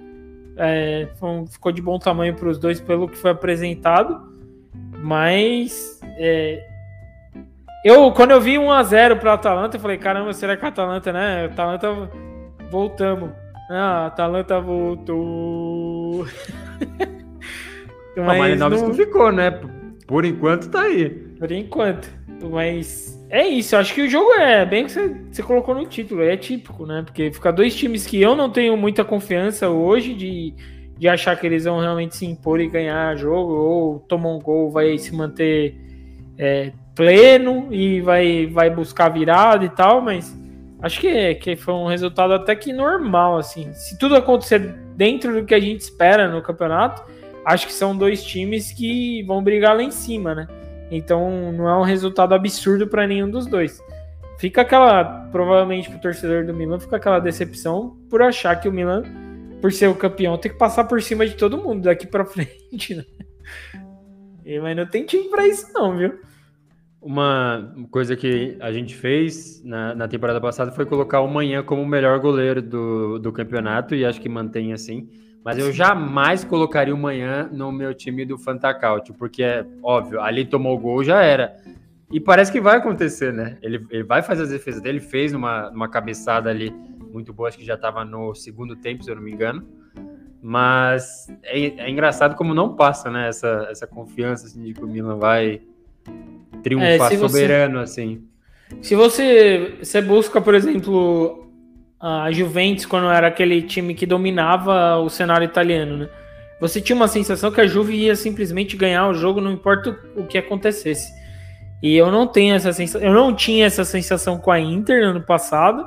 [0.58, 4.34] É, foi, ficou de bom tamanho para os dois pelo que foi apresentado.
[4.98, 6.66] Mas é,
[7.84, 11.12] eu, quando eu vi 1x0 para a Atalanta, eu falei: caramba, será que a Atalanta,
[11.12, 11.46] né?
[11.46, 12.10] Atalanta
[12.72, 13.30] voltamos.
[13.70, 16.26] Ah, Atalanta voltou.
[18.16, 18.94] mas, a Malinovski não...
[18.96, 19.60] ficou, né?
[20.08, 21.10] Por enquanto tá aí.
[21.10, 22.10] Por enquanto.
[22.50, 26.22] Mas é isso, acho que o jogo é bem que você, você colocou no título,
[26.22, 27.02] é típico, né?
[27.04, 30.54] Porque ficar dois times que eu não tenho muita confiança hoje de,
[31.00, 34.70] de achar que eles vão realmente se impor e ganhar jogo, ou tomar um gol,
[34.70, 35.76] vai se manter
[36.38, 40.32] é, pleno e vai, vai buscar virada e tal, mas
[40.80, 43.74] acho que, que foi um resultado até que normal, assim.
[43.74, 44.60] Se tudo acontecer
[44.96, 47.02] dentro do que a gente espera no campeonato,
[47.44, 50.48] acho que são dois times que vão brigar lá em cima, né?
[50.96, 53.82] Então não é um resultado absurdo para nenhum dos dois.
[54.38, 58.72] Fica aquela, provavelmente para o torcedor do Milan, fica aquela decepção por achar que o
[58.72, 59.04] Milan,
[59.60, 62.96] por ser o campeão, tem que passar por cima de todo mundo daqui para frente,
[62.96, 63.06] né?
[64.46, 66.20] E, mas não tem time para isso não, viu?
[67.02, 71.82] Uma coisa que a gente fez na, na temporada passada foi colocar o Manhã como
[71.82, 75.10] o melhor goleiro do, do campeonato e acho que mantém assim.
[75.44, 80.46] Mas eu jamais colocaria o Manhã no meu time do Fantacaut, porque é óbvio, ali
[80.46, 81.58] tomou gol, já era.
[82.10, 83.58] E parece que vai acontecer, né?
[83.62, 86.74] Ele, ele vai fazer as defesas dele, fez uma, uma cabeçada ali
[87.12, 89.68] muito boa, acho que já estava no segundo tempo, se eu não me engano.
[90.42, 93.30] Mas é, é, engraçado como não passa, né?
[93.30, 95.62] Essa, essa confiança assim, de que o Milan vai
[96.62, 98.28] triunfar é, soberano, você, assim.
[98.82, 101.43] Se você, você busca, por exemplo,
[102.06, 106.10] a Juventus quando era aquele time que dominava o cenário italiano, né?
[106.60, 110.26] Você tinha uma sensação que a Juve ia simplesmente ganhar o jogo, não importa o
[110.26, 111.14] que acontecesse.
[111.82, 115.12] E eu não tenho essa sensação, eu não tinha essa sensação com a Inter no
[115.12, 115.86] ano passado,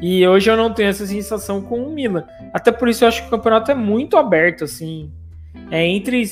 [0.00, 2.24] e hoje eu não tenho essa sensação com o Milan.
[2.54, 5.12] Até por isso eu acho que o campeonato é muito aberto, assim.
[5.70, 6.22] É entre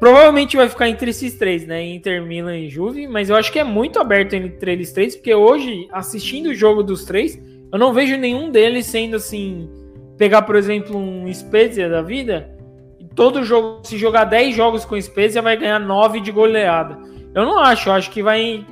[0.00, 1.80] provavelmente vai ficar entre esses três, né?
[1.80, 5.32] Inter, Milan e Juve, mas eu acho que é muito aberto entre eles três, porque
[5.32, 7.40] hoje, assistindo o jogo dos três,
[7.74, 9.68] eu não vejo nenhum deles sendo assim.
[10.16, 12.56] Pegar, por exemplo, um Spezia da vida,
[13.00, 16.96] e todo jogo, se jogar 10 jogos com Spezia, vai ganhar 9 de goleada.
[17.34, 18.64] Eu não acho, eu acho que vai.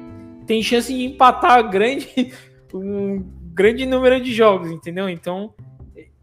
[0.47, 2.33] Tem chance de empatar grande,
[2.73, 5.09] um grande número de jogos, entendeu?
[5.09, 5.53] Então,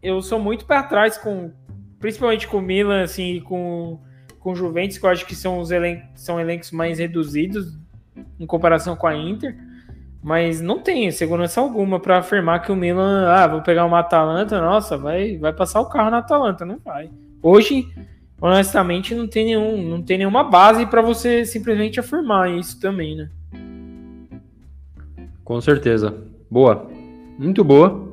[0.02, 1.52] eu sou muito para trás com.
[1.98, 4.00] Principalmente com o Milan, assim, e com,
[4.38, 5.68] com Juventus, que eu acho que são os
[6.14, 7.78] são elencos mais reduzidos
[8.38, 9.54] em comparação com a Inter.
[10.22, 14.60] Mas não tem segurança alguma para afirmar que o Milan, ah, vou pegar uma Atalanta,
[14.60, 17.10] nossa, vai, vai passar o carro na Atalanta, não vai.
[17.42, 17.88] Hoje,
[18.40, 23.30] honestamente, não tem nenhum, não tem nenhuma base para você simplesmente afirmar isso também, né?
[25.42, 26.14] Com certeza.
[26.50, 26.86] Boa.
[27.38, 28.08] Muito boa.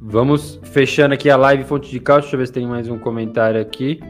[0.00, 2.24] Vamos fechando aqui a live Fonte de Cálcio.
[2.24, 4.00] Deixa eu ver se tem mais um comentário aqui.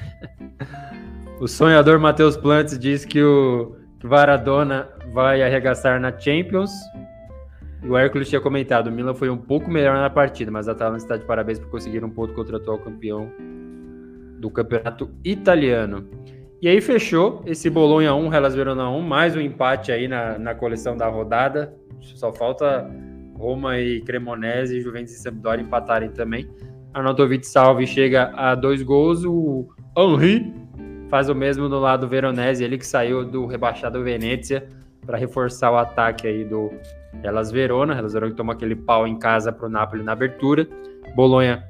[1.40, 3.74] o sonhador Matheus Plantes diz que o
[4.04, 6.72] Varadona vai arregaçar na Champions.
[7.82, 10.72] E o Hércules tinha comentado: o Milan foi um pouco melhor na partida, mas a
[10.72, 13.30] Atalanta está de parabéns por conseguir um ponto contra o atual campeão
[14.38, 16.08] do campeonato italiano.
[16.62, 20.54] E aí fechou esse Bolonha 1, Hellas Verona 1, mais um empate aí na, na
[20.54, 21.74] coleção da rodada.
[22.00, 22.86] Só falta
[23.34, 26.48] Roma e Cremonese, Juventus e Sampdoria empatarem também.
[26.92, 30.52] Arnautovic Salve chega a dois gols, o Henri
[31.08, 34.68] faz o mesmo no lado Veronese, ele que saiu do rebaixado Venezia
[35.04, 36.72] para reforçar o ataque aí do
[37.22, 37.96] Elas Verona.
[37.96, 40.66] Elas Verona que toma aquele pau em casa para o Napoli na abertura.
[41.14, 41.64] Bolonha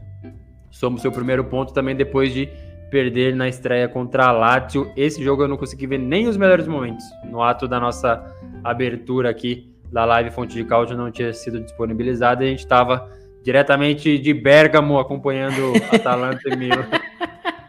[0.70, 2.48] soma o seu primeiro ponto também depois de
[2.90, 4.90] perder na estreia contra a Lazio.
[4.96, 7.04] Esse jogo eu não consegui ver nem os melhores momentos.
[7.24, 8.34] No ato da nossa
[8.64, 12.44] abertura aqui da live Fonte de Cálcio não tinha sido disponibilizada.
[12.44, 13.08] A gente estava
[13.42, 16.86] diretamente de Bergamo acompanhando Atalanta e Milan.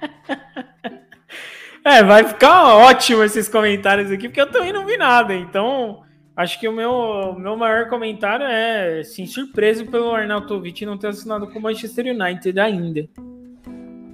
[1.84, 5.34] É, vai ficar ótimo esses comentários aqui, porque eu também não vi nada.
[5.34, 6.04] Então,
[6.36, 11.48] acho que o meu, meu maior comentário é, sim, surpreso pelo Arnautovic não ter assinado
[11.48, 13.08] com o Manchester United ainda.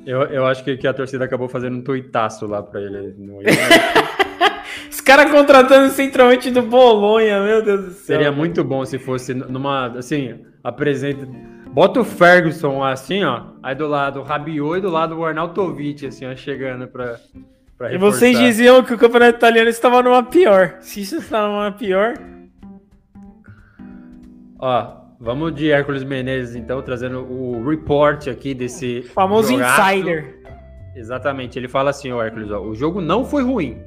[0.06, 3.14] Eu, eu acho que, que a torcida acabou fazendo um tuitaço lá pra ele.
[3.18, 3.40] No...
[4.90, 8.16] Os caras contratando centralmente do Bolonha, meu Deus do céu.
[8.16, 11.28] Seria muito bom se fosse numa, assim, apresenta...
[11.70, 16.08] Bota o Ferguson assim, ó, aí do lado o Rabiot e do lado o Arnautovic,
[16.08, 17.20] assim, ó, chegando pra...
[17.78, 20.78] pra e vocês diziam que o campeonato italiano estava numa pior.
[20.82, 22.14] Se isso está numa pior...
[24.60, 29.02] Ó, Vamos de Hércules Menezes, então, trazendo o report aqui desse.
[29.02, 29.82] Famoso jogaço.
[29.82, 30.44] insider.
[30.96, 31.58] Exatamente.
[31.58, 33.82] Ele fala assim, o Hércules: ó, o jogo não foi ruim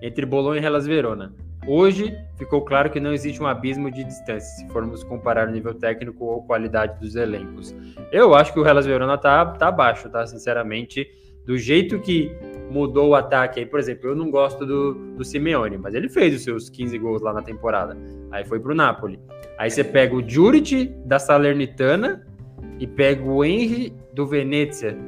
[0.00, 1.32] entre Bolonha e Hellas Verona.
[1.66, 5.74] Hoje ficou claro que não existe um abismo de distância, se formos comparar o nível
[5.74, 7.74] técnico ou qualidade dos elencos.
[8.12, 10.24] Eu acho que o Hellas Verona tá, tá abaixo, tá?
[10.24, 11.08] Sinceramente,
[11.46, 12.30] do jeito que
[12.70, 16.34] mudou o ataque aí, por exemplo, eu não gosto do, do Simeone, mas ele fez
[16.34, 17.96] os seus 15 gols lá na temporada.
[18.30, 19.18] Aí foi pro Napoli.
[19.56, 22.26] Aí você pega o Juric da Salernitana
[22.78, 24.98] e pega o Henry do Venezia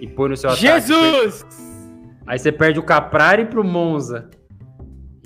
[0.00, 0.66] e põe no seu ataque.
[0.66, 1.46] Jesus!
[2.26, 4.28] Aí você perde o Caprari pro Monza.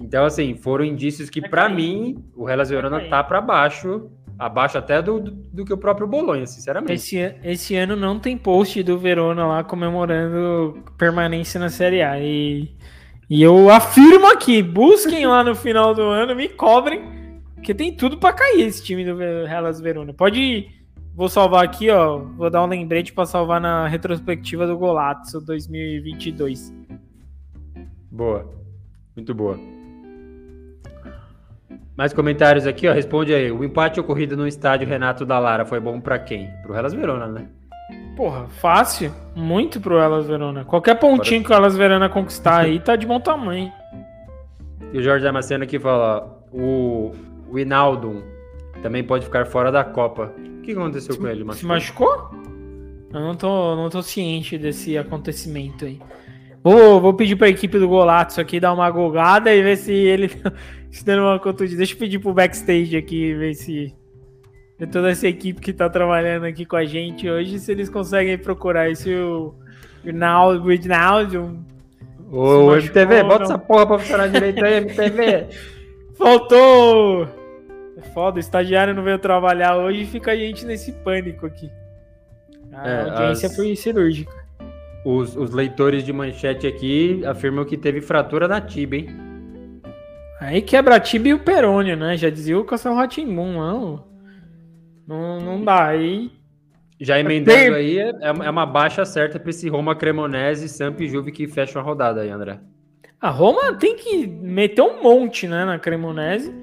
[0.01, 5.01] Então, assim, foram indícios que, para mim, o Hellas Verona tá para baixo, abaixo até
[5.03, 6.95] do, do, do, que o próprio Bolonha, sinceramente.
[6.95, 12.19] Esse, esse ano não tem post do Verona lá comemorando permanência na Série A.
[12.19, 12.75] E,
[13.29, 17.21] e eu afirmo aqui, busquem lá no final do ano, me cobrem
[17.61, 20.15] porque tem tudo para cair esse time do Hellas Verona.
[20.15, 20.69] Pode.
[21.15, 22.19] Vou salvar aqui, ó.
[22.19, 26.73] Vou dar um lembrete para salvar na retrospectiva do Golazzo 2022.
[28.11, 28.51] Boa.
[29.15, 29.80] Muito boa.
[32.01, 32.95] Mais comentários aqui, ó.
[32.95, 33.53] Responde aí.
[33.53, 36.49] O empate ocorrido no estádio Renato da Lara foi bom para quem?
[36.63, 37.47] Pro Hellas Verona, né?
[38.17, 39.13] Porra, fácil.
[39.37, 40.65] Muito pro Hellas Verona.
[40.65, 43.71] Qualquer pontinho que o Hellas Verona conquistar aí tá de bom tamanho.
[44.95, 47.13] E o Jorge Damasceno aqui fala: o
[47.51, 48.25] o Inaldo
[48.81, 50.33] também pode ficar fora da Copa.
[50.39, 51.45] O que aconteceu se, com ele?
[51.45, 51.61] Machucou?
[51.61, 52.31] Se machucou?
[53.13, 56.01] Eu não tô, não tô ciente desse acontecimento aí.
[56.63, 59.93] Vou, vou pedir para a equipe do Golazzo aqui dar uma gogada e ver se
[59.93, 60.31] ele
[60.91, 61.79] se dando uma contundida.
[61.79, 63.95] Deixa eu pedir pro backstage aqui ver se
[64.91, 68.91] toda essa equipe que tá trabalhando aqui com a gente hoje, se eles conseguem procurar
[68.91, 69.55] esse o
[70.03, 71.59] o Rinaldo.
[72.33, 75.47] Ô, MTV, bota essa porra pra funcionar direito aí, MTV.
[76.17, 77.29] Faltou
[78.01, 81.71] é foda, o estagiário não veio trabalhar hoje e fica a gente nesse pânico aqui.
[82.73, 83.55] A é, audiência as...
[83.55, 84.33] foi cirúrgica.
[85.05, 89.30] Os, os, leitores de manchete aqui afirmam que teve fratura na tibia, hein?
[90.41, 92.17] Aí quebra a e o perônio, né?
[92.17, 94.05] Já dizia o Castelo Ratimbum, não.
[95.07, 95.89] Não, não dá.
[95.89, 96.31] Aí.
[96.99, 101.09] Já emendando aí, é, é, é uma baixa certa para esse Roma Cremonese, Samp e
[101.09, 102.59] Juve que fecham a rodada aí, André.
[103.21, 106.55] A Roma tem que meter um monte, né, na Cremonese.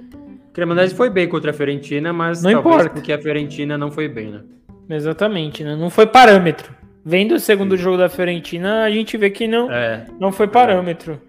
[0.54, 2.90] Cremonese foi bem contra a Fiorentina, mas não importa.
[2.90, 4.42] porque a Fiorentina não foi bem, né?
[4.90, 5.76] Exatamente, né?
[5.76, 6.76] Não foi parâmetro.
[7.04, 7.84] Vendo o segundo Sim.
[7.84, 11.14] jogo da Fiorentina, a gente vê que não, é, não foi parâmetro.
[11.14, 11.27] É,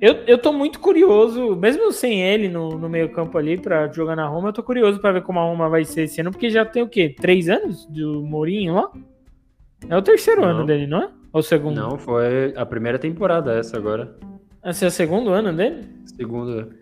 [0.00, 4.14] eu, eu tô muito curioso, mesmo sem ele no, no meio campo ali para jogar
[4.14, 6.50] na Roma, eu tô curioso para ver como a Roma vai ser esse ano, porque
[6.50, 7.14] já tem o quê?
[7.18, 8.90] Três anos do Mourinho lá?
[9.88, 10.48] É o terceiro não.
[10.48, 11.08] ano dele, não é?
[11.32, 11.80] Ou o segundo?
[11.80, 14.14] Não, foi a primeira temporada essa agora.
[14.64, 15.88] Esse é o segundo ano dele?
[16.04, 16.74] Segundo.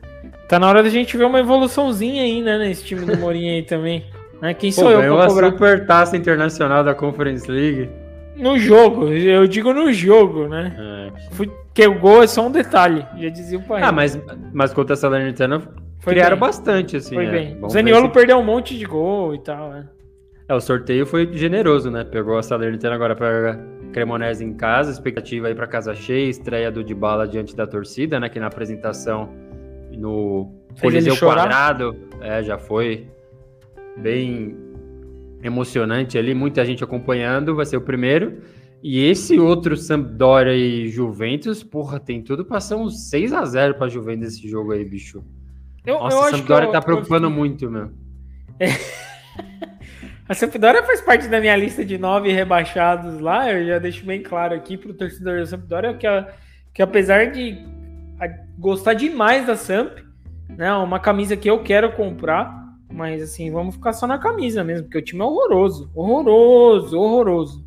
[0.48, 3.62] Tá na hora da gente ver uma evoluçãozinha aí, né, nesse time do Mourinho aí
[3.62, 4.04] também.
[4.40, 4.54] Né?
[4.54, 5.50] Quem sou Pô, eu pra cobrar?
[5.50, 7.88] super taça internacional da Conference League.
[8.36, 10.76] No jogo, eu digo no jogo, né?
[10.78, 11.34] É.
[11.34, 13.82] Porque o gol é só um detalhe, já dizia o pai.
[13.82, 14.18] Ah, mas,
[14.52, 15.60] mas contra a Salernitana
[16.00, 16.40] Foi Criaram bem.
[16.40, 17.14] bastante, assim.
[17.14, 17.30] Foi é.
[17.30, 17.58] bem.
[17.62, 18.12] o Zaniolo se...
[18.12, 19.88] perdeu um monte de gol e tal, né?
[20.48, 22.04] É, o sorteio foi generoso, né?
[22.04, 23.58] Pegou a Salernitana agora para
[23.92, 28.28] Cremonese em casa, expectativa aí para casa cheia, estreia do Dybala diante da torcida, né?
[28.28, 29.28] Que na apresentação
[29.96, 33.08] no Coliseu Quadrado, é, já foi
[33.96, 34.56] bem
[35.46, 38.42] emocionante ali, muita gente acompanhando, vai ser o primeiro.
[38.82, 43.74] E esse outro Sampdoria e Juventus, porra, tem tudo para ser uns 6 a 0
[43.74, 45.24] para Juventus esse jogo aí, bicho.
[45.84, 47.30] Eu, Nossa, eu a Sampdoria tá preocupando eu...
[47.30, 47.90] muito, meu.
[48.60, 48.66] É.
[50.28, 53.52] A Sampdoria faz parte da minha lista de nove rebaixados lá.
[53.52, 56.06] Eu já deixo bem claro aqui pro torcedor da Sampdoria que,
[56.74, 57.56] que apesar de
[58.58, 59.98] gostar demais da Samp,
[60.48, 64.84] né, uma camisa que eu quero comprar, mas assim, vamos ficar só na camisa mesmo,
[64.84, 67.64] porque o time é horroroso, horroroso, horroroso,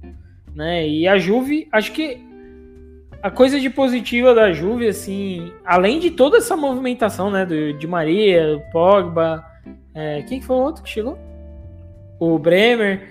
[0.55, 0.87] né?
[0.87, 2.27] E a Juve, acho que
[3.21, 7.85] a coisa de positiva da Juve, assim, além de toda essa movimentação, né, do, de
[7.85, 9.45] Maria, Pogba,
[9.93, 11.17] é, quem foi o outro que chegou?
[12.19, 13.09] O Bremer.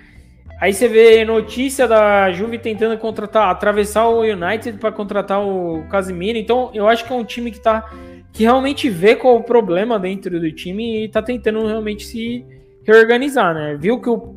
[0.61, 6.39] Aí você vê notícia da Juve tentando contratar, atravessar o United para contratar o Casemiro.
[6.39, 7.89] Então, eu acho que é um time que tá
[8.39, 12.47] que realmente vê qual o problema dentro do time e tá tentando realmente se
[12.85, 13.77] reorganizar, né?
[13.77, 14.33] Viu que, o,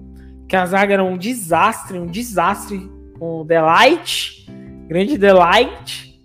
[0.49, 4.49] que a zaga era um desastre, um desastre com o Delight,
[4.87, 6.19] grande Delight,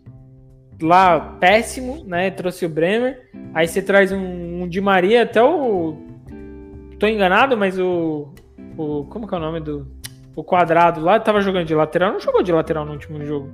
[0.81, 2.31] lá péssimo, né?
[2.31, 3.29] Trouxe o Bremer.
[3.53, 5.99] Aí você traz um, um Di Maria, até o.
[6.99, 8.33] Tô enganado, mas o.
[8.79, 9.87] o como que é o nome do.
[10.35, 13.51] O quadrado lá tava jogando de lateral, não jogou de lateral no último jogo.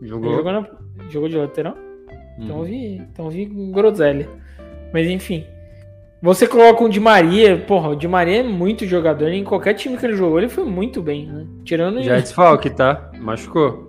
[0.00, 0.34] Jogou.
[0.34, 0.66] Jogou, na,
[1.10, 1.87] jogou de lateral?
[2.38, 4.28] Então vi, então vi groselha.
[4.92, 5.44] Mas enfim.
[6.20, 9.96] Você coloca um Di Maria, porra, o Di Maria é muito jogador, em qualquer time
[9.96, 11.46] que ele jogou, ele foi muito bem, né?
[11.64, 12.02] Tirando.
[12.02, 13.12] Já é desfalque, tá?
[13.20, 13.88] Machucou.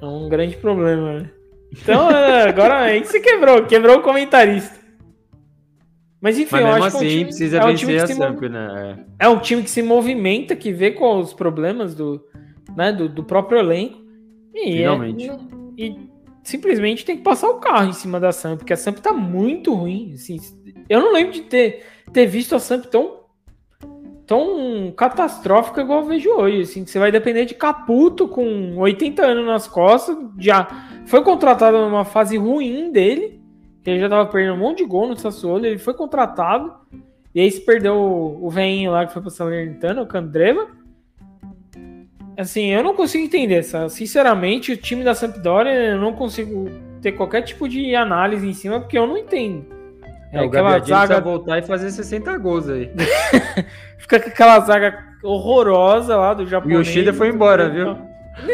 [0.00, 1.30] É um grande problema, né?
[1.72, 4.78] Então, é, agora aí você quebrou, quebrou o comentarista.
[6.20, 8.06] Mas enfim, Mas eu acho assim, que é um time, precisa é um time que
[8.06, 9.06] se sempre, né?
[9.20, 9.26] É.
[9.26, 12.24] é um time que se movimenta, que vê com os problemas do,
[12.76, 13.98] né, do, do próprio elenco.
[14.54, 15.30] E Finalmente.
[15.30, 15.36] É,
[15.76, 16.07] e
[16.48, 19.74] simplesmente tem que passar o carro em cima da Samp, porque a Samp tá muito
[19.74, 20.12] ruim.
[20.14, 20.38] Assim,
[20.88, 23.20] eu não lembro de ter, ter visto a Samp tão,
[24.26, 26.62] tão catastrófica igual eu vejo hoje.
[26.62, 30.16] Assim, você vai depender de Caputo com 80 anos nas costas.
[30.38, 30.66] Já
[31.06, 33.42] foi contratado numa fase ruim dele,
[33.82, 35.66] que ele já tava perdendo um monte de gol no Sassuolo.
[35.66, 36.72] Ele foi contratado,
[37.34, 40.77] e aí se perdeu o, o veinho lá que foi pra Salernitana, o Candreva.
[42.38, 43.64] Assim, eu não consigo entender.
[43.64, 43.90] Sabe?
[43.90, 46.70] Sinceramente, o time da Sampdoria, eu não consigo
[47.02, 49.66] ter qualquer tipo de análise em cima, porque eu não entendo.
[50.32, 52.90] É, é aquela zaga voltar e fazer 60 gols aí.
[53.98, 56.70] Fica com aquela zaga horrorosa lá do Japão.
[56.70, 57.96] E o Yoshida foi embora, viu?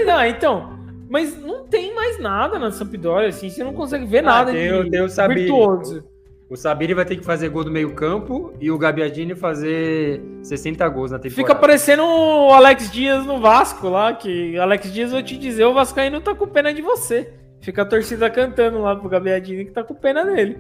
[0.06, 0.78] Não, então,
[1.11, 4.85] mas não tem mais nada na Sampdoria, assim, você não consegue ver ah, nada tem,
[4.85, 6.05] de tem o virtuoso.
[6.49, 10.87] O Sabiri vai ter que fazer gol do meio campo e o Gabiadini fazer 60
[10.89, 11.43] gols na temporada.
[11.43, 15.73] Fica parecendo o Alex Dias no Vasco lá, que Alex Dias, vou te dizer, o
[15.73, 17.33] Vascaíno tá com pena de você.
[17.61, 20.59] Fica a torcida cantando lá pro Gabiadini que tá com pena dele.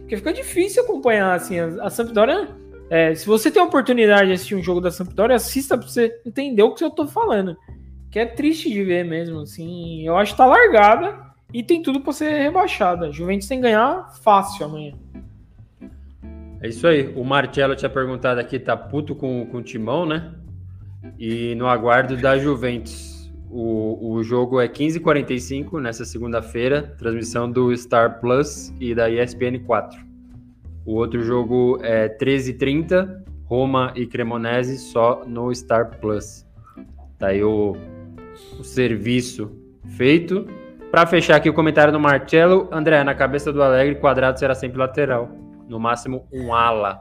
[0.00, 2.48] Porque fica difícil acompanhar, assim, a, Sampdoria...
[2.90, 6.12] É, se você tem a oportunidade de assistir um jogo da Sampdoria, assista pra você
[6.26, 7.56] entender o que eu tô falando.
[8.10, 10.04] Que é triste de ver mesmo, assim.
[10.04, 11.16] Eu acho que tá largada
[11.54, 13.12] e tem tudo para ser rebaixada.
[13.12, 14.92] Juventus tem que ganhar fácil amanhã.
[16.62, 17.12] É isso aí.
[17.16, 20.34] O Marcelo tinha perguntado aqui, tá puto com, com o Timão, né?
[21.18, 23.32] E no aguardo da Juventus.
[23.48, 29.98] O, o jogo é 15h45 nessa segunda-feira, transmissão do Star Plus e da ESPN 4.
[30.86, 36.46] O outro jogo é 13h30, Roma e Cremonese, só no Star Plus.
[37.18, 37.74] Tá aí o,
[38.58, 39.50] o serviço
[39.96, 40.46] feito.
[40.90, 44.78] Para fechar aqui o comentário do Marcelo, André, na cabeça do Alegre, quadrado será sempre
[44.78, 47.00] lateral no máximo um ala.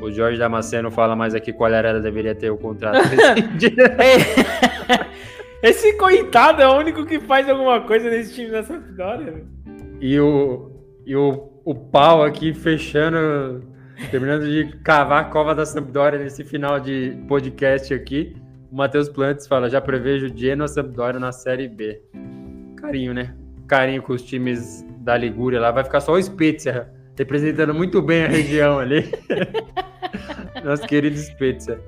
[0.00, 3.00] O Jorge Damasceno fala mais aqui qual era deveria ter o contrato.
[5.60, 9.44] Esse coitado é o único que faz alguma coisa nesse time da Sampdoria.
[10.00, 10.70] E o,
[11.04, 13.64] e o, o pau aqui fechando,
[14.12, 18.36] terminando de cavar a cova da Sampdoria nesse final de podcast aqui.
[18.70, 22.00] O Matheus Plantes fala: já prevejo Genoa Sampdoria na Série B.
[22.76, 23.34] Carinho, né?
[23.66, 25.72] Carinho com os times da Ligúria lá.
[25.72, 29.10] Vai ficar só o Spezia representando muito bem a região ali.
[30.64, 31.80] Nosso querido Spezia.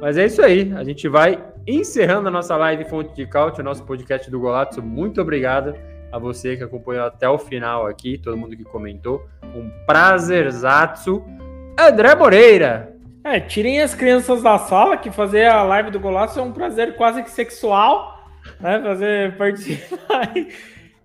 [0.00, 0.72] Mas é isso aí.
[0.76, 4.82] A gente vai encerrando a nossa live Fonte de Caute, o nosso podcast do Golato.
[4.82, 5.74] Muito obrigado
[6.12, 9.26] a você que acompanhou até o final aqui, todo mundo que comentou.
[9.42, 11.24] Um prazerzaço.
[11.78, 12.94] André Moreira.
[13.24, 16.94] É, tirem as crianças da sala, que fazer a live do Golaço é um prazer
[16.94, 18.24] quase que sexual,
[18.60, 18.80] né?
[18.80, 20.32] Fazer participar.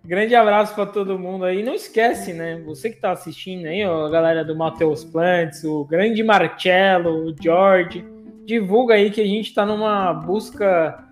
[0.03, 1.61] Grande abraço para todo mundo aí.
[1.61, 2.59] Não esquece, né?
[2.65, 7.35] Você que está assistindo aí, ó, a galera do Matheus Plantes, o grande Marcelo, o
[7.39, 8.03] George,
[8.43, 11.07] divulga aí que a gente está numa busca,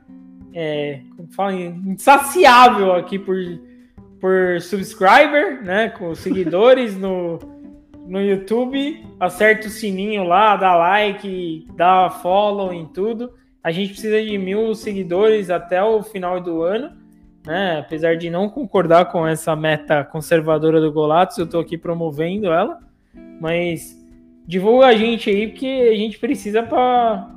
[0.56, 3.38] é, como fala, insaciável aqui por,
[4.20, 5.90] por subscriber, né?
[5.90, 7.38] Com seguidores no,
[8.08, 9.06] no YouTube.
[9.20, 13.32] Acerta o sininho lá, dá like, dá follow em tudo.
[13.64, 16.99] A gente precisa de mil seguidores até o final do ano
[17.50, 17.80] né?
[17.80, 22.78] Apesar de não concordar com essa meta conservadora do Golatos, eu estou aqui promovendo ela,
[23.42, 23.98] mas
[24.46, 27.28] divulga a gente aí, porque a gente precisa para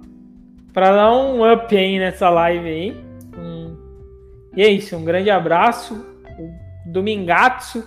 [0.75, 2.97] dar um up aí nessa live aí.
[3.39, 3.75] Um...
[4.55, 6.05] E é isso, um grande abraço,
[6.85, 7.83] domingatsu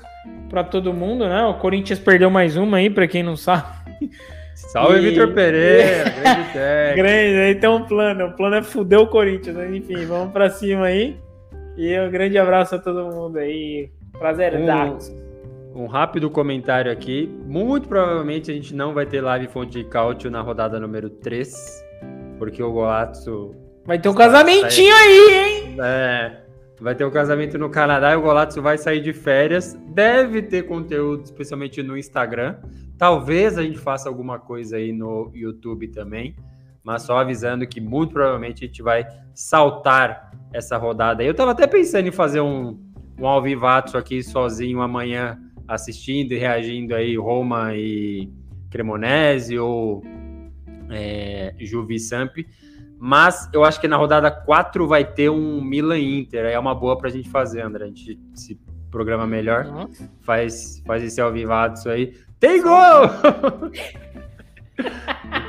[0.50, 1.46] para todo mundo, né?
[1.46, 3.68] O Corinthians perdeu mais uma aí, para quem não sabe.
[4.56, 5.10] Salve, e...
[5.12, 6.96] Vitor Pereira, grande técnico.
[6.96, 9.78] Grande, aí tem um plano, o plano é fuder o Corinthians, né?
[9.78, 11.24] enfim, vamos para cima aí.
[11.78, 13.90] E um grande abraço a todo mundo aí.
[14.18, 17.30] Prazer, um, um rápido comentário aqui.
[17.46, 21.84] Muito provavelmente a gente não vai ter live fonte de cálcio na rodada número 3,
[22.38, 23.54] porque o Golatso.
[23.86, 25.78] Vai ter um casamentinho aí, hein?
[25.82, 26.42] É.
[26.80, 29.74] Vai ter um casamento no Canadá e o Golatso vai sair de férias.
[29.90, 32.56] Deve ter conteúdo, especialmente no Instagram.
[32.98, 36.36] Talvez a gente faça alguma coisa aí no YouTube também
[36.86, 41.24] mas só avisando que muito provavelmente a gente vai saltar essa rodada.
[41.24, 42.80] Eu estava até pensando em fazer um,
[43.20, 45.38] um alvivato aqui sozinho amanhã,
[45.68, 48.32] assistindo e reagindo aí Roma e
[48.70, 50.04] Cremonese ou
[50.92, 52.38] é, Juvi Samp.
[53.00, 56.46] Mas eu acho que na rodada 4 vai ter um Milan Inter.
[56.46, 57.86] Aí é uma boa para a gente fazer, André.
[57.86, 58.60] A gente se
[58.92, 59.90] programa melhor.
[60.22, 62.14] Faz, faz esse alvivato aí.
[62.40, 63.10] Tem gol!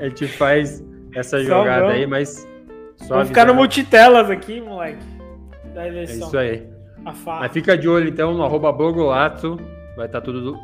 [0.00, 2.48] a gente faz essa jogada aí, mas.
[2.96, 5.02] Só Vou ficar no multitelas aqui, moleque.
[5.74, 6.66] Da É isso aí.
[7.02, 9.56] Mas fica de olho então no arroba Bogolato.
[9.96, 10.56] Vai estar tá tudo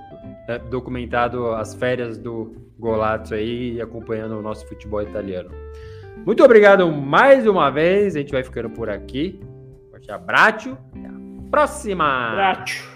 [0.49, 5.51] é, documentado as férias do Golato aí acompanhando o nosso futebol italiano.
[6.25, 8.17] Muito obrigado mais uma vez.
[8.17, 9.41] A gente vai ficando por aqui.
[9.91, 10.77] Forte abraço.
[10.95, 12.33] Até a próxima.
[12.33, 12.96] Abraço.